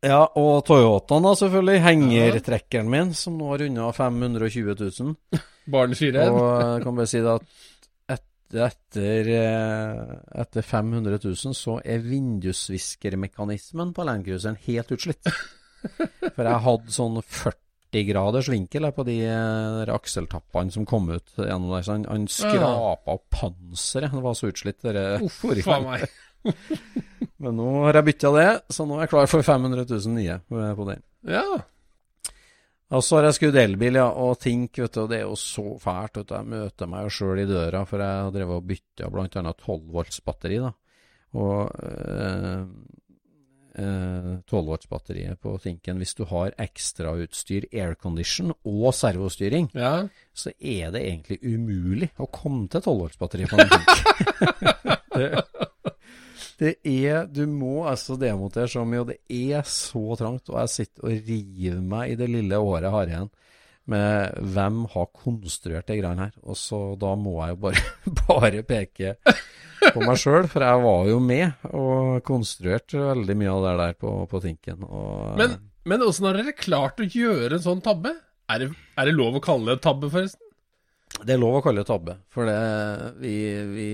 Ja, 0.03 0.25
og 0.39 0.65
Toyotaen 0.67 1.23
da, 1.23 1.33
selvfølgelig. 1.39 1.83
Hengertrekkeren 1.85 2.89
min, 2.91 3.13
som 3.15 3.37
nå 3.39 3.53
har 3.53 3.63
runda 3.63 3.91
520 3.95 4.75
000. 4.75 5.43
Barneskirenn. 5.71 6.35
Og 6.35 6.49
jeg 6.59 6.83
kan 6.83 6.97
bare 6.99 7.11
si 7.11 7.21
det 7.23 7.37
at 7.37 7.47
etter, 8.53 9.31
etter, 10.35 10.59
eh, 10.59 10.67
500 10.67 11.21
000 11.23 11.55
så 11.57 11.79
er 11.87 12.03
vindusviskermekanismen 12.05 13.95
på 13.95 14.07
Landcruiseren 14.09 14.59
helt 14.67 14.91
utslitt. 14.93 15.31
For 16.35 16.43
jeg 16.47 16.65
hadde 16.67 16.95
sånn 16.95 17.23
40 17.23 18.05
graders 18.11 18.51
vinkel 18.51 18.91
på 18.97 19.07
de 19.07 19.17
eh, 19.29 19.95
akseltappene 19.95 20.75
som 20.75 20.87
kom 20.89 21.09
ut 21.15 21.33
gjennom 21.39 21.71
der. 21.77 21.87
Så 21.87 21.95
han, 21.97 22.11
han 22.11 22.27
skrapa 22.27 23.17
opp 23.17 23.31
panseret. 23.39 24.19
Det 24.19 24.27
var 24.27 24.37
så 24.39 24.51
utslitt. 24.51 24.83
Det 24.83 24.93
meg. 25.87 26.11
Men 27.43 27.59
nå 27.59 27.69
har 27.87 27.99
jeg 27.99 28.09
bytta 28.13 28.33
det, 28.37 28.49
så 28.71 28.87
nå 28.87 28.97
er 28.97 29.07
jeg 29.07 29.13
klar 29.15 29.31
for 29.31 29.47
500 29.47 29.87
000 29.89 30.17
nye 30.17 30.39
på 30.49 30.89
den. 30.89 31.03
Ja. 31.27 31.47
Og 32.93 33.01
så 33.01 33.17
har 33.19 33.27
jeg 33.27 33.39
skrudd 33.39 33.57
elbil, 33.57 33.97
ja, 33.97 34.09
og 34.11 34.37
Tink, 34.43 34.77
vet 34.83 34.93
du, 34.93 35.01
og 35.07 35.11
det 35.11 35.23
er 35.23 35.25
jo 35.25 35.37
så 35.41 35.65
fælt. 35.81 36.19
vet 36.21 36.29
du, 36.29 36.35
Jeg 36.37 36.51
møter 36.53 36.91
meg 36.93 37.07
jo 37.07 37.15
sjøl 37.17 37.41
i 37.41 37.49
døra, 37.49 37.85
for 37.89 38.05
jeg 38.05 38.25
har 38.27 38.35
drevet 38.35 38.59
og 38.61 38.67
bytta 38.69 39.09
annet 39.41 39.63
12 39.65 39.87
volts 39.97 40.21
batteri, 40.21 40.59
da. 40.61 40.73
Og 41.33 41.73
øh, 41.83 42.67
øh, 43.81 44.35
12 44.45 44.67
volts 44.67 44.87
batteriet 44.93 45.41
på 45.41 45.57
Tinken, 45.63 45.97
hvis 45.97 46.15
du 46.15 46.27
har 46.29 46.53
ekstrautstyr, 46.61 47.71
aircondition 47.73 48.53
og 48.53 48.93
servostyring, 48.95 49.71
ja. 49.73 50.09
så 50.35 50.53
er 50.61 50.93
det 50.93 51.07
egentlig 51.07 51.41
umulig 51.41 52.13
å 52.21 52.29
komme 52.29 52.69
til 52.69 52.85
12 52.85 52.99
volts 53.07 53.17
batteri 53.17 53.49
på 53.49 53.57
en 53.57 53.73
Tink. 53.73 55.69
det, 56.61 56.75
er 56.85 57.27
Du 57.31 57.45
må 57.49 57.87
altså 57.89 58.17
demontere 58.21 58.69
så 58.71 58.85
mye, 58.89 59.05
og 59.05 59.13
det 59.13 59.19
er 59.33 59.65
så 59.69 60.17
trangt. 60.21 60.51
Og 60.53 60.59
jeg 60.61 60.75
sitter 60.77 61.09
og 61.09 61.31
river 61.31 61.81
meg 61.95 62.13
i 62.13 62.19
det 62.21 62.29
lille 62.31 62.61
året 62.61 62.89
jeg 62.89 62.97
har 62.97 63.15
igjen 63.15 63.33
med 63.93 64.37
hvem 64.55 64.85
har 64.93 65.09
konstruert 65.17 65.89
de 65.91 65.99
greiene 65.99 66.29
her. 66.29 66.37
Og 66.47 66.59
så 66.59 66.79
da 67.01 67.17
må 67.19 67.39
jeg 67.41 67.57
jo 67.57 67.61
bare, 67.65 67.83
bare 68.29 68.63
peke 68.67 69.17
på 69.83 70.05
meg 70.05 70.21
sjøl, 70.21 70.47
for 70.51 70.63
jeg 70.63 70.83
var 70.85 71.09
jo 71.11 71.19
med 71.23 71.67
og 71.75 72.23
konstruerte 72.27 73.01
veldig 73.09 73.37
mye 73.41 73.55
av 73.57 73.67
det 73.67 73.73
der 73.81 73.97
på, 74.05 74.15
på 74.31 74.43
Tinken. 74.45 74.87
Og, 74.87 75.33
Men 75.41 75.59
Men 75.89 76.05
åssen 76.07 76.29
har 76.29 76.39
dere 76.39 76.55
klart 76.55 77.03
å 77.03 77.09
gjøre 77.11 77.57
en 77.59 77.65
sånn 77.65 77.83
tabbe? 77.83 78.15
Er 78.53 78.63
det, 78.63 78.71
er 78.99 79.09
det 79.09 79.17
lov 79.17 79.39
å 79.39 79.43
kalle 79.43 79.75
det 79.75 79.83
tabbe, 79.83 80.11
forresten? 80.13 80.49
Det 81.23 81.35
er 81.35 81.41
lov 81.43 81.59
å 81.59 81.63
kalle 81.65 81.83
det 81.83 81.91
tabbe, 81.91 82.15
for 82.33 82.49
det 82.49 82.61
vi, 83.21 83.35
vi 83.75 83.89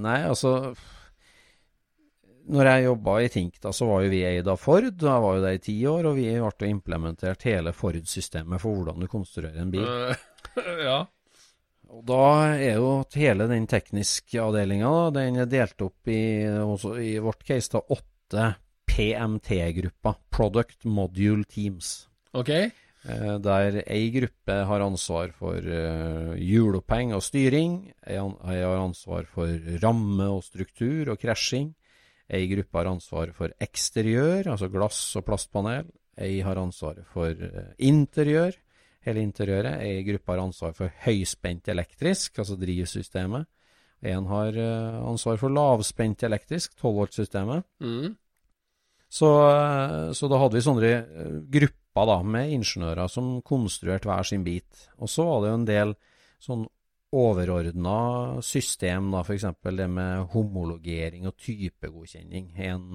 Nei, 0.00 0.20
altså 0.24 0.72
Når 2.52 2.68
jeg 2.68 2.84
jobba 2.84 3.14
i 3.22 3.30
Tinkta, 3.32 3.70
så 3.72 3.86
var 3.88 4.02
jo 4.04 4.12
vi 4.12 4.20
eid 4.28 4.48
av 4.50 4.60
Ford. 4.60 4.90
Da 5.00 5.16
var 5.24 5.38
jo 5.38 5.44
det 5.46 5.54
i 5.56 5.62
ti 5.70 5.76
år, 5.88 6.10
og 6.10 6.18
vi 6.18 6.28
ble 6.36 6.68
implementert 6.68 7.46
hele 7.48 7.72
Ford-systemet 7.72 8.60
for 8.60 8.76
hvordan 8.76 9.00
du 9.00 9.08
konstruerer 9.08 9.62
en 9.62 9.72
bil. 9.72 9.86
Eh, 9.88 10.68
ja. 10.88 10.98
Og 11.92 12.04
da 12.08 12.26
er 12.58 12.76
jo 12.76 12.92
hele 13.16 13.48
den 13.48 13.64
tekniske 13.68 14.40
avdelinga 14.40 14.92
den 15.16 15.40
er 15.42 15.48
delt 15.48 15.80
opp 15.84 16.08
i, 16.08 16.44
også 16.44 16.94
i 17.00 17.16
vårt 17.24 17.44
case, 17.48 17.72
da 17.72 17.82
åtte 17.96 18.46
PMT-grupper. 18.92 20.20
Product 20.32 20.84
Module 20.84 21.48
Teams. 21.48 22.02
Ok. 22.36 22.52
Eh, 22.52 23.36
der 23.42 23.82
ei 23.82 24.10
gruppe 24.14 24.60
har 24.68 24.84
ansvar 24.84 25.32
for 25.34 25.56
uh, 25.56 26.36
hjuloppheng 26.36 27.16
og 27.16 27.24
styring. 27.24 27.80
Ei 28.04 28.20
har 28.20 28.76
ansvar 28.76 29.24
for 29.24 29.72
ramme 29.82 30.28
og 30.36 30.44
struktur 30.44 31.14
og 31.14 31.20
krasjing. 31.24 31.72
Ei 32.32 32.46
gruppe 32.50 32.78
har 32.78 32.90
ansvar 32.90 33.32
for 33.36 33.54
eksteriør, 33.62 34.52
altså 34.52 34.68
glass 34.72 35.00
og 35.18 35.26
plastpanel. 35.26 35.88
Ei 36.22 36.40
har 36.44 36.60
ansvaret 36.60 37.08
for 37.12 37.32
uh, 37.32 37.72
interiør, 37.82 38.54
hele 39.06 39.24
interiøret. 39.24 39.82
Ei 39.82 40.04
gruppe 40.06 40.34
har 40.34 40.44
ansvar 40.44 40.76
for 40.76 40.92
høyspent 41.06 41.68
elektrisk, 41.72 42.38
altså 42.38 42.56
drivsystemet. 42.60 43.48
En 44.12 44.26
har 44.30 44.58
uh, 44.58 45.02
ansvar 45.10 45.38
for 45.40 45.54
lavspent 45.54 46.24
elektrisk, 46.28 46.76
12-voltsystemet. 46.80 47.66
Mm. 47.82 48.12
Så, 49.12 49.28
så, 50.16 50.28
da 50.30 50.38
hadde 50.40 50.56
vi 50.56 50.64
sånne 50.64 50.92
grupper 51.52 52.06
da, 52.08 52.14
med 52.24 52.54
ingeniører 52.54 53.10
som 53.12 53.34
konstruerte 53.44 54.08
hver 54.08 54.24
sin 54.24 54.46
bit. 54.46 54.86
Og 55.04 55.10
så 55.12 55.26
var 55.28 55.42
det 55.42 55.50
jo 55.50 55.58
en 55.58 55.66
del 55.68 55.92
sånn 56.40 56.62
overordna 57.12 58.42
system, 58.42 59.10
da, 59.12 59.20
f.eks. 59.20 59.44
det 59.76 59.88
med 59.90 60.30
homologering 60.32 61.28
og 61.28 61.36
typegodkjenning. 61.36 62.52
En, 62.56 62.86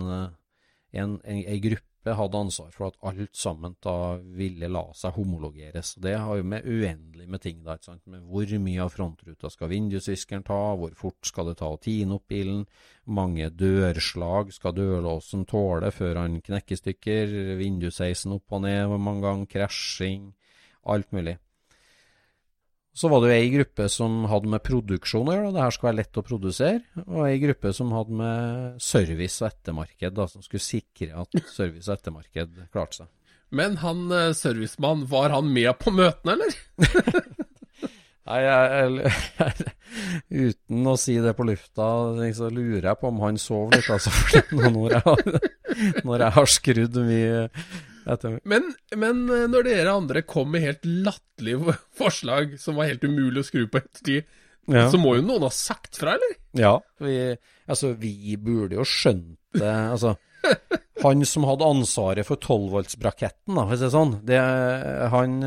en, 0.92 1.20
en, 1.22 1.44
en 1.44 1.62
gruppe 1.62 2.16
hadde 2.18 2.40
ansvar 2.40 2.72
for 2.72 2.88
at 2.88 2.98
alt 3.06 3.36
sammen 3.36 3.76
da 3.84 4.18
ville 4.18 4.70
la 4.72 4.86
seg 4.96 5.18
homologeres. 5.20 5.94
Det 6.02 6.16
har 6.18 6.40
jo 6.40 6.48
med 6.48 6.66
uendelig 6.66 7.28
med 7.30 7.44
ting, 7.44 7.62
da, 7.66 7.76
ikke 7.76 7.92
sant? 7.92 8.06
med 8.10 8.26
hvor 8.26 8.54
mye 8.64 8.84
av 8.86 8.94
frontruta 8.96 9.52
skal 9.54 9.72
vindusviskeren 9.74 10.46
ta, 10.48 10.62
hvor 10.80 10.96
fort 10.98 11.28
skal 11.28 11.52
det 11.52 11.58
ta 11.62 11.70
å 11.74 11.82
tine 11.82 12.18
opp 12.18 12.30
bilen, 12.32 12.64
mange 13.06 13.52
dørslag 13.54 14.54
skal 14.56 14.78
dørlåsen 14.78 15.46
tåle 15.50 15.92
før 15.94 16.24
han 16.24 16.40
knekker 16.42 16.80
stykker, 16.80 17.36
vindusheisen 17.60 18.38
opp 18.40 18.56
og 18.56 18.66
ned 18.66 18.88
hvor 18.88 19.04
mange 19.04 19.28
ganger, 19.28 19.52
krasjing, 19.58 20.32
alt 20.88 21.14
mulig. 21.14 21.38
Så 22.98 23.12
var 23.12 23.22
det 23.22 23.30
jo 23.30 23.38
ei 23.38 23.50
gruppe 23.54 23.86
som 23.94 24.24
hadde 24.32 24.50
med 24.50 24.64
produksjon 24.66 25.30
å 25.30 25.36
gjøre, 25.36 25.52
det 25.54 25.62
her 25.62 25.76
skulle 25.76 25.92
være 25.92 26.00
lett 26.00 26.18
å 26.18 26.24
produsere. 26.26 27.04
Og 27.06 27.20
ei 27.28 27.36
gruppe 27.44 27.74
som 27.78 27.94
hadde 27.94 28.18
med 28.18 28.80
service 28.82 29.44
og 29.44 29.52
ettermarked, 29.52 30.16
da, 30.18 30.26
som 30.32 30.46
skulle 30.46 30.66
sikre 30.66 31.12
at 31.22 31.38
service 31.52 31.86
og 31.86 31.94
ettermarked 31.94 32.64
klarte 32.74 33.04
seg. 33.04 33.12
Men 33.54 33.78
han 33.84 34.08
uh, 34.12 34.34
servicemann, 34.36 35.06
var 35.08 35.30
han 35.36 35.54
med 35.54 35.70
på 35.80 35.94
møtene, 35.94 36.36
eller? 36.36 36.58
Nei, 38.28 38.40
jeg, 38.44 39.12
jeg, 39.40 39.76
uten 40.50 40.90
å 40.92 40.98
si 41.00 41.14
det 41.24 41.32
på 41.38 41.46
lufta, 41.48 41.86
så 42.36 42.50
lurer 42.52 42.90
jeg 42.90 43.00
på 43.00 43.08
om 43.08 43.22
han 43.24 43.38
sov 43.40 43.72
litt, 43.72 43.88
altså. 43.94 44.12
Når 44.58 44.98
jeg 44.98 45.46
når 46.08 46.24
jeg 46.26 46.36
har 46.38 46.50
skrudd 46.50 46.98
mye 47.06 47.46
men, 48.48 48.70
men, 48.96 49.24
eh, 49.34 49.46
når 49.52 49.68
dere 49.68 49.96
andre 50.00 50.24
kom 50.28 50.52
med 50.54 50.64
helt 50.64 50.86
latterlige 50.88 51.78
forslag 52.00 52.58
som 52.62 52.80
var 52.80 52.92
helt 52.92 53.04
umulig 53.04 53.44
å 53.44 53.48
skru 53.48 53.66
på 53.68 53.82
ettertid, 53.82 54.28
ja. 54.72 54.88
så 54.92 55.00
må 55.00 55.18
jo 55.18 55.26
noen 55.28 55.48
ha 55.48 55.52
sagt 55.54 56.00
fra, 56.00 56.16
eller? 56.18 56.38
Ja, 56.58 56.76
vi, 57.04 57.18
altså 57.68 57.94
vi 58.00 58.36
burde 58.42 58.80
jo 58.80 58.88
skjønt 58.88 59.38
det. 59.56 59.72
Altså, 59.72 60.16
han 61.06 61.26
som 61.28 61.48
hadde 61.48 61.72
ansvaret 61.72 62.28
for 62.28 62.40
12-voltsbraketten, 62.40 63.56
for 63.56 63.74
å 63.74 63.78
si 63.78 63.86
det 63.86 63.94
sånn, 63.96 64.16
det, 64.28 64.42
han 65.14 65.40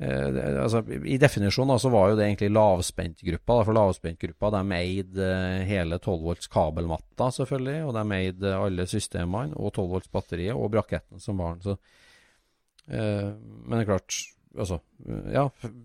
eh, 0.00 0.20
Eh, 0.36 0.62
altså, 0.62 0.82
I 1.04 1.18
definisjonen 1.20 1.78
så 1.80 1.90
var 1.92 2.10
jo 2.10 2.18
det 2.18 2.26
egentlig 2.26 2.50
lavspentgruppa. 2.54 3.60
For 3.66 3.76
lavspentgruppa 3.76 4.52
de 4.56 4.62
eide 4.78 5.28
eh, 5.28 5.64
hele 5.68 6.00
12 6.00 6.24
volts 6.24 6.50
kabelmatta, 6.52 7.30
selvfølgelig. 7.36 7.78
Og 7.86 7.94
de 7.96 8.04
eide 8.18 8.54
alle 8.56 8.88
systemene 8.90 9.56
og 9.56 9.74
12 9.74 9.88
volts 9.94 10.12
batteriet 10.12 10.56
og 10.56 10.70
braketten 10.72 11.22
som 11.22 11.42
var 11.42 11.56
den. 11.56 11.66
Så, 11.66 11.76
eh, 12.88 13.28
men 13.32 13.76
det 13.76 13.84
er 13.84 13.90
klart 13.92 14.22
altså, 14.50 14.80
ja, 15.30 15.44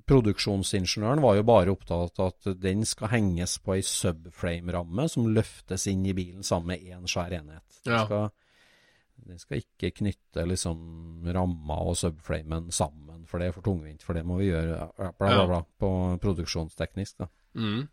Produksjonsingeniøren 0.09 1.21
var 1.21 1.35
jo 1.37 1.45
bare 1.45 1.75
opptatt 1.75 2.23
av 2.23 2.31
at 2.31 2.55
den 2.63 2.87
skal 2.87 3.11
henges 3.11 3.59
på 3.61 3.75
ei 3.75 3.83
subframe-ramme 3.85 5.05
som 5.11 5.27
løftes 5.35 5.85
inn 5.91 6.07
i 6.07 6.15
bilen 6.17 6.45
sammen 6.45 6.73
med 6.73 6.87
én 6.87 7.05
svær 7.11 7.35
enhet. 7.35 7.83
Den 7.83 7.99
ja. 7.99 8.07
skal 8.07 8.27
den 9.25 9.39
skal 9.39 9.61
ikke 9.61 9.93
knytte 10.01 10.43
liksom 10.45 11.25
ramma 11.33 11.77
og 11.87 11.95
subframen 11.97 12.67
sammen, 12.75 13.04
for 13.29 13.41
det 13.41 13.49
er 13.49 13.55
for 13.55 13.65
tungvint. 13.65 14.05
For 14.05 14.17
det 14.17 14.25
må 14.27 14.39
vi 14.39 14.51
gjøre 14.51 14.87
bla, 14.97 15.11
bla, 15.19 15.45
bla, 15.49 15.61
på 15.81 15.91
produksjonsteknisk. 16.23 17.19
da. 17.23 17.29
Mm. 17.59 17.85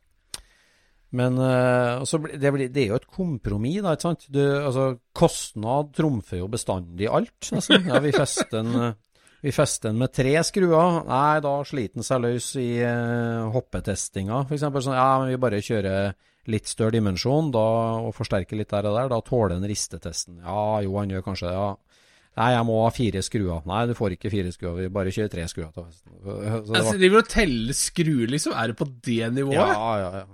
Men 1.13 1.37
uh, 1.37 2.01
det, 2.41 2.51
blir, 2.55 2.71
det, 2.73 2.87
er 2.87 2.93
jo 2.95 3.01
et 3.01 3.09
kompromiss, 3.13 3.83
da. 3.85 3.93
ikke 3.93 4.09
sant? 4.09 4.29
Du, 4.33 4.41
altså, 4.41 4.87
kostnad 5.17 5.93
trumfer 5.97 6.41
jo 6.41 6.49
bestandig 6.53 7.11
alt, 7.13 7.51
nesten. 7.53 7.91
Ja, 7.91 8.01
vi 8.01 8.15
fester 8.17 8.63
en, 8.63 8.95
vi 9.43 9.53
fester 9.53 9.91
den 9.91 10.01
med 10.01 10.15
tre 10.15 10.33
skruer. 10.47 11.03
Nei, 11.09 11.41
da 11.45 11.57
sliter 11.69 11.99
den 11.99 12.07
seg 12.07 12.23
løs 12.23 12.53
i 12.63 12.69
eh, 12.87 13.49
hoppetestinga, 13.53 14.45
f.eks. 14.47 14.69
Sånn, 14.87 14.95
ja, 14.97 15.09
men 15.21 15.33
vi 15.35 15.41
bare 15.43 15.61
kjører 15.65 16.15
litt 16.51 16.71
større 16.71 16.97
dimensjon 16.97 17.51
da, 17.55 17.65
og 18.07 18.15
forsterker 18.17 18.59
litt 18.59 18.73
der 18.73 18.89
og 18.89 18.97
der, 18.97 19.11
da 19.13 19.19
tåler 19.27 19.57
den 19.57 19.67
ristetesten. 19.69 20.41
Ja, 20.43 20.81
jo, 20.87 20.95
han 20.99 21.11
gjør 21.13 21.27
kanskje 21.27 21.51
det, 21.51 21.57
ja. 21.59 21.92
Nei, 22.39 22.53
jeg 22.55 22.65
må 22.65 22.79
ha 22.81 22.93
fire 22.95 23.21
skruer. 23.25 23.65
Nei, 23.69 23.83
du 23.91 23.97
får 23.97 24.15
ikke 24.17 24.31
fire 24.33 24.53
skruer, 24.55 24.79
vi 24.81 24.93
bare 24.93 25.13
kjører 25.13 25.33
tre 25.35 25.49
skruer 25.51 25.73
til. 25.75 25.91
Så 25.93 26.77
altså, 26.79 26.95
de 27.01 27.11
vil 27.13 27.27
telle 27.29 27.77
skruer, 27.77 28.31
liksom? 28.33 28.55
Er 28.57 28.73
det 28.73 28.79
på 28.79 28.89
det 28.89 29.29
nivået? 29.37 29.59
Ja, 29.59 29.91
ja, 30.01 30.23
ja. 30.23 30.29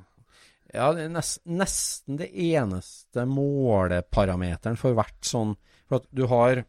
Ja, 0.68 0.90
det 0.92 1.06
er 1.06 1.12
nest, 1.14 1.40
nesten 1.48 2.18
det 2.20 2.28
eneste 2.28 3.24
måleparameteren 3.24 4.76
for 4.76 4.92
hvert 4.98 5.24
sånn 5.24 5.54
For 5.88 6.02
at 6.02 6.10
du 6.12 6.26
har 6.28 6.66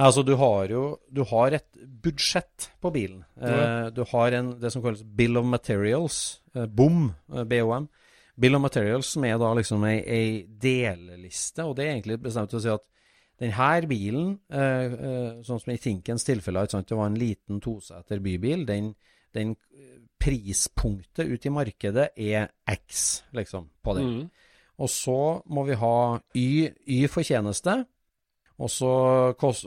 Altså, 0.00 0.22
du 0.24 0.32
har 0.40 0.72
jo 0.72 0.84
du 1.12 1.20
har 1.28 1.52
et 1.52 1.68
budsjett 2.02 2.70
på 2.80 2.90
bilen. 2.94 3.20
Eh, 3.36 3.90
du 3.92 4.00
har 4.08 4.32
en, 4.38 4.54
det 4.58 4.70
som 4.72 4.82
kalles 4.82 5.02
Bill 5.04 5.36
of 5.36 5.44
Materials, 5.44 6.40
eh, 6.56 6.64
BOM, 6.64 7.10
eh, 7.28 7.44
BOM. 7.44 7.90
Bill 8.40 8.56
of 8.56 8.64
Materials, 8.64 9.12
som 9.12 9.26
er 9.28 9.36
da 9.38 9.50
liksom 9.54 9.84
ei, 9.84 9.98
ei 10.00 10.30
deleliste, 10.48 11.66
og 11.68 11.76
det 11.76 11.84
er 11.84 11.92
egentlig 11.92 12.22
bestemt 12.24 12.56
å 12.56 12.62
si 12.64 12.72
at 12.72 12.82
denne 13.42 13.88
bilen, 13.90 14.36
eh, 14.50 14.92
eh, 14.92 15.42
sånn 15.46 15.60
som 15.60 15.72
i 15.74 15.80
Tinkens 15.82 16.24
tilfelle, 16.28 16.64
det 16.70 16.96
var 16.96 17.10
en 17.10 17.18
liten 17.18 17.60
toseter 17.60 18.22
bybil, 18.22 18.64
den, 18.68 18.94
den 19.34 19.56
prispunktet 20.22 21.26
ute 21.26 21.50
i 21.50 21.52
markedet 21.52 22.10
er 22.16 22.52
X, 22.70 23.24
liksom, 23.34 23.68
på 23.82 23.96
det. 23.98 24.06
Mm. 24.06 24.30
Og 24.82 24.90
så 24.90 25.42
må 25.52 25.64
vi 25.66 25.78
ha 25.78 25.96
Y, 26.38 26.70
y 26.86 27.06
fortjeneste, 27.10 27.82
og 28.62 28.70
så, 28.70 28.92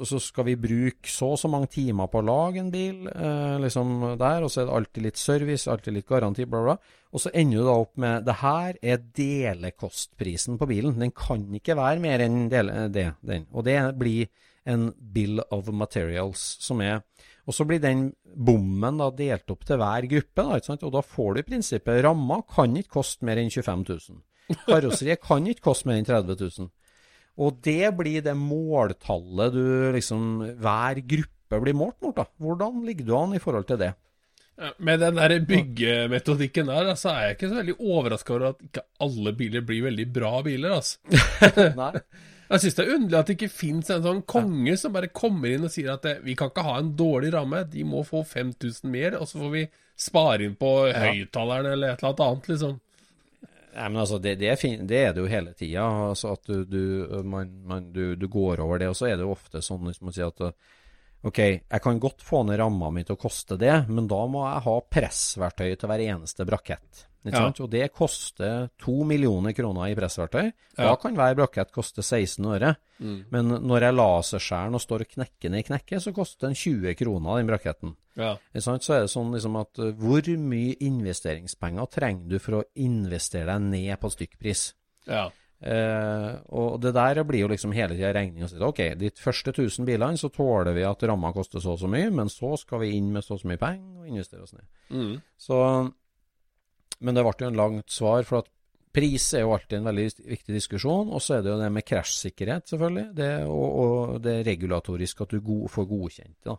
så, 0.08 0.20
skal 0.24 0.46
vi 0.48 0.56
bruke 0.60 1.10
så 1.12 1.34
og 1.34 1.40
så 1.42 1.50
mange 1.52 1.68
timer 1.74 2.08
på 2.12 2.22
å 2.22 2.26
lage 2.26 2.62
en 2.62 2.72
bil, 2.72 3.10
eh, 3.12 3.56
liksom 3.60 4.16
der, 4.20 4.46
og 4.46 4.52
så 4.52 4.62
er 4.62 4.70
det 4.70 4.76
alltid 4.78 5.06
litt 5.08 5.20
service, 5.20 5.68
alltid 5.72 5.98
litt 5.98 6.08
garanti, 6.08 6.46
bla, 6.48 6.62
bla. 6.64 6.76
Og 7.12 7.24
så 7.24 7.32
ender 7.36 7.60
du 7.60 7.68
da 7.68 7.76
opp 7.82 8.00
med 8.02 8.26
det 8.28 8.38
her 8.40 8.80
er 8.80 9.04
delekostprisen 9.20 10.60
på 10.60 10.68
bilen. 10.70 10.96
Den 11.00 11.12
kan 11.16 11.44
ikke 11.60 11.78
være 11.80 12.04
mer 12.04 12.24
enn 12.24 12.46
dele, 12.52 12.86
det, 12.92 13.10
den. 13.26 13.48
Og 13.52 13.68
det 13.68 13.78
blir 14.00 14.32
en 14.66 14.90
bill 14.98 15.44
of 15.54 15.68
materials, 15.70 16.56
som 16.64 16.82
er 16.82 17.04
Og 17.46 17.54
så 17.54 17.62
blir 17.70 17.78
den 17.78 18.08
bommen 18.26 18.98
da 18.98 19.12
delt 19.14 19.52
opp 19.54 19.68
til 19.68 19.78
hver 19.78 20.08
gruppe, 20.10 20.42
da, 20.42 20.56
ikke 20.58 20.72
sant? 20.72 20.84
og 20.88 20.96
da 20.96 21.04
får 21.06 21.36
du 21.36 21.40
i 21.40 21.46
prinsippet 21.46 22.02
Ramma 22.02 22.40
kan 22.50 22.74
ikke 22.80 22.96
koste 22.96 23.28
mer 23.28 23.38
enn 23.38 23.52
25 23.54 23.84
000. 23.86 24.24
Karosseriet 24.66 25.22
kan 25.22 25.46
ikke 25.46 25.68
koste 25.68 25.90
mer 25.90 26.00
enn 26.00 26.08
30 26.10 26.42
000. 26.42 26.72
Og 27.42 27.60
det 27.66 27.92
blir 27.98 28.24
det 28.24 28.36
måltallet 28.40 29.56
du 29.56 29.66
liksom 29.96 30.40
Hver 30.62 31.02
gruppe 31.04 31.62
blir 31.62 31.76
målt 31.78 31.98
mot, 32.04 32.16
da. 32.16 32.26
Hvordan 32.42 32.84
ligger 32.88 33.08
du 33.08 33.16
an 33.18 33.36
i 33.36 33.42
forhold 33.44 33.68
til 33.70 33.82
det? 33.82 33.94
Med 34.80 35.02
den 35.04 35.18
der 35.20 35.34
byggemetodikken 35.44 36.70
der, 36.72 36.94
så 36.96 37.12
er 37.12 37.26
jeg 37.26 37.36
ikke 37.36 37.50
så 37.52 37.58
veldig 37.60 37.76
overraska 37.76 38.34
over 38.34 38.46
at 38.54 38.62
ikke 38.64 38.86
alle 39.04 39.34
biler 39.36 39.66
blir 39.68 39.84
veldig 39.90 40.06
bra 40.16 40.32
biler, 40.46 40.78
altså. 40.78 41.00
Jeg 42.50 42.62
syns 42.62 42.78
det 42.78 42.84
er 42.86 42.94
underlig 42.94 43.18
at 43.20 43.30
det 43.30 43.36
ikke 43.40 43.52
fins 43.52 43.90
en 43.90 44.04
sånn 44.06 44.22
konge 44.30 44.76
som 44.78 44.94
bare 44.94 45.10
kommer 45.14 45.52
inn 45.52 45.66
og 45.66 45.74
sier 45.74 45.96
at 45.96 46.06
det, 46.06 46.20
vi 46.26 46.36
kan 46.38 46.52
ikke 46.52 46.66
ha 46.68 46.78
en 46.78 46.94
dårlig 46.98 47.34
ramme, 47.34 47.64
de 47.72 47.86
må 47.88 48.04
få 48.06 48.22
5000 48.28 48.92
mer, 48.94 49.18
og 49.18 49.30
så 49.30 49.42
får 49.42 49.54
vi 49.56 49.64
spare 49.98 50.46
inn 50.46 50.58
på 50.60 50.72
høyttaleren 50.94 51.72
eller 51.72 51.96
et 51.96 52.04
eller 52.04 52.28
annet, 52.28 52.50
liksom. 52.54 52.78
Nei, 53.76 53.90
men 53.90 54.00
altså, 54.02 54.22
det, 54.24 54.38
det, 54.40 54.48
er, 54.54 54.60
fin, 54.60 54.86
det 54.88 55.02
er 55.02 55.14
det 55.14 55.24
jo 55.24 55.32
hele 55.32 55.52
tida. 55.58 55.84
Altså 56.10 56.32
at 56.38 56.48
du, 56.48 56.64
du, 56.64 56.82
man, 57.28 57.52
man, 57.68 57.90
du, 57.92 58.16
du 58.16 58.28
går 58.32 58.64
over 58.64 58.80
det. 58.80 58.88
Og 58.92 58.96
så 58.96 59.10
er 59.10 59.18
det 59.18 59.28
jo 59.28 59.34
ofte 59.36 59.64
sånn 59.66 59.84
hvis 59.90 60.02
man 60.06 60.16
sier 60.16 60.32
at 60.32 60.56
OK, 61.26 61.40
jeg 61.42 61.82
kan 61.82 62.00
godt 62.00 62.22
få 62.22 62.44
ned 62.46 62.60
ramma 62.62 62.92
mi 62.94 63.02
til 63.04 63.18
å 63.18 63.20
koste 63.20 63.58
det, 63.58 63.74
men 63.90 64.08
da 64.08 64.20
må 64.30 64.44
jeg 64.46 64.66
ha 64.68 64.76
pressverktøy 64.94 65.72
til 65.74 65.90
hver 65.90 66.04
eneste 66.06 66.46
brakett. 66.46 67.08
Sant? 67.34 67.62
Og 67.66 67.70
det 67.74 67.88
koster 67.96 68.68
to 68.82 69.00
millioner 69.08 69.56
kroner 69.58 69.90
i 69.90 69.98
pressverktøy. 69.98 70.52
Da 70.78 70.96
kan 71.02 71.18
hver 71.18 71.38
brakett 71.40 71.72
koste 71.74 72.04
16 72.06 72.46
øre. 72.54 72.76
Men 73.34 73.56
når 73.66 73.88
jeg 73.88 73.98
laserskjærer 73.98 74.78
og 74.78 74.84
står 74.84 75.06
og 75.06 75.14
knekker 75.16 75.54
ned 75.54 75.64
i 75.64 75.70
knekket, 75.72 76.04
så 76.06 76.14
koster 76.16 76.50
den 76.50 76.60
20 76.60 76.98
kroner, 77.00 77.40
den 77.40 77.50
braketten. 77.50 77.96
Ja. 78.16 78.36
Så 78.54 78.78
er 78.96 79.08
det 79.08 79.12
sånn 79.12 79.34
liksom 79.36 79.58
at 79.60 79.82
uh, 79.82 79.90
hvor 80.00 80.30
mye 80.40 80.78
investeringspenger 80.88 81.90
trenger 81.92 82.30
du 82.32 82.38
for 82.40 82.62
å 82.62 82.68
investere 82.80 83.50
deg 83.52 83.66
ned 83.74 84.00
på 84.00 84.14
stykkpris? 84.14 84.70
Ja. 85.10 85.26
Eh, 85.66 86.32
og 86.54 86.82
det 86.84 86.92
der 86.94 87.22
blir 87.26 87.46
jo 87.46 87.50
liksom 87.50 87.74
hele 87.74 87.96
tida 87.96 88.12
regning. 88.14 88.44
og 88.44 88.52
sier, 88.52 88.64
Ok, 88.64 88.82
de 89.00 89.10
første 89.18 89.50
1000 89.52 89.86
bilene 89.86 90.18
så 90.18 90.30
tåler 90.30 90.74
vi 90.76 90.84
at 90.84 91.04
ramma 91.04 91.32
koster 91.34 91.60
så 91.60 91.74
og 91.74 91.80
så 91.80 91.88
mye, 91.90 92.12
men 92.12 92.30
så 92.30 92.56
skal 92.58 92.84
vi 92.84 92.96
inn 92.98 93.12
med 93.12 93.24
så 93.24 93.36
og 93.36 93.42
så 93.42 93.48
mye 93.48 93.62
penger 93.62 94.02
og 94.02 94.08
investere 94.08 94.44
oss 94.44 94.54
ned. 94.54 94.66
Mm. 94.90 95.22
Så, 95.38 95.60
men 97.00 97.18
det 97.18 97.24
ble 97.26 97.36
jo 97.40 97.52
en 97.52 97.60
langt 97.60 97.92
svar, 97.92 98.24
for 98.28 98.44
at 98.44 98.52
pris 98.96 99.26
er 99.36 99.44
jo 99.44 99.56
alltid 99.56 99.80
en 99.80 99.90
veldig 99.90 100.06
viktig 100.32 100.56
diskusjon. 100.56 101.12
Og 101.12 101.24
så 101.24 101.38
er 101.38 101.44
det 101.44 101.52
jo 101.52 101.60
det 101.60 101.72
med 101.74 101.88
krasjsikkerhet, 101.88 102.70
selvfølgelig, 102.72 103.10
det, 103.18 103.34
og, 103.50 103.68
og 103.82 104.16
det 104.24 104.38
regulatoriske 104.48 105.26
at 105.26 105.36
du 105.36 105.44
go 105.44 105.60
får 105.72 105.90
godkjent 105.90 106.48
det. 106.48 106.58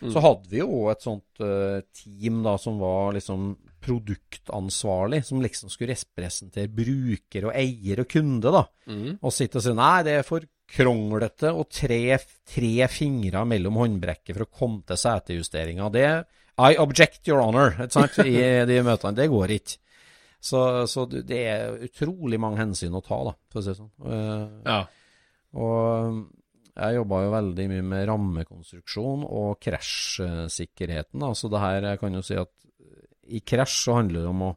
Mm. 0.00 0.10
Så 0.12 0.22
hadde 0.24 0.50
vi 0.50 0.60
jo 0.62 0.82
et 0.88 1.04
sånt 1.04 1.44
uh, 1.44 1.78
team 1.94 2.40
da 2.44 2.56
som 2.60 2.78
var 2.80 3.16
liksom 3.16 3.50
produktansvarlig, 3.86 5.20
som 5.28 5.42
liksom 5.44 5.70
skulle 5.70 5.94
representere 5.94 6.72
bruker 6.72 7.46
og 7.46 7.54
eier 7.54 8.02
og 8.02 8.08
kunde, 8.10 8.50
da. 8.50 8.64
Og 9.20 9.34
sitte 9.34 9.60
og 9.60 9.66
si 9.66 9.74
nei, 9.76 9.96
det 10.06 10.16
er 10.18 10.26
for 10.26 10.46
kronglete 10.66 11.52
og 11.54 11.68
tre, 11.70 12.16
tre 12.50 12.88
fingre 12.90 13.44
mellom 13.46 13.78
håndbrekket 13.78 14.34
for 14.34 14.46
å 14.46 14.50
komme 14.50 14.82
til 14.88 14.98
setejusteringa. 14.98 15.92
Det 15.94 16.08
I 16.56 16.76
object, 16.80 17.26
your 17.28 17.42
honor, 17.44 17.74
i 18.24 18.36
de 18.68 18.78
møtene. 18.84 19.16
Det 19.16 19.28
går 19.28 19.52
ikke. 19.58 19.76
Så, 20.46 20.60
så 20.88 21.04
det 21.10 21.40
er 21.42 21.76
utrolig 21.88 22.38
mange 22.40 22.60
hensyn 22.62 22.94
å 22.96 23.02
ta, 23.04 23.18
da, 23.26 23.34
for 23.50 23.60
å 23.60 23.64
si 23.64 23.72
det 23.72 23.78
sånn. 23.80 23.92
Uh, 24.04 24.60
ja. 24.68 24.80
og 25.58 26.20
jeg 26.76 26.98
jobba 26.98 27.22
jo 27.24 27.32
veldig 27.32 27.66
mye 27.72 27.84
med 27.90 28.04
rammekonstruksjon 28.10 29.24
og 29.26 29.56
krasjsikkerheten. 29.64 31.22
da, 31.22 31.32
Så 31.34 31.50
det 31.52 31.62
her 31.62 31.90
jeg 31.90 32.00
kan 32.02 32.18
jo 32.18 32.22
si 32.24 32.36
at 32.40 32.52
i 33.26 33.40
krasj 33.42 33.78
så 33.86 33.96
handler 33.98 34.22
det 34.22 34.30
om 34.30 34.44
å 34.46 34.52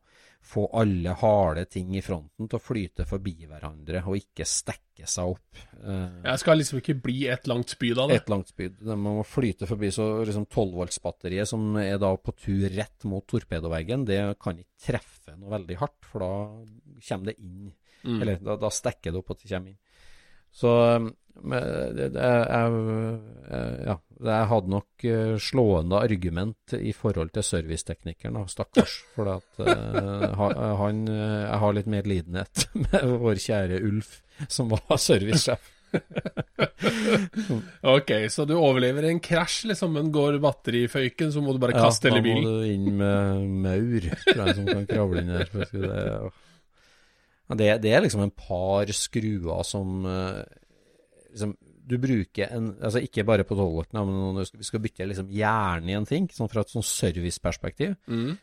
få 0.49 0.63
alle 0.81 1.13
harde 1.21 1.63
ting 1.69 1.91
i 1.97 2.01
fronten 2.01 2.47
til 2.49 2.57
å 2.57 2.63
flyte 2.63 3.05
forbi 3.05 3.35
hverandre, 3.45 4.01
og 4.09 4.17
ikke 4.17 4.47
stekke 4.49 5.05
seg 5.07 5.29
opp. 5.35 5.59
Eh, 5.77 6.23
Jeg 6.25 6.41
skal 6.41 6.57
liksom 6.57 6.79
ikke 6.81 6.95
bli 7.05 7.19
et 7.29 7.45
langt 7.51 7.69
spyd 7.75 8.01
av 8.01 8.09
det. 8.09 8.17
et 8.23 8.31
langt 8.33 8.49
spyd. 8.49 8.81
Man 8.89 9.19
må 9.19 9.25
flyte 9.27 9.67
forbi. 9.69 9.91
Så 9.93 10.07
liksom 10.25 10.47
12-voltsbatteriet 10.49 11.47
som 11.47 11.77
er 11.77 11.99
da 12.01 12.09
på 12.17 12.33
tur 12.35 12.65
rett 12.73 13.05
mot 13.05 13.25
torpedoveggen, 13.29 14.05
det 14.09 14.19
kan 14.41 14.57
ikke 14.57 14.89
treffe 14.89 15.37
noe 15.37 15.53
veldig 15.53 15.77
hardt, 15.83 16.01
for 16.09 16.25
da 16.25 16.31
kommer 17.07 17.31
det 17.31 17.37
inn. 17.39 17.69
Eller 18.03 18.39
da, 18.41 18.55
da 18.55 18.69
stekker 18.73 19.11
det 19.13 19.19
opp 19.21 19.31
at 19.35 19.41
det 19.43 19.51
kommer 19.53 19.69
inn. 19.75 19.79
Så 20.51 20.71
jeg, 21.43 22.11
ja, 23.87 23.95
jeg 24.19 24.47
hadde 24.51 24.71
nok 24.73 25.05
eh, 25.07 25.33
slående 25.39 25.99
argument 26.03 26.73
i 26.75 26.91
forhold 26.95 27.31
til 27.35 27.45
serviceteknikeren, 27.47 28.35
stakkars. 28.51 28.97
For 29.15 29.31
at 29.37 29.61
eh, 29.63 30.45
han 30.81 31.03
eh, 31.07 31.41
Jeg 31.45 31.59
har 31.63 31.75
litt 31.77 31.91
medlidenhet 31.91 32.65
med 32.83 33.13
vår 33.23 33.39
kjære 33.45 33.79
Ulf, 33.87 34.17
som 34.51 34.71
var 34.73 34.99
servicesjef. 34.99 35.75
Ok, 37.89 38.11
så 38.29 38.43
du 38.45 38.53
overlever 38.59 39.07
en 39.09 39.17
krasj, 39.23 39.63
liksom, 39.71 39.95
men 39.97 40.11
går 40.13 40.37
batteriføyken, 40.43 41.31
så 41.33 41.41
må 41.41 41.55
du 41.55 41.59
bare 41.63 41.73
kaste 41.79 42.11
hele 42.11 42.19
Da 42.21 42.25
bilen. 42.27 42.43
må 42.45 42.51
du 42.59 42.67
inn 42.69 42.99
med 42.99 43.47
maur, 43.65 44.05
tror 44.27 44.43
jeg, 44.43 44.55
som 44.59 44.69
kan 44.69 44.85
kravle 44.89 45.23
inn 45.23 45.33
si 45.71 45.81
det, 45.81 46.03
Ja, 47.49 47.57
det, 47.57 47.69
det 47.87 47.95
er 47.95 48.05
liksom 48.05 48.21
en 48.27 48.35
par 48.37 48.91
skruer 48.93 49.65
som 49.65 50.05
liksom, 51.31 51.53
Du 51.89 51.95
bruker 51.97 52.51
en 52.53 52.67
Altså 52.85 53.01
ikke 53.01 53.23
bare 53.25 53.45
på 53.47 53.55
12-volten, 53.57 53.97
men 54.05 54.35
når 54.37 54.51
vi 54.59 54.67
skal 54.67 54.81
bytte 54.83 55.07
liksom 55.09 55.31
hjernen 55.33 55.89
i 55.89 55.95
en 55.97 56.05
ting, 56.09 56.27
sånn 56.33 56.51
fra 56.51 56.61
et 56.61 56.73
sånn 56.73 56.85
serviceperspektiv, 56.85 57.95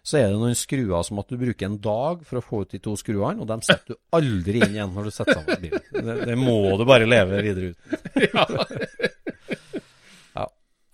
så 0.03 0.19
er 0.19 0.31
det 0.31 0.41
noen 0.41 0.59
skruer 0.59 1.07
som 1.07 1.21
at 1.23 1.31
du 1.31 1.37
bruker 1.41 1.69
en 1.69 1.79
dag 1.83 2.25
for 2.27 2.41
å 2.41 2.45
få 2.45 2.63
ut 2.65 2.75
de 2.75 2.83
to 2.83 2.97
skruene, 2.99 3.41
og 3.43 3.47
dem 3.51 3.63
setter 3.67 3.95
du 3.95 4.01
aldri 4.19 4.63
inn 4.65 4.75
igjen 4.79 4.95
når 4.95 5.11
du 5.11 5.15
setter 5.15 5.39
sammen 5.39 5.63
bilen. 5.63 5.87
Det, 5.93 6.19
det 6.33 6.39
må 6.41 6.59
du 6.79 6.85
bare 6.89 7.07
leve 7.09 7.43
videre 7.47 7.75
uten. 7.75 7.87
Ja. 8.33 8.47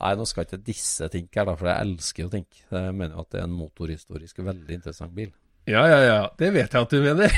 Nei, 0.03 0.16
nå 0.18 0.24
skal 0.26 0.43
ikke 0.49 0.59
disse 0.66 1.07
ting 1.12 1.28
her, 1.30 1.47
da, 1.47 1.55
for 1.55 1.68
jeg 1.70 1.78
elsker 1.86 2.24
jo 2.24 2.30
ting. 2.32 2.47
Jeg 2.74 2.95
mener 2.99 3.14
jo 3.14 3.22
at 3.22 3.30
det 3.30 3.38
er 3.38 3.47
en 3.47 3.55
motorhistorisk 3.55 4.40
veldig 4.43 4.74
interessant 4.80 5.14
bil. 5.14 5.30
Ja, 5.70 5.84
ja, 5.86 6.01
ja. 6.03 6.16
Det 6.38 6.51
vet 6.57 6.74
jeg 6.74 6.82
at 6.82 6.90
du 6.90 6.99
mener. 7.05 7.30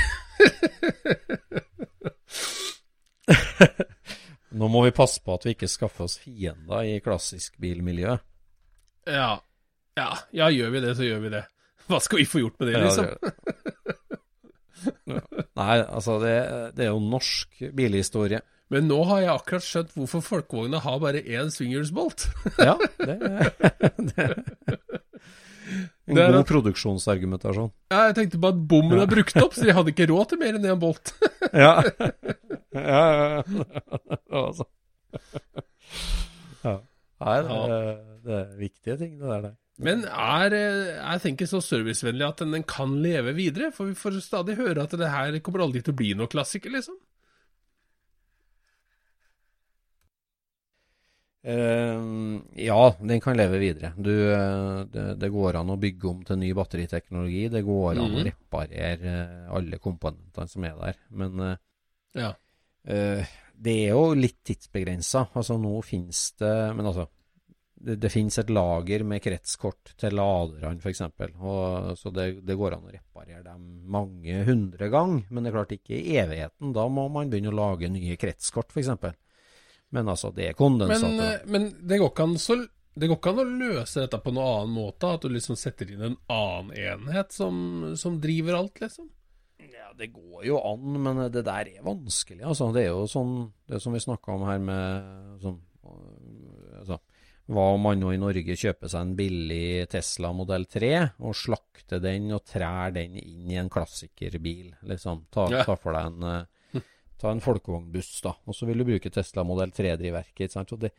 Nå 4.54 4.68
må 4.70 4.84
vi 4.86 4.92
passe 4.94 5.20
på 5.24 5.34
at 5.34 5.44
vi 5.48 5.54
ikke 5.56 5.68
skaffer 5.70 6.06
oss 6.06 6.18
fiender 6.22 6.86
i 6.86 7.00
klassisk 7.04 7.56
bilmiljø. 7.62 8.14
Ja. 9.10 9.32
ja. 9.98 10.08
Ja, 10.32 10.48
gjør 10.54 10.70
vi 10.76 10.80
det, 10.84 10.92
så 10.98 11.04
gjør 11.08 11.20
vi 11.26 11.32
det. 11.34 11.44
Hva 11.90 11.98
skal 12.00 12.18
vi 12.22 12.26
få 12.28 12.40
gjort 12.44 12.60
med 12.62 12.70
det, 12.70 12.74
Ja, 12.78 12.84
liksom? 12.86 13.04
det- 13.04 13.34
Nei, 15.56 15.76
altså, 15.80 16.18
det, 16.20 16.34
det 16.76 16.84
er 16.86 16.90
jo 16.92 17.00
norsk 17.00 17.62
bilhistorie. 17.76 18.40
Men 18.72 18.88
nå 18.88 18.98
har 19.08 19.20
jeg 19.22 19.30
akkurat 19.34 19.64
skjønt 19.64 19.92
hvorfor 19.96 20.20
folkevogna 20.24 20.80
har 20.82 20.98
bare 21.02 21.20
én 21.22 21.50
swingersbolt. 21.52 22.24
Ja, 22.58 22.74
det, 22.98 23.16
det 24.10 24.26
En 25.64 26.14
Det 26.18 26.26
god 26.28 26.38
at- 26.42 26.48
produksjonsargumentasjon. 26.50 27.70
Ja, 27.90 28.00
jeg 28.10 28.16
tenkte 28.18 28.40
bare 28.42 28.52
at 28.56 28.64
bommen 28.68 29.00
er 29.00 29.06
brukt 29.08 29.36
opp, 29.40 29.54
så 29.56 29.64
de 29.64 29.72
hadde 29.76 29.92
ikke 29.94 30.08
råd 30.10 30.28
til 30.32 30.38
mer 30.42 30.58
enn 30.58 30.70
én 30.74 30.80
bolt. 30.82 31.14
Ja. 31.54 31.74
ja, 32.74 32.80
ja, 32.82 33.26
ja. 33.36 33.42
Altså. 34.44 34.64
ja. 36.64 36.78
Nei, 37.24 37.36
det, 37.46 37.58
er- 37.60 38.00
det 38.24 38.34
er 38.40 38.56
viktige 38.58 38.96
ting, 39.00 39.14
det 39.20 39.28
der. 39.30 39.44
Det. 39.48 39.52
Men 39.84 40.04
er, 40.06 40.54
jeg 40.54 40.98
er 41.14 41.22
tenker 41.22 41.48
så 41.50 41.58
servicevennlig 41.64 42.26
at 42.28 42.42
den, 42.44 42.52
den 42.54 42.62
kan 42.68 42.92
leve 43.02 43.32
videre? 43.34 43.72
For 43.74 43.88
vi 43.90 43.96
får 43.98 44.20
stadig 44.22 44.54
høre 44.60 44.84
at 44.84 44.94
det 44.98 45.08
her 45.10 45.38
kommer 45.44 45.64
aldri 45.64 45.82
til 45.82 45.94
å 45.94 45.98
bli 45.98 46.12
noe 46.18 46.30
klassiker, 46.30 46.70
liksom. 46.74 46.94
Eh, 51.44 52.04
ja, 52.64 52.78
den 53.00 53.20
kan 53.20 53.36
leve 53.36 53.58
videre. 53.60 53.90
Du, 54.00 54.10
uh, 54.32 54.84
det, 54.88 55.02
det 55.20 55.28
går 55.34 55.58
an 55.60 55.74
å 55.74 55.76
bygge 55.80 56.08
om 56.08 56.22
til 56.24 56.38
ny 56.40 56.52
batteriteknologi. 56.56 57.42
Det 57.52 57.60
går 57.66 57.98
an 57.98 58.04
å 58.06 58.22
Mhm. 58.22 58.24
reparere 58.30 59.16
uh, 59.48 59.56
alle 59.58 59.76
komponentene 59.78 60.48
som 60.48 60.64
er 60.64 60.78
der. 60.80 60.96
Men 61.10 61.58
Ja. 62.14 62.32
det 62.84 63.74
er 63.88 63.90
jo 63.92 64.14
litt 64.14 64.40
tidsbegrensa. 64.44 65.28
Altså, 65.34 65.56
nå 65.60 65.82
finnes 65.84 66.32
det 66.38 66.74
Men 66.76 66.86
altså, 66.86 67.06
det, 67.84 67.98
det 68.00 68.10
finnes 68.12 68.38
et 68.38 68.48
lager 68.50 69.04
med 69.04 69.20
kretskort 69.22 69.94
til 70.00 70.14
laderne, 70.16 70.80
f.eks. 70.80 71.02
Så 72.00 72.12
det, 72.14 72.44
det 72.46 72.56
går 72.56 72.76
an 72.78 72.86
å 72.88 72.92
reparere 72.92 73.42
dem 73.44 73.84
mange 73.90 74.44
hundre 74.46 74.88
ganger. 74.88 75.24
Men 75.30 75.44
det 75.44 75.50
er 75.52 75.56
klart 75.58 75.72
ikke 75.76 75.96
i 76.00 76.16
evigheten. 76.16 76.72
Da 76.72 76.86
må 76.88 77.08
man 77.12 77.28
begynne 77.28 77.52
å 77.52 77.56
lage 77.56 77.88
nye 77.92 78.16
kretskort, 78.16 78.72
f.eks. 78.72 78.88
Men 79.90 80.08
altså, 80.08 80.32
det 80.34 80.48
er 80.48 80.54
Men, 80.58 81.20
eh, 81.20 81.40
men 81.46 81.68
det, 81.86 81.98
går 82.00 82.10
ikke 82.10 82.22
an 82.22 82.38
så, 82.38 82.56
det 82.94 83.08
går 83.10 83.18
ikke 83.18 83.30
an 83.34 83.42
å 83.44 83.50
løse 83.50 84.00
dette 84.00 84.18
på 84.22 84.32
noen 84.34 84.48
annen 84.62 84.74
måte? 84.74 85.12
At 85.14 85.22
du 85.22 85.28
liksom 85.28 85.56
setter 85.56 85.90
inn 85.92 86.02
en 86.02 86.16
annen 86.28 86.72
enhet 86.74 87.32
som, 87.32 87.92
som 87.96 88.20
driver 88.22 88.54
alt, 88.58 88.80
liksom? 88.82 89.10
Ja, 89.58 89.92
det 89.98 90.10
går 90.12 90.44
jo 90.48 90.58
an, 90.58 90.98
men 91.02 91.22
det 91.32 91.44
der 91.46 91.70
er 91.76 91.82
vanskelig. 91.86 92.42
Altså, 92.42 92.72
det 92.74 92.84
er 92.84 92.90
jo 92.92 93.04
sånn 93.10 93.52
Det 93.70 93.78
som 93.82 93.94
vi 93.94 94.02
snakka 94.02 94.34
om 94.34 94.42
her 94.48 94.58
med 94.58 95.42
sånn, 95.42 95.60
øh, 95.86 96.80
altså, 96.80 96.98
Hva 97.46 97.64
om 97.74 97.82
man 97.84 98.00
nå 98.00 98.10
i 98.14 98.18
Norge 98.20 98.56
kjøper 98.56 98.88
seg 98.90 99.04
en 99.04 99.14
billig 99.18 99.86
Tesla 99.92 100.32
modell 100.32 100.64
3 100.66 100.90
og 101.20 101.36
slakter 101.36 102.00
den 102.02 102.30
og 102.32 102.42
trær 102.48 102.94
den 102.96 103.18
inn 103.20 103.50
i 103.52 103.58
en 103.60 103.68
klassikerbil? 103.70 104.74
Liksom. 104.88 105.26
Ta, 105.30 105.46
Ja. 105.52 105.62
ta 105.68 105.76
for 105.76 105.92
deg 105.92 106.06
en 106.12 106.28
øh, 106.30 106.44
Ta 107.20 107.30
en 107.30 107.40
folkevognbuss, 107.44 108.18
da, 108.24 108.34
og 108.44 108.56
så 108.56 108.66
vil 108.66 108.82
du 108.82 108.88
bruke 108.88 109.10
Tesla 109.14 109.44
modell 109.46 109.70
3-drivverket. 109.72 110.46
ikke 110.48 110.52
sant? 110.56 110.72
Og 110.74 110.80
det, 110.82 110.90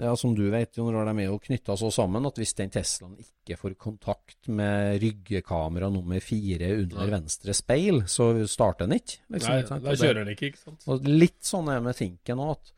ja, 0.00 0.14
som 0.16 0.32
du 0.32 0.46
vet, 0.48 0.76
Jon 0.78 0.94
Rar, 0.94 1.04
de 1.10 1.24
er 1.24 1.28
jo 1.28 1.40
knytta 1.42 1.74
så 1.76 1.90
sammen 1.92 2.24
at 2.24 2.38
hvis 2.40 2.54
den 2.56 2.70
Teslaen 2.72 3.18
ikke 3.20 3.58
får 3.60 3.74
kontakt 3.76 4.48
med 4.48 4.96
ryggekamera 5.02 5.90
nummer 5.92 6.22
fire 6.24 6.70
under 6.78 7.10
venstre 7.12 7.52
speil, 7.52 8.04
så 8.08 8.30
starter 8.48 8.88
den 8.88 9.00
ikke. 9.02 9.18
Liksom, 9.34 9.52
Nei, 9.52 9.64
ikke 9.66 9.80
da 9.84 9.96
kjører 10.00 10.22
den 10.22 10.32
ikke, 10.32 10.52
ikke 10.52 10.62
sant? 10.62 10.86
Og 10.88 11.10
litt 11.10 11.42
sånn 11.44 11.68
er 11.68 11.82
det 11.82 11.86
med 11.90 11.98
Tinken 12.00 12.40
òg, 12.40 12.54
at, 12.54 12.72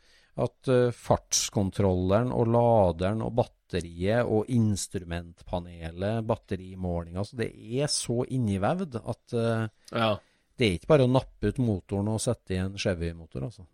at 0.49 0.73
uh, 0.75 0.89
fartskontrolleren 1.05 2.33
og 2.35 2.51
laderen 2.51 3.23
og 3.23 3.37
batteriet 3.39 4.27
og 4.27 4.51
instrumentpanelet, 4.51 6.25
batterimålinga, 6.27 7.23
altså 7.23 7.39
det 7.45 7.51
er 7.55 7.91
så 7.93 8.25
innivevd 8.27 8.99
at 9.05 9.37
uh, 9.39 9.67
Ja. 9.95 10.15
Det 10.55 10.67
er 10.67 10.77
ikke 10.77 10.93
bare 10.93 11.07
å 11.09 11.11
nappe 11.11 11.49
ut 11.51 11.57
motoren 11.59 12.09
og 12.13 12.21
sette 12.23 12.55
i 12.55 12.59
en 12.63 12.77
Chevy-motor, 12.79 13.43
altså. 13.49 13.65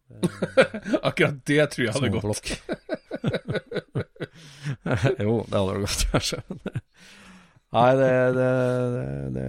Akkurat 1.08 1.36
det 1.44 1.66
tror 1.74 1.86
jeg 1.86 1.94
hadde 1.96 2.14
gått. 2.14 2.48
jo, 5.20 5.44
det 5.44 5.58
hadde 5.58 5.74
det 5.74 5.84
gått, 5.84 6.04
kanskje. 6.14 6.38
Nei, 7.70 7.90
det, 8.00 8.14
det, 8.34 8.48
det, 8.96 9.04
det 9.36 9.44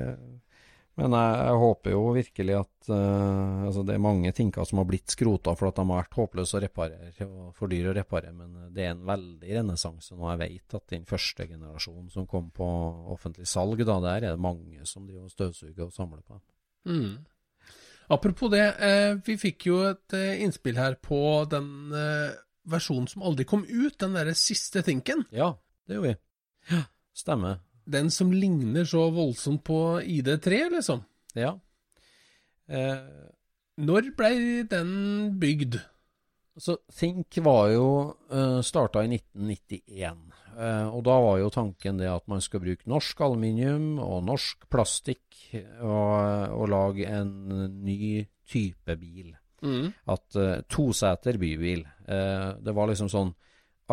Men 0.99 1.09
jeg, 1.17 1.31
jeg 1.39 1.55
håper 1.63 1.89
jo 1.95 2.01
virkelig 2.13 2.55
at 2.59 2.77
uh, 2.91 3.65
Altså, 3.65 3.81
det 3.87 3.93
er 3.95 4.03
mange 4.03 4.31
tinker 4.37 4.67
som 4.67 4.77
har 4.83 4.89
blitt 4.91 5.09
skrota 5.15 5.55
for 5.57 5.65
at 5.71 5.77
de 5.79 5.83
har 5.87 6.01
vært 6.03 6.19
håpløse 6.19 6.53
å 6.59 6.61
reparere 6.61 7.27
og 7.31 7.55
for 7.57 7.65
dyre 7.71 7.95
å 7.95 7.97
reparere, 7.97 8.35
men 8.35 8.69
det 8.75 8.83
er 8.85 8.91
en 8.93 9.07
veldig 9.07 9.51
renessanse 9.61 10.11
nå. 10.19 10.23
Jeg 10.35 10.41
vet 10.43 10.67
at 10.81 10.85
den 10.93 11.07
første 11.09 11.47
generasjonen 11.47 12.11
som 12.11 12.27
kom 12.29 12.45
på 12.53 12.67
offentlig 13.15 13.47
salg, 13.49 13.79
da, 13.87 13.95
der 14.03 14.19
er 14.19 14.31
det 14.35 14.47
mange 14.51 14.83
som 14.89 15.07
driver 15.07 15.25
og 15.31 15.33
støvsuger 15.33 15.83
og 15.87 15.95
samler 15.95 16.21
på 16.27 16.35
dem. 16.35 16.43
Mm. 16.87 17.19
Apropos 18.11 18.51
det, 18.51 18.65
eh, 18.83 19.13
vi 19.25 19.37
fikk 19.39 19.67
jo 19.69 19.81
et 19.87 20.15
eh, 20.17 20.41
innspill 20.43 20.79
her 20.79 20.97
på 20.99 21.19
den 21.51 21.93
eh, 21.95 22.33
versjonen 22.67 23.07
som 23.07 23.23
aldri 23.23 23.45
kom 23.47 23.63
ut, 23.67 23.97
den 24.01 24.17
derre 24.17 24.35
siste 24.35 24.83
thinken. 24.85 25.23
Ja, 25.31 25.53
det 25.87 25.97
gjorde 25.97 26.13
vi. 26.13 26.17
Ja, 26.75 26.81
stemmer. 27.15 27.61
Den 27.91 28.11
som 28.13 28.33
ligner 28.33 28.85
så 28.85 29.07
voldsomt 29.13 29.63
på 29.67 30.01
ID3, 30.03 30.67
liksom. 30.75 31.05
Ja. 31.37 31.55
Eh, 32.67 32.99
Når 33.81 34.11
blei 34.17 34.35
den 34.69 35.39
bygd? 35.39 35.79
Så 36.59 36.77
Think 36.91 37.37
var 37.41 37.69
jo 37.71 37.85
uh, 38.33 38.59
starta 38.61 39.05
i 39.05 39.15
1991. 39.15 40.17
eh, 40.57 40.87
og 40.91 41.03
da 41.07 41.17
var 41.23 41.39
jo 41.41 41.51
tanken 41.53 41.99
det 42.01 42.09
at 42.11 42.27
man 42.31 42.43
skal 42.43 42.63
bruke 42.63 42.89
norsk 42.89 43.21
aluminium 43.25 43.99
og 44.03 44.23
norsk 44.27 44.67
plastikk 44.71 45.41
og, 45.55 46.53
og 46.55 46.69
lage 46.71 47.07
en 47.09 47.31
ny 47.83 48.25
type 48.51 48.97
bil. 48.99 49.33
Mm. 49.61 49.91
At 50.09 50.39
uh, 50.39 50.63
toseter 50.69 51.37
bybil. 51.37 51.83
Eh, 52.09 52.47
det 52.57 52.73
var 52.73 52.89
liksom 52.89 53.11
sånn 53.13 53.29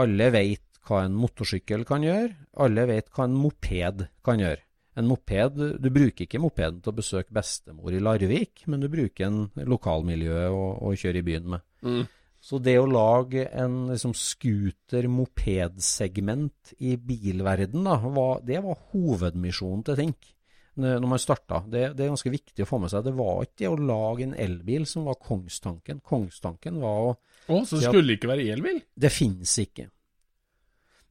Alle 0.00 0.30
vet 0.32 0.78
hva 0.88 1.02
en 1.04 1.16
motorsykkel 1.18 1.84
kan 1.88 2.06
gjøre. 2.06 2.30
Alle 2.64 2.86
vet 2.88 3.11
hva 3.12 3.26
en 3.28 3.36
moped 3.36 4.06
kan 4.24 4.40
gjøre. 4.40 4.62
En 4.98 5.06
moped, 5.06 5.59
Du 5.78 5.90
bruker 5.94 6.24
ikke 6.24 6.40
mopeden 6.42 6.80
til 6.82 6.90
å 6.90 6.96
besøke 6.96 7.34
bestemor 7.34 7.94
i 7.94 8.00
Larvik, 8.02 8.64
men 8.66 8.80
du 8.82 8.88
bruker 8.90 9.28
en 9.28 9.68
lokalmiljø 9.68 10.48
å, 10.50 10.64
å 10.88 10.94
kjøre 10.98 11.20
i 11.20 11.26
byen 11.26 11.50
med. 11.52 11.66
Mm. 11.86 12.06
Så 12.49 12.57
det 12.64 12.78
å 12.80 12.86
lage 12.88 13.42
en 13.53 13.90
liksom, 13.90 14.14
scooter-mopedsegment 14.16 16.72
i 16.80 16.96
bilverden, 16.96 17.84
da, 17.84 17.99
var, 18.01 18.40
det 18.46 18.62
var 18.64 18.78
hovedmisjonen 18.94 19.84
til 19.84 19.96
Think 19.99 20.34
når 20.78 21.09
man 21.11 21.18
starta. 21.18 21.59
Det, 21.66 21.99
det 21.99 22.05
er 22.05 22.12
ganske 22.12 22.30
viktig 22.30 22.62
å 22.62 22.68
få 22.68 22.78
med 22.78 22.90
seg. 22.92 23.03
Det 23.03 23.11
var 23.18 23.42
ikke 23.42 23.64
det 23.64 23.72
å 23.72 23.86
lage 23.88 24.22
en 24.28 24.36
elbil 24.38 24.86
som 24.86 25.05
var 25.09 25.16
kongstanken. 25.20 26.01
Kongstanken 26.07 26.78
var 26.82 26.96
å 27.09 27.11
Å, 27.49 27.64
så 27.64 27.76
det 27.80 27.88
skulle 27.88 28.12
ikke 28.18 28.30
være 28.30 28.44
elbil? 28.53 28.78
Det 28.94 29.11
finnes 29.11 29.59
ikke. 29.62 29.86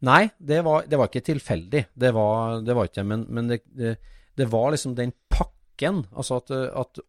Nei, 0.05 0.29
det 0.37 0.61
var, 0.65 0.85
det 0.85 0.97
var 1.01 1.07
ikke 1.09 1.25
tilfeldig. 1.25 1.83
Det 1.97 2.11
var, 2.13 2.61
det 2.61 2.75
var 2.77 2.85
ikke 2.87 3.03
men, 3.09 3.25
men 3.33 3.49
det, 3.49 3.57
det, 3.73 3.95
det 4.37 4.45
var 4.51 4.71
liksom 4.75 4.93
den 4.97 5.11
pakken. 5.33 6.03
Altså 6.13 6.37
at, 6.43 6.53
at 6.53 7.01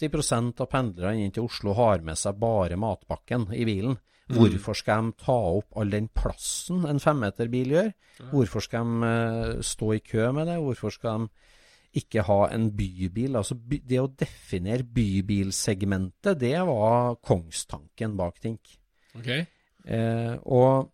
80 0.00 0.60
av 0.62 0.70
pendlerne 0.70 1.20
inn 1.20 1.34
til 1.34 1.46
Oslo 1.48 1.74
har 1.76 2.00
med 2.06 2.18
seg 2.18 2.38
bare 2.40 2.78
matpakken 2.80 3.50
i 3.52 3.66
bilen. 3.68 3.98
Hvorfor 4.30 4.76
skal 4.78 5.08
de 5.08 5.24
ta 5.24 5.36
opp 5.58 5.76
all 5.78 5.90
den 5.92 6.08
plassen 6.14 6.84
en 6.88 7.02
femmeterbil 7.02 7.74
gjør? 7.74 7.90
Hvorfor 8.30 8.64
skal 8.64 8.86
de 8.86 9.10
eh, 9.10 9.62
stå 9.66 9.94
i 9.96 10.02
kø 10.04 10.30
med 10.36 10.50
det? 10.50 10.58
Hvorfor 10.62 10.94
skal 10.94 11.24
de 11.24 12.00
ikke 12.00 12.24
ha 12.28 12.40
en 12.54 12.68
bybil? 12.76 13.36
Altså 13.40 13.56
by, 13.58 13.80
Det 13.82 14.00
å 14.00 14.10
definere 14.22 14.86
bybilsegmentet, 14.86 16.38
det 16.38 16.54
var 16.68 17.18
kongstanken 17.26 18.16
bak 18.20 18.40
Tink. 18.42 18.76
Okay. 19.18 19.46
Eh, 19.84 20.36
og 20.46 20.90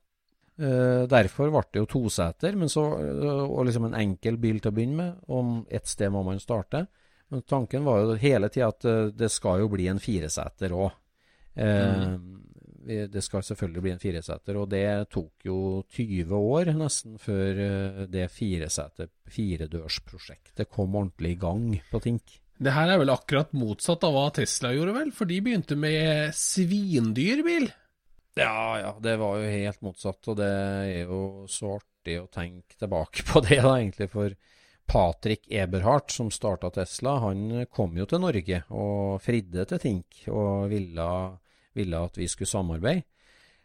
eh, 0.56 1.04
derfor 1.10 1.52
ble 1.52 1.66
det 1.72 1.82
jo 1.82 1.90
toseter, 1.98 2.56
men 2.56 2.72
så, 2.72 2.86
og 3.44 3.66
liksom 3.68 3.90
en 3.90 4.00
enkel 4.00 4.40
bil 4.40 4.62
til 4.62 4.72
å 4.72 4.76
begynne 4.78 5.02
med. 5.02 5.26
Om 5.28 5.58
ett 5.68 5.90
sted 5.90 6.14
må 6.14 6.24
man 6.24 6.40
starte. 6.40 6.86
Men 7.32 7.42
tanken 7.42 7.84
var 7.84 8.00
jo 8.04 8.16
hele 8.22 8.48
tida 8.54 8.68
at 8.70 8.84
eh, 8.86 9.08
det 9.14 9.30
skal 9.34 9.64
jo 9.64 9.70
bli 9.72 9.88
en 9.90 9.98
fireseter 10.02 10.74
òg. 10.76 10.92
Eh, 11.56 12.12
Det 12.86 13.18
skal 13.24 13.42
selvfølgelig 13.42 13.82
bli 13.82 13.90
en 13.96 13.98
fireseter, 13.98 14.56
og 14.60 14.68
det 14.70 15.08
tok 15.10 15.42
jo 15.48 15.82
20 15.90 16.36
år 16.38 16.68
nesten 16.78 17.16
før 17.18 17.58
eh, 17.64 18.04
det 18.12 18.28
fireseter, 18.30 19.08
firedørsprosjektet 19.26 20.68
kom 20.70 20.94
ordentlig 20.94 21.32
i 21.34 21.40
gang 21.40 21.64
på 21.90 22.00
Tink. 22.04 22.36
Det 22.62 22.72
her 22.72 22.88
er 22.94 23.00
vel 23.02 23.10
akkurat 23.12 23.50
motsatt 23.58 24.06
av 24.06 24.14
hva 24.14 24.28
Tesla 24.38 24.70
gjorde, 24.72 24.94
vel? 24.96 25.10
For 25.12 25.28
de 25.28 25.40
begynte 25.44 25.76
med 25.76 26.30
svindyr 26.38 27.42
bil. 27.44 27.66
Ja, 28.38 28.78
ja, 28.80 28.94
det 29.02 29.16
var 29.20 29.40
jo 29.42 29.50
helt 29.50 29.82
motsatt, 29.84 30.22
og 30.30 30.38
det 30.38 30.48
er 30.54 31.10
jo 31.10 31.20
så 31.50 31.74
artig 31.80 32.20
å 32.22 32.30
tenke 32.32 32.78
tilbake 32.78 33.26
på 33.28 33.42
det, 33.48 33.58
da, 33.64 33.74
egentlig. 33.80 34.08
For 34.14 34.30
Patrick 34.86 35.50
Eberhardt, 35.50 36.12
som 36.14 36.30
starta 36.30 36.70
Tesla, 36.70 37.18
han 37.26 37.66
kom 37.72 37.96
jo 37.98 38.06
til 38.06 38.22
Norge 38.22 38.62
og 38.70 39.18
fridde 39.24 39.66
til 39.68 39.82
Tink 39.82 40.22
og 40.30 40.70
ville, 40.70 41.10
ville 41.76 42.06
at 42.08 42.18
vi 42.18 42.28
skulle 42.30 42.50
samarbeide. 42.50 43.04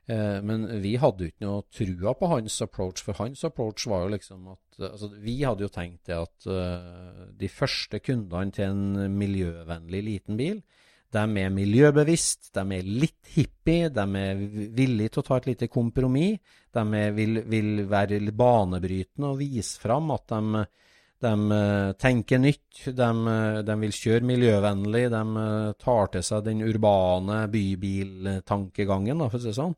Eh, 0.10 0.42
men 0.44 0.66
vi 0.82 0.96
hadde 1.00 1.24
jo 1.24 1.32
ikke 1.32 1.46
noe 1.46 1.64
trua 1.72 2.16
på 2.18 2.30
hans 2.32 2.58
approach, 2.66 3.04
for 3.06 3.18
hans 3.22 3.46
approach 3.48 3.86
var 3.88 4.06
jo 4.06 4.14
liksom 4.16 4.48
at 4.50 4.80
altså, 4.90 5.12
Vi 5.22 5.36
hadde 5.46 5.68
jo 5.68 5.72
tenkt 5.72 6.10
det 6.10 6.18
at 6.18 6.48
eh, 6.50 7.28
de 7.38 7.50
første 7.52 8.02
kundene 8.02 8.56
til 8.56 8.72
en 8.72 9.18
miljøvennlig 9.20 10.02
liten 10.08 10.40
bil, 10.42 10.64
de 11.12 11.22
er 11.44 11.52
miljøbevisst, 11.52 12.54
de 12.56 12.64
er 12.78 12.88
litt 12.88 13.34
hippie, 13.36 13.90
de 13.92 14.04
er 14.18 14.44
villige 14.72 15.12
til 15.12 15.22
å 15.22 15.26
ta 15.28 15.40
et 15.42 15.50
lite 15.50 15.68
kompromiss. 15.68 16.40
De 16.72 17.02
vil, 17.18 17.42
vil 17.52 17.82
være 17.92 18.22
banebrytende 18.32 19.34
og 19.34 19.42
vise 19.42 19.82
fram 19.82 20.14
at 20.16 20.32
de, 20.32 20.64
de 21.22 21.52
eh, 21.56 21.92
tenker 22.02 22.42
nytt. 22.42 22.82
De, 22.98 23.10
eh, 23.34 23.60
de 23.68 23.78
vil 23.84 23.94
kjøre 23.96 24.28
miljøvennlig. 24.28 25.06
De 25.14 25.22
eh, 25.44 25.70
tar 25.82 26.12
til 26.14 26.26
seg 26.26 26.44
den 26.48 26.64
urbane 26.66 27.44
bybiltankegangen, 27.54 29.24
for 29.28 29.40
å 29.40 29.44
si 29.44 29.52
det 29.52 29.58
sånn. 29.60 29.78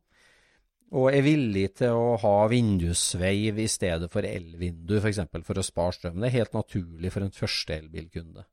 Og 0.93 1.07
er 1.09 1.25
villig 1.25 1.67
til 1.79 1.97
å 1.97 2.17
ha 2.21 2.35
vindusveiv 2.51 3.63
i 3.63 3.69
stedet 3.71 4.11
for 4.13 4.25
elvindu, 4.29 4.99
f.eks. 4.99 5.01
For, 5.01 5.09
eksempel, 5.09 5.45
for 5.47 5.59
å 5.59 5.65
spare 5.65 5.97
strøm. 5.97 6.19
Det 6.21 6.29
er 6.29 6.37
helt 6.37 6.57
naturlig 6.57 7.13
for 7.13 7.25
en 7.25 7.33
første 7.33 7.79
elbilkunde. 7.79 8.45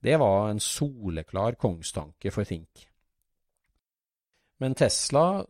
Det 0.00 0.14
var 0.22 0.52
en 0.52 0.62
soleklar 0.62 1.58
kongstanke 1.60 2.30
for 2.32 2.48
Think. 2.48 2.86
Men 4.62 4.76
Tesla, 4.78 5.42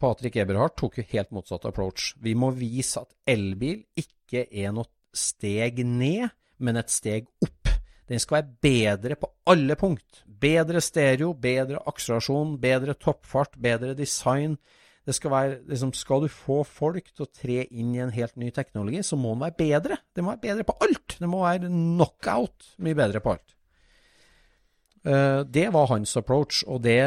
Patrick 0.00 0.36
Eberhardt, 0.42 0.74
tok 0.80 0.98
jo 0.98 1.06
helt 1.12 1.32
motsatt 1.32 1.64
approach. 1.68 2.14
Vi 2.20 2.34
må 2.36 2.50
vise 2.56 3.04
at 3.04 3.14
elbil 3.30 3.84
ikke 4.00 4.48
er 4.50 4.74
noe 4.74 4.90
steg 5.18 5.82
ned, 5.86 6.30
men 6.58 6.80
et 6.80 6.92
steg 6.92 7.28
opp. 7.44 7.72
Den 8.06 8.22
skal 8.22 8.38
være 8.38 8.56
bedre 8.62 9.18
på 9.18 9.30
alle 9.50 9.76
punkt. 9.78 10.22
Bedre 10.26 10.80
stereo, 10.84 11.32
bedre 11.34 11.80
akselerasjon, 11.90 12.56
bedre 12.62 12.94
toppfart, 12.94 13.58
bedre 13.58 13.96
design. 13.98 14.54
Det 15.06 15.14
skal, 15.14 15.30
være, 15.30 15.58
liksom, 15.70 15.92
skal 15.94 16.24
du 16.24 16.30
få 16.30 16.60
folk 16.66 17.12
til 17.12 17.26
å 17.26 17.30
tre 17.30 17.60
inn 17.70 17.92
i 17.94 18.00
en 18.02 18.14
helt 18.14 18.34
ny 18.38 18.50
teknologi, 18.54 19.04
så 19.06 19.18
må 19.18 19.34
den 19.34 19.44
være 19.44 19.58
bedre. 19.58 19.98
Den 20.14 20.26
må 20.26 20.34
være 20.34 20.44
bedre 20.48 20.66
på 20.66 20.78
alt. 20.82 21.18
Den 21.20 21.30
må 21.30 21.44
være 21.44 21.70
knockout 21.70 22.72
mye 22.82 22.98
bedre 22.98 23.22
på 23.22 23.36
alt. 23.36 23.54
Eh, 25.06 25.42
Det 25.44 25.68
var 25.72 25.92
hans 25.92 26.16
approach, 26.18 26.64
og 26.66 26.82
det 26.82 26.98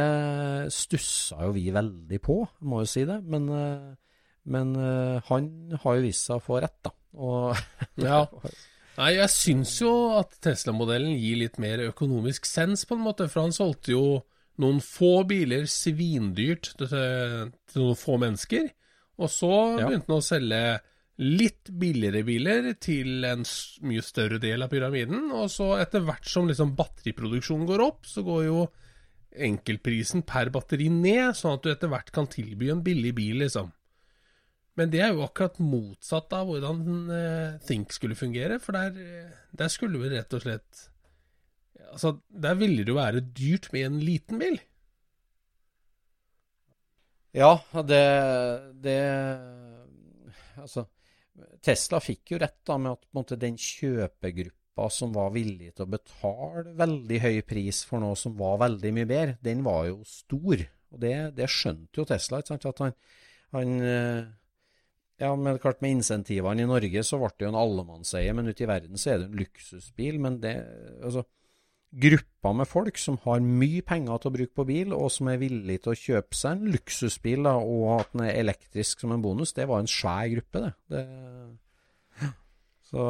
stussa 0.71 1.43
jo 1.43 1.51
vi 1.55 1.67
veldig 1.75 2.21
på, 2.23 2.39
må 2.61 2.85
jo 2.85 2.91
si 2.91 3.03
det. 3.07 3.19
Men, 3.23 3.49
eh, 3.49 3.95
men 4.45 4.75
eh, 4.75 5.19
han 5.27 5.51
har 5.83 5.99
jo 5.99 6.07
vist 6.07 6.27
seg 6.27 6.39
å 6.39 6.43
få 6.43 6.61
rett, 6.63 6.79
da. 6.83 6.95
Og 7.17 7.55
Ja. 8.09 8.25
Nei, 8.99 9.13
jeg 9.15 9.31
syns 9.31 9.77
jo 9.79 9.91
at 10.17 10.33
Tesla-modellen 10.43 11.13
gir 11.15 11.39
litt 11.39 11.55
mer 11.61 11.85
økonomisk 11.85 12.47
sens, 12.49 12.83
på 12.83 12.97
en 12.97 13.05
måte. 13.05 13.29
For 13.31 13.45
han 13.45 13.55
solgte 13.55 13.93
jo 13.93 14.03
noen 14.59 14.81
få 14.83 15.23
biler 15.29 15.69
svindyrt 15.71 16.73
til, 16.81 16.91
til 16.91 17.85
noen 17.85 17.99
få 17.99 18.17
mennesker. 18.19 18.67
Og 19.19 19.31
så 19.31 19.53
begynte 19.79 20.11
han 20.11 20.19
å 20.19 20.23
selge 20.25 20.63
litt 21.19 21.67
billigere 21.75 22.23
biler 22.23 22.69
til 22.79 23.25
en 23.27 23.43
mye 23.87 24.03
større 24.03 24.39
del 24.39 24.63
av 24.63 24.71
pyramiden. 24.71 25.31
Og 25.35 25.49
så 25.51 25.73
etter 25.79 26.03
hvert 26.07 26.27
som 26.27 26.47
liksom 26.47 26.75
batteriproduksjonen 26.79 27.67
går 27.67 27.83
opp, 27.83 28.05
så 28.07 28.23
går 28.27 28.45
jo 28.47 28.61
enkeltprisen 29.49 30.23
per 30.27 30.51
batteri 30.53 30.87
ned, 30.91 31.35
sånn 31.37 31.57
at 31.57 31.65
du 31.65 31.71
etter 31.71 31.91
hvert 31.91 32.11
kan 32.15 32.27
tilby 32.31 32.71
en 32.73 32.83
billig 32.83 33.13
bil, 33.15 33.43
liksom. 33.43 33.71
Men 34.79 34.91
det 34.93 35.01
er 35.03 35.11
jo 35.11 35.25
akkurat 35.25 35.57
motsatt 35.59 36.31
av 36.37 36.47
hvordan 36.47 37.11
eh, 37.11 37.57
Think 37.67 37.91
skulle 37.91 38.15
fungere, 38.15 38.61
for 38.63 38.77
der, 38.77 38.95
eh, 38.95 39.33
der 39.59 39.71
skulle 39.71 39.99
vi 39.99 40.13
rett 40.13 40.37
og 40.37 40.45
slett 40.45 40.85
Altså, 41.89 42.19
der 42.29 42.57
ville 42.59 42.83
det 42.85 42.91
jo 42.91 42.99
være 42.99 43.21
dyrt 43.33 43.71
med 43.73 43.85
en 43.87 43.95
liten 44.03 44.37
bil. 44.37 44.59
Ja, 47.33 47.55
det, 47.87 48.03
det 48.83 48.99
Altså, 50.59 50.85
Tesla 51.65 52.01
fikk 52.03 52.35
jo 52.35 52.39
rett 52.43 52.59
da 52.67 52.77
med 52.77 52.93
at 52.93 53.07
måte, 53.17 53.39
den 53.41 53.57
kjøpegruppa 53.57 54.89
som 54.93 55.15
var 55.15 55.31
villig 55.33 55.73
til 55.73 55.87
å 55.87 55.91
betale 55.91 56.75
veldig 56.77 57.21
høy 57.25 57.39
pris 57.47 57.81
for 57.87 58.03
noe 58.03 58.17
som 58.19 58.35
var 58.39 58.59
veldig 58.63 58.91
mye 58.95 59.09
bedre, 59.09 59.37
den 59.43 59.63
var 59.65 59.87
jo 59.89 60.03
stor. 60.07 60.65
Og 60.93 61.01
det, 61.03 61.15
det 61.37 61.49
skjønte 61.51 62.01
jo 62.01 62.07
Tesla. 62.09 62.39
ikke 62.39 62.53
sant? 62.53 62.69
At 62.69 62.83
han, 62.85 62.95
han 63.55 63.73
eh, 63.81 64.21
ja, 65.19 65.33
men 65.35 65.59
klart 65.59 65.81
Med 65.83 65.97
insentivene 65.97 66.63
i 66.63 66.69
Norge 66.69 67.03
så 67.03 67.19
ble 67.19 67.31
det 67.35 67.47
jo 67.47 67.51
en 67.51 67.59
allemannseie, 67.59 68.31
men 68.35 68.47
ute 68.47 68.63
i 68.63 68.69
verden 68.69 68.99
så 68.99 69.13
er 69.13 69.21
det 69.21 69.27
en 69.29 69.41
luksusbil. 69.41 70.19
Men 70.23 70.39
det, 70.43 70.53
altså, 71.03 71.25
grupper 71.89 72.55
med 72.55 72.69
folk 72.69 72.99
som 73.01 73.17
har 73.25 73.41
mye 73.43 73.81
penger 73.85 74.21
til 74.21 74.29
å 74.31 74.35
bruke 74.37 74.55
på 74.61 74.65
bil, 74.69 74.93
og 74.95 75.09
som 75.13 75.31
er 75.31 75.41
villig 75.41 75.79
til 75.83 75.93
å 75.93 75.99
kjøpe 75.99 76.37
seg 76.37 76.55
en 76.55 76.73
luksusbil, 76.75 77.43
da, 77.49 77.55
og 77.59 77.85
at 77.97 78.13
den 78.13 78.25
er 78.27 78.41
elektrisk 78.43 79.03
som 79.03 79.15
en 79.15 79.23
bonus, 79.23 79.55
det 79.57 79.67
var 79.69 79.83
en 79.83 79.89
svær 79.89 80.29
gruppe, 80.35 80.67
det. 80.67 80.73
det 80.93 82.29
så 82.89 83.05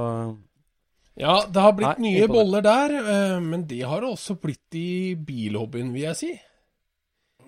Ja, 1.19 1.43
det 1.51 1.61
har 1.63 1.75
blitt 1.75 1.99
Nei, 1.99 2.15
nye 2.15 2.27
boller 2.31 2.63
der, 2.63 2.95
eh, 2.99 3.37
men 3.43 3.67
det 3.67 3.81
har 3.83 4.05
også 4.07 4.37
blitt 4.39 4.75
i 4.79 5.15
bilhobbyen, 5.15 5.91
vil 5.95 6.07
jeg 6.07 6.19
si. 6.19 6.33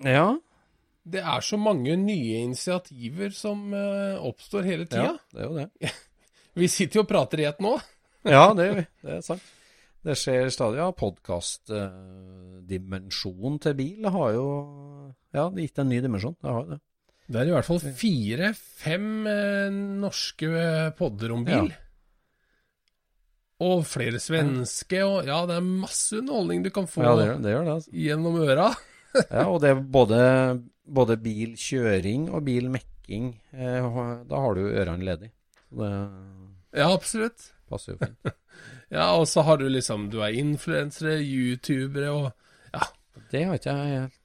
Ja. 0.04 0.34
Det 1.02 1.18
er 1.18 1.42
så 1.42 1.58
mange 1.58 1.96
nye 1.98 2.44
initiativer 2.44 3.34
som 3.34 3.74
uh, 3.74 4.22
oppstår 4.22 4.62
hele 4.68 4.86
ja 4.86 5.18
det 5.34 5.40
er 5.40 5.46
jo 5.48 5.54
det. 5.58 5.66
Vi 6.60 6.68
sitter 6.70 7.00
jo 7.00 7.04
og 7.06 7.10
prater 7.10 7.40
i 7.42 7.48
ett 7.48 7.60
nå. 7.64 7.72
Ja, 8.22 8.54
det 8.54 8.68
gjør 8.68 8.76
vi. 8.78 8.84
Det 9.02 9.10
er 9.16 9.22
sant. 9.26 9.42
Det 10.06 10.14
skjer 10.18 10.50
stadig. 10.54 10.78
Ja, 10.78 10.90
podkastdimensjonen 10.94 13.58
til 13.64 13.74
bil 13.78 14.02
har 14.14 14.28
jo 14.36 14.46
ja, 15.34 15.44
det 15.50 15.62
gitt 15.64 15.78
en 15.82 15.90
ny 15.90 15.98
dimensjon. 16.04 16.36
Det 16.38 16.50
har 16.54 16.64
det. 16.68 16.78
Det 17.32 17.40
er 17.40 17.46
i 17.48 17.54
hvert 17.54 17.68
fall 17.68 17.80
fire-fem 17.82 19.06
eh, 19.30 19.70
norske 20.02 20.48
podder 20.98 21.34
om 21.34 21.42
bil. 21.46 21.68
Ja. 21.72 21.78
Og 23.62 23.84
flere 23.86 24.18
svenske, 24.22 25.02
og 25.06 25.28
ja, 25.28 25.38
det 25.46 25.56
er 25.60 25.66
masse 25.66 26.16
underholdning 26.18 26.64
du 26.64 26.70
kan 26.74 26.88
få 26.90 27.04
Ja, 27.04 27.12
det 27.18 27.28
gjør 27.28 27.38
det. 27.38 27.52
Gjør 27.54 27.64
det 27.68 27.74
altså. 27.78 27.92
gjennom 28.06 28.40
øra. 28.42 28.68
Ja, 29.28 29.42
og 29.44 29.58
det 29.60 29.68
er 29.68 29.80
både, 29.92 30.18
både 30.92 31.16
bilkjøring 31.22 32.28
og 32.30 32.44
bilmekking. 32.46 33.32
Eh, 33.56 33.88
da 34.28 34.40
har 34.44 34.58
du 34.58 34.62
ørene 34.68 35.04
ledig. 35.08 35.30
Det 35.72 35.90
Ja, 36.76 36.88
absolutt. 36.92 37.50
passer 37.68 37.94
jo 37.96 37.98
fint. 38.06 38.32
Ja, 38.92 39.06
og 39.16 39.24
så 39.26 39.40
har 39.46 39.56
du 39.56 39.64
liksom 39.72 40.10
Du 40.12 40.18
er 40.20 40.34
influensere, 40.36 41.14
youtubere 41.24 42.10
og 42.12 42.26
ja, 42.74 42.82
Det 43.32 43.40
har 43.48 43.56
ikke 43.56 43.72
jeg 43.72 43.94
helt 44.02 44.18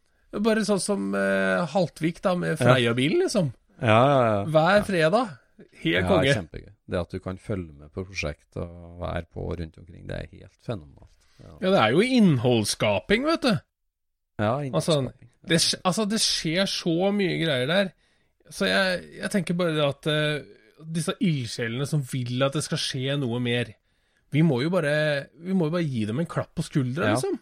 bare 0.44 0.66
sånn 0.68 0.82
som 0.84 1.06
eh, 1.16 1.64
Haltvik, 1.72 2.20
da, 2.22 2.34
med 2.38 2.60
Freia-bilen, 2.60 3.24
liksom. 3.24 3.48
Ja, 3.80 3.96
ja, 3.96 4.18
ja. 4.28 4.42
Hver 4.52 4.84
fredag. 4.86 5.32
Helt 5.82 5.96
ja, 5.96 6.02
konge. 6.06 6.34
Kjempegøy. 6.36 6.74
Det 6.92 7.00
at 7.00 7.16
du 7.16 7.20
kan 7.24 7.40
følge 7.42 7.72
med 7.74 7.90
på 7.96 8.04
prosjekt 8.06 8.60
og 8.60 9.00
være 9.02 9.24
på 9.34 9.48
rundt 9.58 9.80
omkring, 9.80 10.04
det 10.10 10.18
er 10.20 10.28
helt 10.36 10.60
fenomenalt. 10.68 11.10
Ja, 11.40 11.56
Ja, 11.64 11.72
det 11.72 11.80
er 11.80 11.96
jo 11.96 12.04
innholdsskaping, 12.20 13.26
vet 13.32 13.48
du. 13.48 13.54
Ja 14.40 14.52
Altså. 14.72 15.00
Det, 15.48 15.60
altså, 15.88 16.04
det 16.10 16.20
skjer 16.20 16.68
så 16.68 17.12
mye 17.16 17.38
greier 17.40 17.68
der. 17.70 17.90
Så 18.52 18.68
jeg, 18.68 19.04
jeg 19.22 19.32
tenker 19.32 19.56
bare 19.60 19.86
at 19.88 20.08
uh, 20.12 20.84
disse 20.88 21.14
ildsjelene 21.24 21.88
som 21.88 22.04
vil 22.12 22.44
at 22.46 22.56
det 22.56 22.64
skal 22.66 22.80
skje 22.80 23.16
noe 23.20 23.40
mer 23.44 23.72
Vi 24.32 24.42
må 24.44 24.60
jo 24.62 24.70
bare, 24.72 25.28
vi 25.40 25.56
må 25.56 25.68
jo 25.70 25.74
bare 25.78 25.88
gi 25.88 26.04
dem 26.08 26.20
en 26.20 26.28
klapp 26.28 26.52
på 26.56 26.66
skuldra, 26.68 27.10
Ja. 27.10 27.16
liksom. 27.16 27.38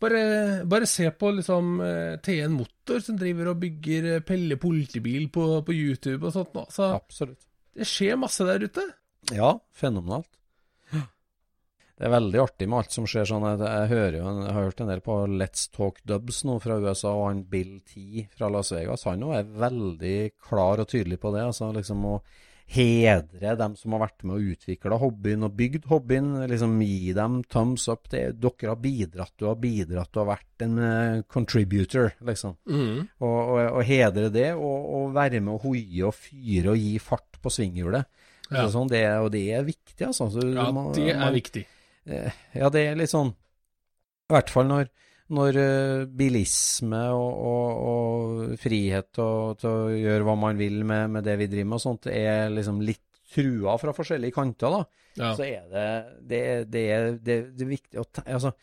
Bare, 0.00 0.64
bare 0.64 0.86
se 0.88 1.10
på 1.12 1.28
liksom 1.36 1.74
eh, 1.84 2.14
TN 2.24 2.54
Motor, 2.56 3.02
som 3.04 3.18
driver 3.20 3.50
og 3.52 3.58
bygger 3.60 4.06
eh, 4.14 4.22
Pelle 4.24 4.56
politibil 4.56 5.26
på, 5.28 5.44
på 5.66 5.74
YouTube 5.76 6.24
og 6.26 6.32
sånt. 6.32 6.56
Altså, 6.56 6.88
Absolutt. 6.96 7.42
det 7.76 7.86
skjer 7.86 8.16
masse 8.16 8.46
der 8.48 8.64
ute. 8.64 8.86
Ja, 9.36 9.52
fenomenalt. 9.76 10.30
Det 12.00 12.06
er 12.08 12.14
veldig 12.14 12.38
artig 12.40 12.66
med 12.70 12.78
alt 12.80 12.94
som 12.96 13.04
skjer 13.04 13.26
sånn. 13.28 13.42
Jeg, 13.44 13.58
jeg, 13.60 13.88
hører 13.92 14.14
jo, 14.16 14.28
en- 14.30 14.44
jeg 14.46 14.54
har 14.56 14.64
hørt 14.70 14.78
en 14.80 14.88
del 14.88 15.02
på 15.04 15.16
Let's 15.36 15.66
Talk 15.74 15.98
Dubs 16.08 16.38
nå 16.48 16.54
fra 16.64 16.78
USA, 16.80 17.10
og 17.12 17.26
han 17.28 17.42
Bill 17.44 17.74
T 17.84 18.22
fra 18.38 18.48
Las 18.48 18.72
Vegas, 18.72 19.04
han 19.04 19.22
er 19.36 19.44
veldig 19.44 20.30
klar 20.48 20.80
og 20.80 20.88
tydelig 20.88 21.18
på 21.20 21.34
det. 21.34 21.42
altså 21.50 21.68
liksom 21.76 22.06
å 22.08 22.22
hedre 22.70 23.56
dem 23.58 23.72
som 23.76 23.92
har 23.96 24.00
vært 24.04 24.22
med 24.24 24.36
og 24.38 24.52
utvikla 24.54 24.96
hobbyen 25.02 25.42
og 25.44 25.56
bygd 25.58 25.88
hobbyen. 25.90 26.28
liksom 26.48 26.76
Gi 26.80 27.12
dem 27.16 27.42
thumbs 27.50 27.88
up. 27.90 28.08
Det, 28.08 28.22
dere 28.40 28.68
har 28.70 28.76
bidratt, 28.80 29.32
du 29.36 29.46
har 29.48 29.56
bidratt, 29.60 30.12
du 30.14 30.20
har 30.22 30.28
vært 30.36 30.64
en 30.66 30.78
uh, 30.78 31.22
contributor, 31.28 32.12
liksom. 32.24 32.56
Og, 33.20 33.38
og, 33.40 33.58
og 33.74 33.82
hedre 33.84 34.30
det, 34.32 34.52
og, 34.54 34.86
og 35.00 35.12
være 35.18 35.40
med 35.42 35.56
å 35.56 35.60
hoie 35.66 36.06
og 36.08 36.14
fyre 36.16 36.72
og 36.72 36.78
gi 36.80 36.94
fart 37.02 37.40
på 37.42 37.50
svinghjulet. 37.52 38.06
Ja. 38.50 38.64
Sånn, 38.70 38.88
det, 38.90 39.04
og 39.22 39.30
det 39.34 39.44
er 39.54 39.66
viktig, 39.66 40.06
altså. 40.06 40.30
Så 40.32 40.46
Ja, 40.54 40.70
man- 40.74 40.92
det 40.94 41.10
er 41.12 41.18
man- 41.26 41.34
viktig. 41.36 41.66
Eh, 42.06 42.32
Ja, 42.56 42.70
det 42.72 42.86
er 42.86 42.98
litt 42.98 43.12
sånn 43.12 43.32
I 43.34 44.34
hvert 44.34 44.52
fall 44.52 44.68
når, 44.70 44.88
når 45.36 45.58
eh, 45.60 46.04
bilisme 46.06 47.02
og, 47.12 47.42
og, 47.50 47.82
og 47.90 48.56
frihet 48.62 49.10
til 49.16 49.68
å, 49.68 49.74
gjøre 49.92 50.26
hva 50.26 50.36
man 50.38 50.60
vil 50.60 50.80
med, 50.86 51.10
med 51.16 51.26
det 51.26 51.36
vi 51.42 51.50
driver 51.50 51.72
med 51.72 51.80
og 51.80 51.84
sånt, 51.84 52.10
er 52.12 52.50
liksom 52.54 52.80
litt 52.84 53.04
trua 53.30 53.76
fra 53.78 53.92
forskjellige 53.94 54.34
kanter, 54.34 54.74
da. 54.74 55.04
Ja. 55.18 55.30
Så 55.38 55.44
er 55.46 55.66
det 55.70 55.86
det, 56.30 56.40
det, 56.70 56.84
det, 57.22 57.36
det 57.52 57.64
er 57.66 57.70
viktig 57.70 58.00
å, 58.02 58.06
altså, 58.24 58.54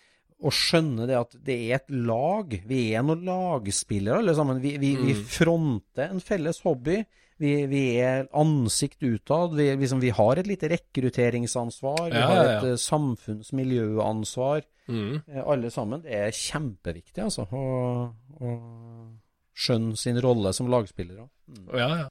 å 0.43 0.51
skjønne 0.53 1.07
det 1.09 1.15
at 1.17 1.31
det 1.47 1.55
er 1.71 1.79
et 1.79 1.89
lag. 1.89 2.51
Vi 2.69 2.81
er 2.93 3.01
noen 3.07 3.23
lagspillere 3.25 4.19
alle 4.21 4.35
sammen. 4.37 4.59
Vi, 4.61 4.75
vi, 4.77 4.91
vi 4.99 5.13
Mm. 5.17 5.23
fronter 5.25 6.11
en 6.11 6.19
felles 6.21 6.59
hobby. 6.61 6.99
Vi, 7.41 7.51
vi 7.69 7.81
er 8.01 8.27
ansikt 8.33 9.01
utad. 9.05 9.53
Vi, 9.57 9.65
liksom, 9.77 9.99
vi 10.01 10.09
har 10.13 10.37
et 10.41 10.47
lite 10.49 10.69
rekrutteringsansvar. 10.73 12.09
Vi 12.11 12.17
Ja, 12.17 12.27
har 12.27 12.35
ja, 12.43 12.51
ja. 12.51 12.57
et 12.59 12.63
eh, 12.71 12.77
samfunnsmiljøansvar. 12.81 14.61
Mm. 14.87 15.21
Eh, 15.27 15.43
alle 15.45 15.69
sammen. 15.73 16.01
Det 16.05 16.13
er 16.15 16.31
kjempeviktig, 16.31 17.23
altså. 17.23 17.47
Å, 17.51 18.13
å 18.41 18.53
skjønne 19.57 19.97
sin 19.97 20.19
rolle 20.23 20.53
som 20.53 20.69
lagspillere. 20.71 21.27
Mm. 21.49 21.67
Ja, 21.77 21.89
ja. 22.03 22.07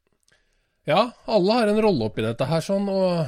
Ja, 0.86 1.00
alle 1.26 1.52
har 1.56 1.66
en 1.72 1.80
rolle 1.82 2.06
oppi 2.06 2.22
dette 2.22 2.46
her, 2.46 2.60
sånn, 2.62 2.86
og 2.88 3.26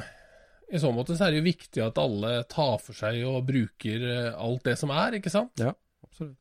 i 0.69 0.79
så 0.81 0.91
måte 0.93 1.15
så 1.17 1.27
er 1.27 1.33
det 1.33 1.41
jo 1.41 1.47
viktig 1.49 1.81
at 1.83 2.01
alle 2.01 2.33
tar 2.49 2.77
for 2.83 2.97
seg 2.97 3.23
og 3.27 3.47
bruker 3.47 4.05
eh, 4.05 4.29
alt 4.37 4.67
det 4.67 4.75
som 4.79 4.93
er, 4.93 5.17
ikke 5.19 5.33
sant? 5.33 5.53
Ja, 5.61 5.73
absolutt. 6.05 6.37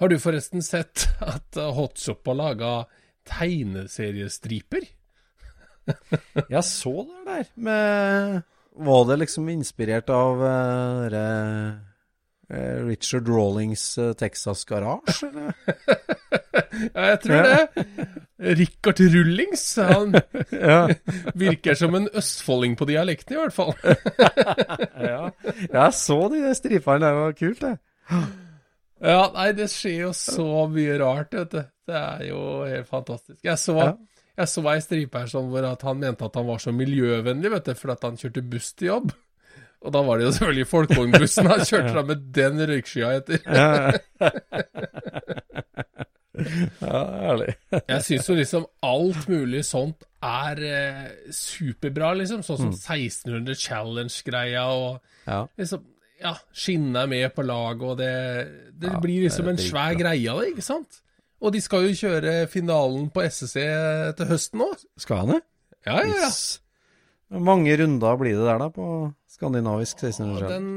Har 0.00 0.08
du 0.08 0.16
forresten 0.16 0.64
sett 0.64 1.10
at 1.20 1.58
Hotshop 1.76 2.24
har 2.30 2.38
laga 2.38 2.72
tegneseriestriper? 3.28 4.86
Jeg 6.54 6.64
så 6.64 6.94
det 7.04 7.20
der 7.26 7.52
med 7.56 8.42
Var 8.80 9.04
det 9.08 9.16
liksom 9.24 9.48
inspirert 9.52 10.08
av 10.14 10.44
eh, 10.46 11.06
Richard 12.86 13.28
Rawlings 13.30 13.84
eh, 13.98 14.12
Texas 14.18 14.64
Garage, 14.68 15.20
eller? 15.28 15.52
Ja, 16.94 17.02
jeg 17.10 17.18
tror 17.24 17.46
det. 17.46 17.84
Richard 18.56 19.00
Rullings, 19.12 19.64
han 19.76 20.14
ja. 20.54 20.78
virker 21.36 21.74
som 21.76 21.94
en 21.98 22.06
østfolding 22.16 22.76
på 22.78 22.86
dialekten, 22.88 23.36
i 23.36 23.40
hvert 23.40 23.54
fall. 23.54 23.72
ja. 25.12 25.26
Jeg 25.66 25.96
så 25.98 26.18
de 26.32 26.40
stripene 26.56 27.02
der, 27.02 27.10
det 27.10 27.24
var 27.24 27.36
kult, 27.40 27.64
det. 27.66 27.74
Ja, 29.00 29.20
nei, 29.34 29.48
det 29.56 29.68
skjer 29.72 30.06
jo 30.06 30.12
så 30.16 30.46
mye 30.72 30.96
rart, 31.02 31.34
vet 31.36 31.54
du. 31.56 31.60
Det 31.90 31.98
er 32.00 32.24
jo 32.30 32.40
helt 32.68 32.88
fantastisk. 32.88 33.40
Jeg 33.44 33.58
så, 33.60 33.76
Ja. 33.80 33.90
jeg 34.44 34.52
så 34.54 34.64
ei 34.72 34.78
stripe 34.84 35.20
her 35.24 35.30
sånn 35.32 35.50
hvor 35.52 35.66
han 35.70 36.00
mente 36.00 36.30
at 36.30 36.38
han 36.40 36.48
var 36.48 36.62
så 36.62 36.72
miljøvennlig, 36.76 37.52
vet 37.58 37.70
du, 37.70 37.74
fordi 37.82 37.98
han 38.08 38.20
kjørte 38.20 38.46
buss 38.54 38.72
til 38.74 38.92
jobb. 38.94 39.12
Og 39.80 39.92
da 39.94 40.02
var 40.04 40.18
det 40.20 40.26
jo 40.26 40.32
selvfølgelig 40.36 40.66
folkevognbussen 40.68 41.46
han 41.48 41.62
kjørte 41.64 41.94
da 41.96 42.02
med 42.04 42.24
den 42.36 42.60
røykskya 42.68 43.12
etter. 43.16 43.38
Ja, 46.80 47.00
ærlig. 47.32 47.54
Jeg 47.90 48.02
syns 48.06 48.28
jo 48.30 48.36
liksom 48.38 48.66
alt 48.86 49.26
mulig 49.28 49.62
sånt 49.68 50.04
er 50.24 50.60
eh, 50.64 51.06
superbra, 51.34 52.12
liksom. 52.20 52.42
Sånn 52.46 52.60
som 52.60 52.72
1600 52.76 53.56
Challenge-greia 53.60 54.66
og 54.68 55.00
Ja. 55.28 55.46
liksom 55.60 55.86
Ja, 56.20 56.34
skinnet 56.52 56.98
er 57.00 57.06
med 57.08 57.30
på 57.32 57.40
laget, 57.48 57.82
og 57.82 57.96
det, 57.96 58.10
det 58.76 58.90
Ja, 58.92 58.98
blir 59.00 59.22
liksom 59.24 59.46
det 59.48 59.54
en 59.56 59.62
svær 59.64 59.94
greie 59.96 60.28
av 60.28 60.42
det, 60.42 60.50
ikke 60.52 60.66
sant? 60.66 60.98
Og 61.40 61.54
de 61.54 61.60
skal 61.64 61.86
jo 61.88 61.94
kjøre 61.96 62.34
finalen 62.52 63.06
på 63.08 63.22
SSC 63.24 63.56
til 64.18 64.28
høsten 64.28 64.60
nå. 64.60 64.66
Skal 65.00 65.22
han 65.22 65.32
det? 65.32 65.40
Ja, 65.88 65.94
ja, 66.04 66.10
ja. 66.12 66.26
Yes. 66.28 66.60
Hvor 67.30 67.42
mange 67.46 67.76
runder 67.78 68.16
blir 68.18 68.34
det 68.40 68.46
der, 68.48 68.58
da, 68.58 68.66
på 68.74 68.86
skandinavisk 69.30 70.00
Og 70.02 70.08
1600? 70.10 70.48
Den, 70.50 70.70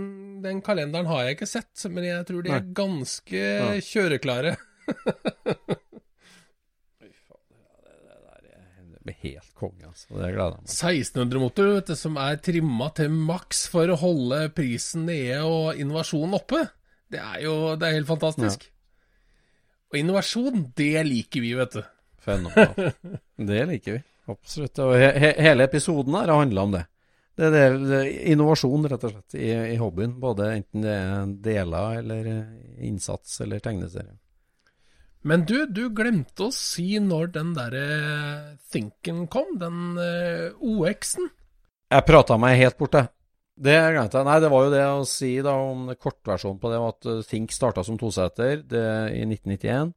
den 0.43 0.59
kalenderen 0.65 1.07
har 1.09 1.23
jeg 1.25 1.37
ikke 1.39 1.49
sett, 1.49 1.85
men 1.89 2.05
jeg 2.05 2.27
tror 2.29 2.43
de 2.45 2.51
er 2.53 2.59
Nei. 2.61 2.73
ganske 2.77 3.41
Ja. 3.41 3.71
kjøreklare. 3.81 4.55
Det 8.93 8.99
blir 9.03 9.17
helt 9.33 9.49
konge, 9.59 9.83
altså. 9.89 10.07
Det 10.15 10.29
gleder 10.31 10.53
jeg 10.53 10.61
meg 10.63 10.69
1600-motor 10.71 11.71
vet 11.73 11.89
du, 11.91 11.95
som 11.99 12.15
er 12.23 12.37
trimma 12.39 12.87
til 12.95 13.09
maks 13.11 13.65
for 13.71 13.91
å 13.91 13.97
holde 13.99 14.45
prisen 14.55 15.03
nede 15.09 15.41
og 15.43 15.79
innovasjonen 15.81 16.37
oppe. 16.37 16.61
Det 17.11 17.19
er 17.19 17.41
jo 17.43 17.55
det 17.75 17.89
er 17.89 17.97
helt 17.97 18.07
fantastisk. 18.07 18.63
Og 19.91 19.99
innovasjon, 19.99 20.63
det 20.79 21.03
liker 21.09 21.43
vi, 21.43 21.51
vet 21.59 21.75
du. 21.75 21.83
Fenomenalt. 22.23 22.95
Det 23.51 23.59
liker 23.67 23.97
vi. 23.97 24.01
Absolutt. 24.31 24.79
Og 24.79 24.95
he 24.95 25.09
he 25.19 25.31
hele 25.43 25.67
episoden 25.67 26.15
her 26.15 26.31
har 26.31 26.43
handla 26.43 26.67
om 26.67 26.75
det. 26.77 26.85
Det 27.33 27.47
er, 27.47 27.53
det, 27.53 27.61
det 27.89 27.99
er 27.99 28.09
innovasjon, 28.33 28.83
rett 28.91 29.05
og 29.07 29.13
slett, 29.15 29.35
i, 29.41 29.47
i 29.73 29.77
hobbyen. 29.81 30.19
Både 30.21 30.51
enten 30.53 30.83
det 30.85 30.93
er 30.93 31.31
deler 31.47 31.95
eller 32.03 32.27
eh, 32.29 32.51
innsats 32.85 33.39
eller 33.41 33.63
tegneserie. 33.63 34.13
Men 35.23 35.45
du, 35.47 35.63
du 35.71 35.87
glemte 35.95 36.49
å 36.49 36.53
si 36.53 36.99
når 36.99 37.29
den 37.37 37.53
derre 37.55 37.83
Thinken 38.73 39.25
kom, 39.31 39.55
den 39.59 39.97
eh, 40.03 40.51
OX-en. 40.59 41.29
Jeg 41.93 42.07
prata 42.07 42.37
meg 42.41 42.59
helt 42.59 42.77
bort, 42.77 42.97
jeg. 42.99 43.07
Det 43.63 43.77
glemte 43.95 44.19
jeg. 44.19 44.27
Nei, 44.27 44.37
det 44.43 44.51
var 44.53 44.65
jo 44.65 44.73
det 44.73 44.83
å 44.89 45.07
si 45.07 45.31
da 45.45 45.53
om 45.61 45.87
kortversjonen 45.95 46.59
på 46.61 46.73
det, 46.73 46.83
at 46.91 47.09
eh, 47.09 47.25
Think 47.31 47.55
starta 47.55 47.85
som 47.87 47.97
toseter 47.97 48.61
i 48.61 49.25
1991. 49.25 49.93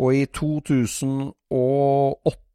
Og 0.00 0.16
i 0.16 0.22
2008 0.30 2.49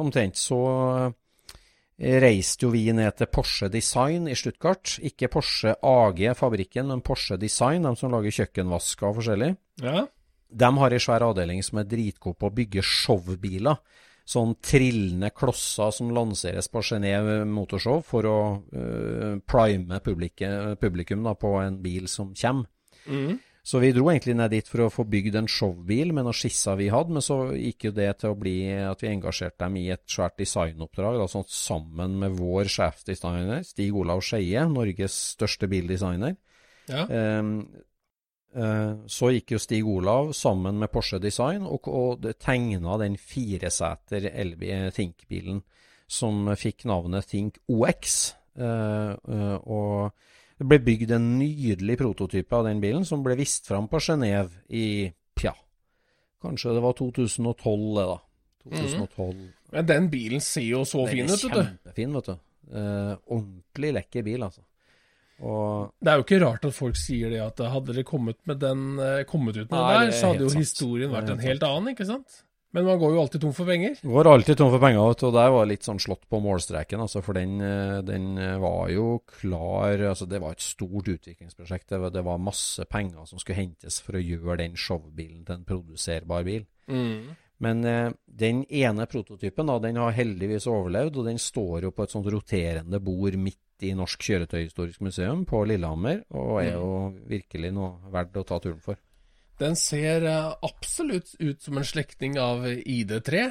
omtrent 0.00 0.38
så 0.40 0.58
eh, 1.06 2.18
reiste 2.22 2.66
jo 2.66 2.72
vi 2.74 2.84
ned 2.94 3.16
til 3.18 3.30
Porsche 3.32 3.68
Design 3.72 4.28
i 4.30 4.36
Stuttgart. 4.38 4.98
Ikke 5.06 5.30
Porsche 5.32 5.76
AG-fabrikken, 5.78 6.90
men 6.90 7.04
Porsche 7.04 7.38
Design, 7.40 7.86
de 7.86 7.94
som 7.98 8.12
lager 8.12 8.42
kjøkkenvasker 8.42 9.08
og 9.08 9.20
forskjellig. 9.20 9.52
Ja. 9.82 10.06
De 10.52 10.70
har 10.78 10.92
ei 10.92 11.00
svær 11.00 11.24
avdeling 11.24 11.62
som 11.64 11.80
er 11.80 11.88
dritgod 11.88 12.36
på 12.38 12.50
å 12.50 12.54
bygge 12.54 12.84
showbiler. 12.84 13.80
Sånn 14.28 14.54
trillende 14.62 15.32
klosser 15.34 15.90
som 15.94 16.12
lanseres 16.14 16.68
på 16.70 16.82
Genéve 16.86 17.40
Motorshow 17.48 18.04
for 18.06 18.28
å 18.30 18.36
uh, 18.70 19.40
prime 19.50 19.98
publikum, 20.04 20.76
publikum 20.78 21.24
da, 21.26 21.32
på 21.34 21.56
en 21.58 21.80
bil 21.82 22.06
som 22.10 22.30
kommer. 22.38 22.68
Mm. 23.10 23.40
Så 23.62 23.78
vi 23.78 23.92
dro 23.94 24.08
egentlig 24.10 24.34
ned 24.34 24.50
dit 24.50 24.66
for 24.66 24.82
å 24.82 24.90
få 24.90 25.04
bygd 25.06 25.36
en 25.38 25.48
showbil 25.50 26.10
med 26.10 26.26
noen 26.26 26.34
skisser 26.34 26.74
vi 26.80 26.88
hadde, 26.90 27.14
men 27.14 27.22
så 27.22 27.36
gikk 27.54 27.86
jo 27.86 27.92
det 27.94 28.08
til 28.18 28.32
å 28.32 28.38
bli 28.38 28.56
at 28.74 29.04
vi 29.04 29.12
engasjerte 29.12 29.62
dem 29.62 29.76
i 29.78 29.84
et 29.94 30.02
svært 30.10 30.34
designoppdrag, 30.42 31.20
da, 31.20 31.28
sånn 31.30 31.46
sammen 31.46 32.16
med 32.18 32.34
vår 32.40 32.70
sjefdesigner, 32.74 33.62
Stig 33.68 33.94
Olav 33.94 34.24
Skeie, 34.26 34.66
Norges 34.66 35.14
største 35.36 35.70
bildesigner. 35.70 36.34
Ja. 36.90 37.06
Um, 37.06 37.52
eh, 38.50 38.90
så 39.06 39.30
gikk 39.30 39.54
jo 39.54 39.62
Stig 39.62 39.86
Olav 39.86 40.32
sammen 40.34 40.82
med 40.82 40.90
Porsche 40.90 41.22
Design 41.22 41.62
og, 41.62 41.86
og 41.86 42.26
tegna 42.42 42.98
den 42.98 43.14
fireseter 43.14 44.26
elbil 44.32 44.90
Think-bilen 44.90 45.62
som 46.10 46.50
fikk 46.58 46.82
navnet 46.90 47.30
Think 47.30 47.62
OX. 47.70 48.34
Eh, 48.58 49.12
eh, 49.14 49.56
og 49.70 50.10
det 50.62 50.68
ble 50.70 50.78
bygd 50.86 51.10
en 51.16 51.24
nydelig 51.40 51.96
prototype 51.98 52.54
av 52.54 52.68
den 52.68 52.80
bilen, 52.82 53.06
som 53.08 53.24
ble 53.24 53.34
vist 53.38 53.66
fram 53.66 53.88
på 53.90 53.98
Genéve 54.02 54.62
i 54.70 55.10
Pja. 55.34 55.54
Kanskje 56.42 56.74
det 56.76 56.82
var 56.84 56.94
2012, 56.98 57.88
det, 57.96 58.04
da. 58.12 58.18
2012. 58.62 59.40
Men 59.74 59.88
den 59.88 60.06
bilen 60.12 60.42
ser 60.44 60.68
jo 60.68 60.84
så 60.86 61.02
fin 61.10 61.26
ut, 61.26 61.32
Den 61.32 61.34
er 61.34 61.40
vet 61.40 61.56
du. 61.56 61.62
kjempefin, 61.62 62.14
vet 62.18 62.30
du. 62.30 62.36
Eh, 62.72 63.16
ordentlig 63.34 63.90
lekker 63.98 64.26
bil, 64.28 64.46
altså. 64.46 64.62
Og 65.42 65.90
Det 65.98 66.12
er 66.12 66.20
jo 66.20 66.26
ikke 66.28 66.40
rart 66.44 66.64
at 66.68 66.76
folk 66.76 66.98
sier 67.00 67.32
det, 67.32 67.40
at 67.42 67.58
hadde 67.72 67.96
det 67.96 68.06
kommet, 68.06 68.38
med 68.46 68.60
den, 68.62 68.84
eh, 69.02 69.24
kommet 69.26 69.56
ut 69.56 69.66
med 69.66 69.78
Nei, 69.80 69.88
det 69.88 69.98
der, 69.98 70.06
er 70.06 70.20
så 70.20 70.30
hadde 70.30 70.46
jo 70.46 70.58
historien 70.60 71.10
er 71.10 71.16
vært 71.16 71.30
en 71.34 71.42
helt 71.42 71.58
helt 71.58 71.66
annen, 71.66 71.94
ikke 71.96 72.06
sant? 72.06 72.44
Men 72.72 72.86
man 72.88 73.00
går 73.00 73.12
jo 73.12 73.20
alltid 73.20 73.42
tom 73.44 73.52
for 73.52 73.68
penger. 73.68 73.98
Går 74.00 74.28
alltid 74.30 74.56
tom 74.56 74.70
for 74.72 74.80
penger, 74.80 75.12
og 75.12 75.34
der 75.36 75.50
var 75.52 75.68
litt 75.68 75.84
sånn 75.84 76.00
slått 76.00 76.24
på 76.32 76.40
målstreken, 76.40 77.02
altså, 77.04 77.20
for 77.24 77.36
den, 77.36 77.58
eh, 77.60 77.98
den 78.08 78.30
eh, 78.40 78.56
var 78.62 78.88
jo 78.88 79.20
klar 79.28 80.00
altså 80.08 80.24
Det 80.28 80.40
var 80.40 80.56
et 80.56 80.64
stort 80.64 81.10
utviklingsprosjekt. 81.12 81.90
Det 81.92 82.00
var, 82.00 82.14
det 82.14 82.24
var 82.24 82.40
masse 82.40 82.86
penger 82.88 83.28
som 83.28 83.40
skulle 83.42 83.60
hentes 83.60 84.00
for 84.00 84.16
å 84.16 84.24
gjøre 84.24 84.62
den 84.64 84.76
showbilen 84.80 85.44
til 85.44 85.58
en 85.58 85.68
produserbar 85.68 86.48
bil. 86.48 86.64
Men 87.62 87.84
eh, 87.84 88.08
den 88.26 88.64
ene 88.72 89.06
prototypen 89.06 89.68
da, 89.68 89.76
den 89.78 90.00
har 90.00 90.16
heldigvis 90.16 90.66
overlevd, 90.70 91.20
og 91.20 91.28
den 91.28 91.38
står 91.38 91.86
jo 91.86 91.92
på 91.94 92.06
et 92.06 92.14
sånt 92.14 92.30
roterende 92.32 92.98
bord 93.04 93.36
midt 93.38 93.60
i 93.86 93.92
Norsk 93.98 94.22
kjøretøyhistorisk 94.22 95.02
museum 95.04 95.44
på 95.48 95.64
Lillehammer, 95.68 96.24
og 96.38 96.60
er 96.62 96.74
jo 96.76 96.90
virkelig 97.28 97.72
noe 97.74 98.12
verdt 98.14 98.38
å 98.38 98.46
ta 98.48 98.58
turen 98.62 98.80
for. 98.82 98.98
Den 99.62 99.76
ser 99.78 100.24
eh, 100.26 100.52
absolutt 100.66 101.34
ut 101.38 101.62
som 101.62 101.78
en 101.78 101.86
slektning 101.86 102.38
av 102.42 102.64
ID3, 102.66 103.42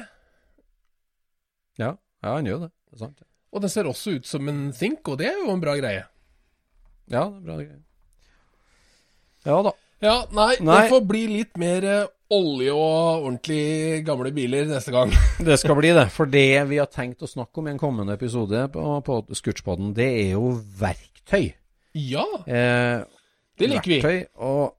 Ja, 1.80 1.94
ja 2.22 2.34
den 2.36 2.50
gjør 2.50 2.64
det. 2.66 2.72
Det 2.92 2.98
er 2.98 3.04
sant. 3.06 3.22
og 3.52 3.62
den 3.64 3.70
ser 3.72 3.88
også 3.88 4.16
ut 4.18 4.26
som 4.28 4.48
en 4.52 4.66
Think, 4.76 5.06
og 5.08 5.18
det 5.20 5.30
er 5.30 5.38
jo 5.40 5.52
en 5.54 5.60
bra 5.62 5.74
greie. 5.80 6.02
Ja, 7.12 7.24
det 7.30 7.38
er 7.40 7.46
bra 7.46 7.56
greie. 7.62 7.80
Ja 9.46 9.62
da. 9.66 9.72
Ja, 10.02 10.16
nei, 10.34 10.56
Nei. 10.66 10.80
det 10.82 10.90
får 10.90 11.04
bli 11.06 11.22
litt 11.30 11.56
mer 11.62 11.84
eh, 11.86 12.10
olje 12.34 12.72
og 12.74 13.26
ordentlig 13.28 14.02
gamle 14.06 14.32
biler 14.34 14.66
neste 14.70 14.90
gang. 14.94 15.12
Det 15.46 15.56
skal 15.60 15.76
bli 15.78 15.92
det. 15.94 16.08
For 16.14 16.26
det 16.30 16.44
vi 16.70 16.78
har 16.80 16.88
tenkt 16.90 17.22
å 17.22 17.28
snakke 17.30 17.60
om 17.62 17.68
i 17.68 17.72
en 17.74 17.78
kommende 17.80 18.16
episode 18.18 18.64
på, 18.74 18.84
på 19.06 19.18
Scootspodden, 19.38 19.92
det 19.94 20.08
er 20.24 20.30
jo 20.36 20.52
verktøy. 20.80 21.52
Ja, 21.98 22.24
Eh, 22.46 23.02
det 23.60 23.68
liker 23.68 23.90
vi. 23.92 23.98
verktøy, 24.02 24.26
og 24.42 24.74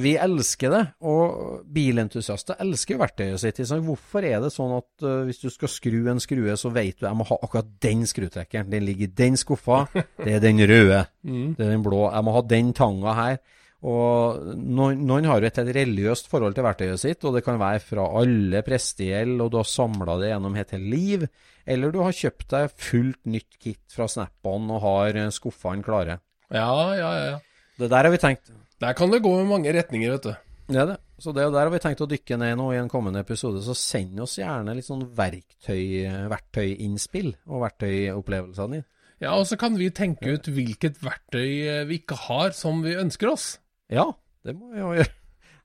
vi 0.00 0.14
elsker 0.16 0.72
det. 0.72 0.82
Og 1.08 1.62
bilentusiaster 1.72 2.60
elsker 2.62 3.00
verktøyet 3.00 3.42
sitt. 3.42 3.60
Liksom. 3.60 3.84
Hvorfor 3.86 4.26
er 4.28 4.38
det 4.44 4.52
sånn 4.54 4.76
at 4.78 5.06
uh, 5.06 5.22
hvis 5.28 5.42
du 5.42 5.48
skal 5.52 5.72
skru 5.72 5.98
en 6.12 6.22
skrue, 6.22 6.56
så 6.58 6.72
vet 6.72 7.00
du 7.00 7.08
jeg 7.08 7.18
må 7.18 7.26
ha 7.28 7.40
akkurat 7.42 7.72
den 7.84 8.06
skrutrekkeren. 8.08 8.70
Den 8.72 8.86
ligger 8.88 9.08
i 9.08 9.16
den 9.22 9.40
skuffa. 9.40 9.84
Det 9.92 10.38
er 10.38 10.44
den 10.44 10.62
røde. 10.62 11.04
Mm. 11.26 11.52
Det 11.58 11.66
er 11.66 11.74
den 11.74 11.84
blå. 11.84 12.06
Jeg 12.08 12.26
må 12.26 12.36
ha 12.36 12.46
den 12.54 12.72
tanga 12.76 13.18
her. 13.18 13.42
Og 13.82 14.42
noen, 14.54 15.00
noen 15.08 15.26
har 15.26 15.42
jo 15.42 15.48
et 15.48 15.56
helt 15.58 15.74
religiøst 15.74 16.28
forhold 16.30 16.54
til 16.54 16.62
verktøyet 16.62 17.02
sitt, 17.02 17.24
og 17.26 17.34
det 17.34 17.42
kan 17.42 17.58
være 17.58 17.82
fra 17.82 18.04
alle 18.20 18.60
prestegjeld, 18.62 19.40
og 19.42 19.50
du 19.50 19.56
har 19.58 19.66
samla 19.66 20.14
det 20.20 20.28
gjennom 20.30 20.58
et 20.60 20.74
helt 20.76 20.86
liv, 20.92 21.24
eller 21.66 21.90
du 21.90 21.98
har 22.04 22.14
kjøpt 22.14 22.46
deg 22.54 22.76
fullt 22.78 23.18
nytt 23.34 23.58
kit 23.58 23.82
fra 23.90 24.06
Snap-on 24.10 24.70
og 24.70 24.84
har 24.86 25.18
eh, 25.18 25.32
skuffene 25.34 25.82
klare. 25.82 26.20
Ja, 26.54 26.70
ja, 26.94 27.10
ja. 27.18 27.36
Det 27.80 27.90
der 27.90 28.06
har 28.06 28.14
vi 28.14 28.22
tenkt. 28.22 28.54
Der 28.82 28.96
kan 28.98 29.12
det 29.12 29.22
gå 29.22 29.30
i 29.38 29.46
mange 29.46 29.70
retninger, 29.76 30.16
vet 30.16 30.24
du. 30.26 30.32
Det 30.72 30.80
er 30.80 30.88
det. 30.90 30.96
Så 31.22 31.30
det 31.30 31.44
der 31.54 31.68
har 31.68 31.70
vi 31.70 31.78
tenkt 31.82 32.00
å 32.02 32.08
dykke 32.10 32.38
ned 32.40 32.56
nå 32.58 32.72
i 32.74 32.80
en 32.80 32.90
kommende 32.90 33.20
episode, 33.22 33.60
så 33.62 33.76
send 33.78 34.18
oss 34.24 34.40
gjerne 34.40 34.74
litt 34.74 34.88
sånn 34.88 35.04
verktøy, 35.14 36.08
verktøyinnspill 36.32 37.30
og 37.46 37.62
verktøyopplevelsene 37.62 38.80
dine. 38.80 38.88
Ja, 39.22 39.36
og 39.36 39.46
så 39.46 39.54
kan 39.60 39.76
vi 39.78 39.92
tenke 39.94 40.34
ut 40.34 40.48
hvilket 40.50 40.98
verktøy 40.98 41.46
eh, 41.46 41.84
vi 41.86 42.00
ikke 42.00 42.16
har 42.24 42.56
som 42.58 42.80
vi 42.82 42.96
ønsker 42.98 43.30
oss. 43.30 43.52
Ja, 43.92 44.08
det 44.42 44.56
må 44.58 44.72
vi 44.72 44.82
jo 44.82 44.90
gjøre. 44.98 45.12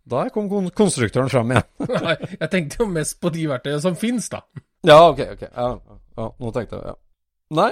Da 0.08 0.28
kom 0.32 0.46
kon 0.52 0.70
konstruktøren 0.78 1.32
fram 1.34 1.56
igjen. 1.56 1.66
Nei, 2.06 2.14
jeg 2.36 2.52
tenkte 2.54 2.84
jo 2.84 2.90
mest 2.92 3.18
på 3.24 3.32
de 3.34 3.48
verktøyene 3.50 3.82
som 3.82 3.98
finnes, 3.98 4.30
da. 4.30 4.44
Ja, 4.86 5.00
ok, 5.10 5.24
ok. 5.34 5.48
Ja, 5.50 5.72
ja, 6.22 6.28
nå 6.38 6.54
tenkte 6.54 6.78
jeg, 6.78 6.94
ja. 6.94 7.00
Nei, 7.58 7.72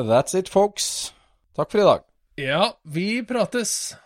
that's 0.00 0.38
it, 0.38 0.48
folks. 0.48 1.12
Takk 1.58 1.68
for 1.74 1.84
i 1.84 1.86
dag. 1.90 2.08
Ja, 2.40 2.70
vi 2.88 3.20
prates. 3.28 3.92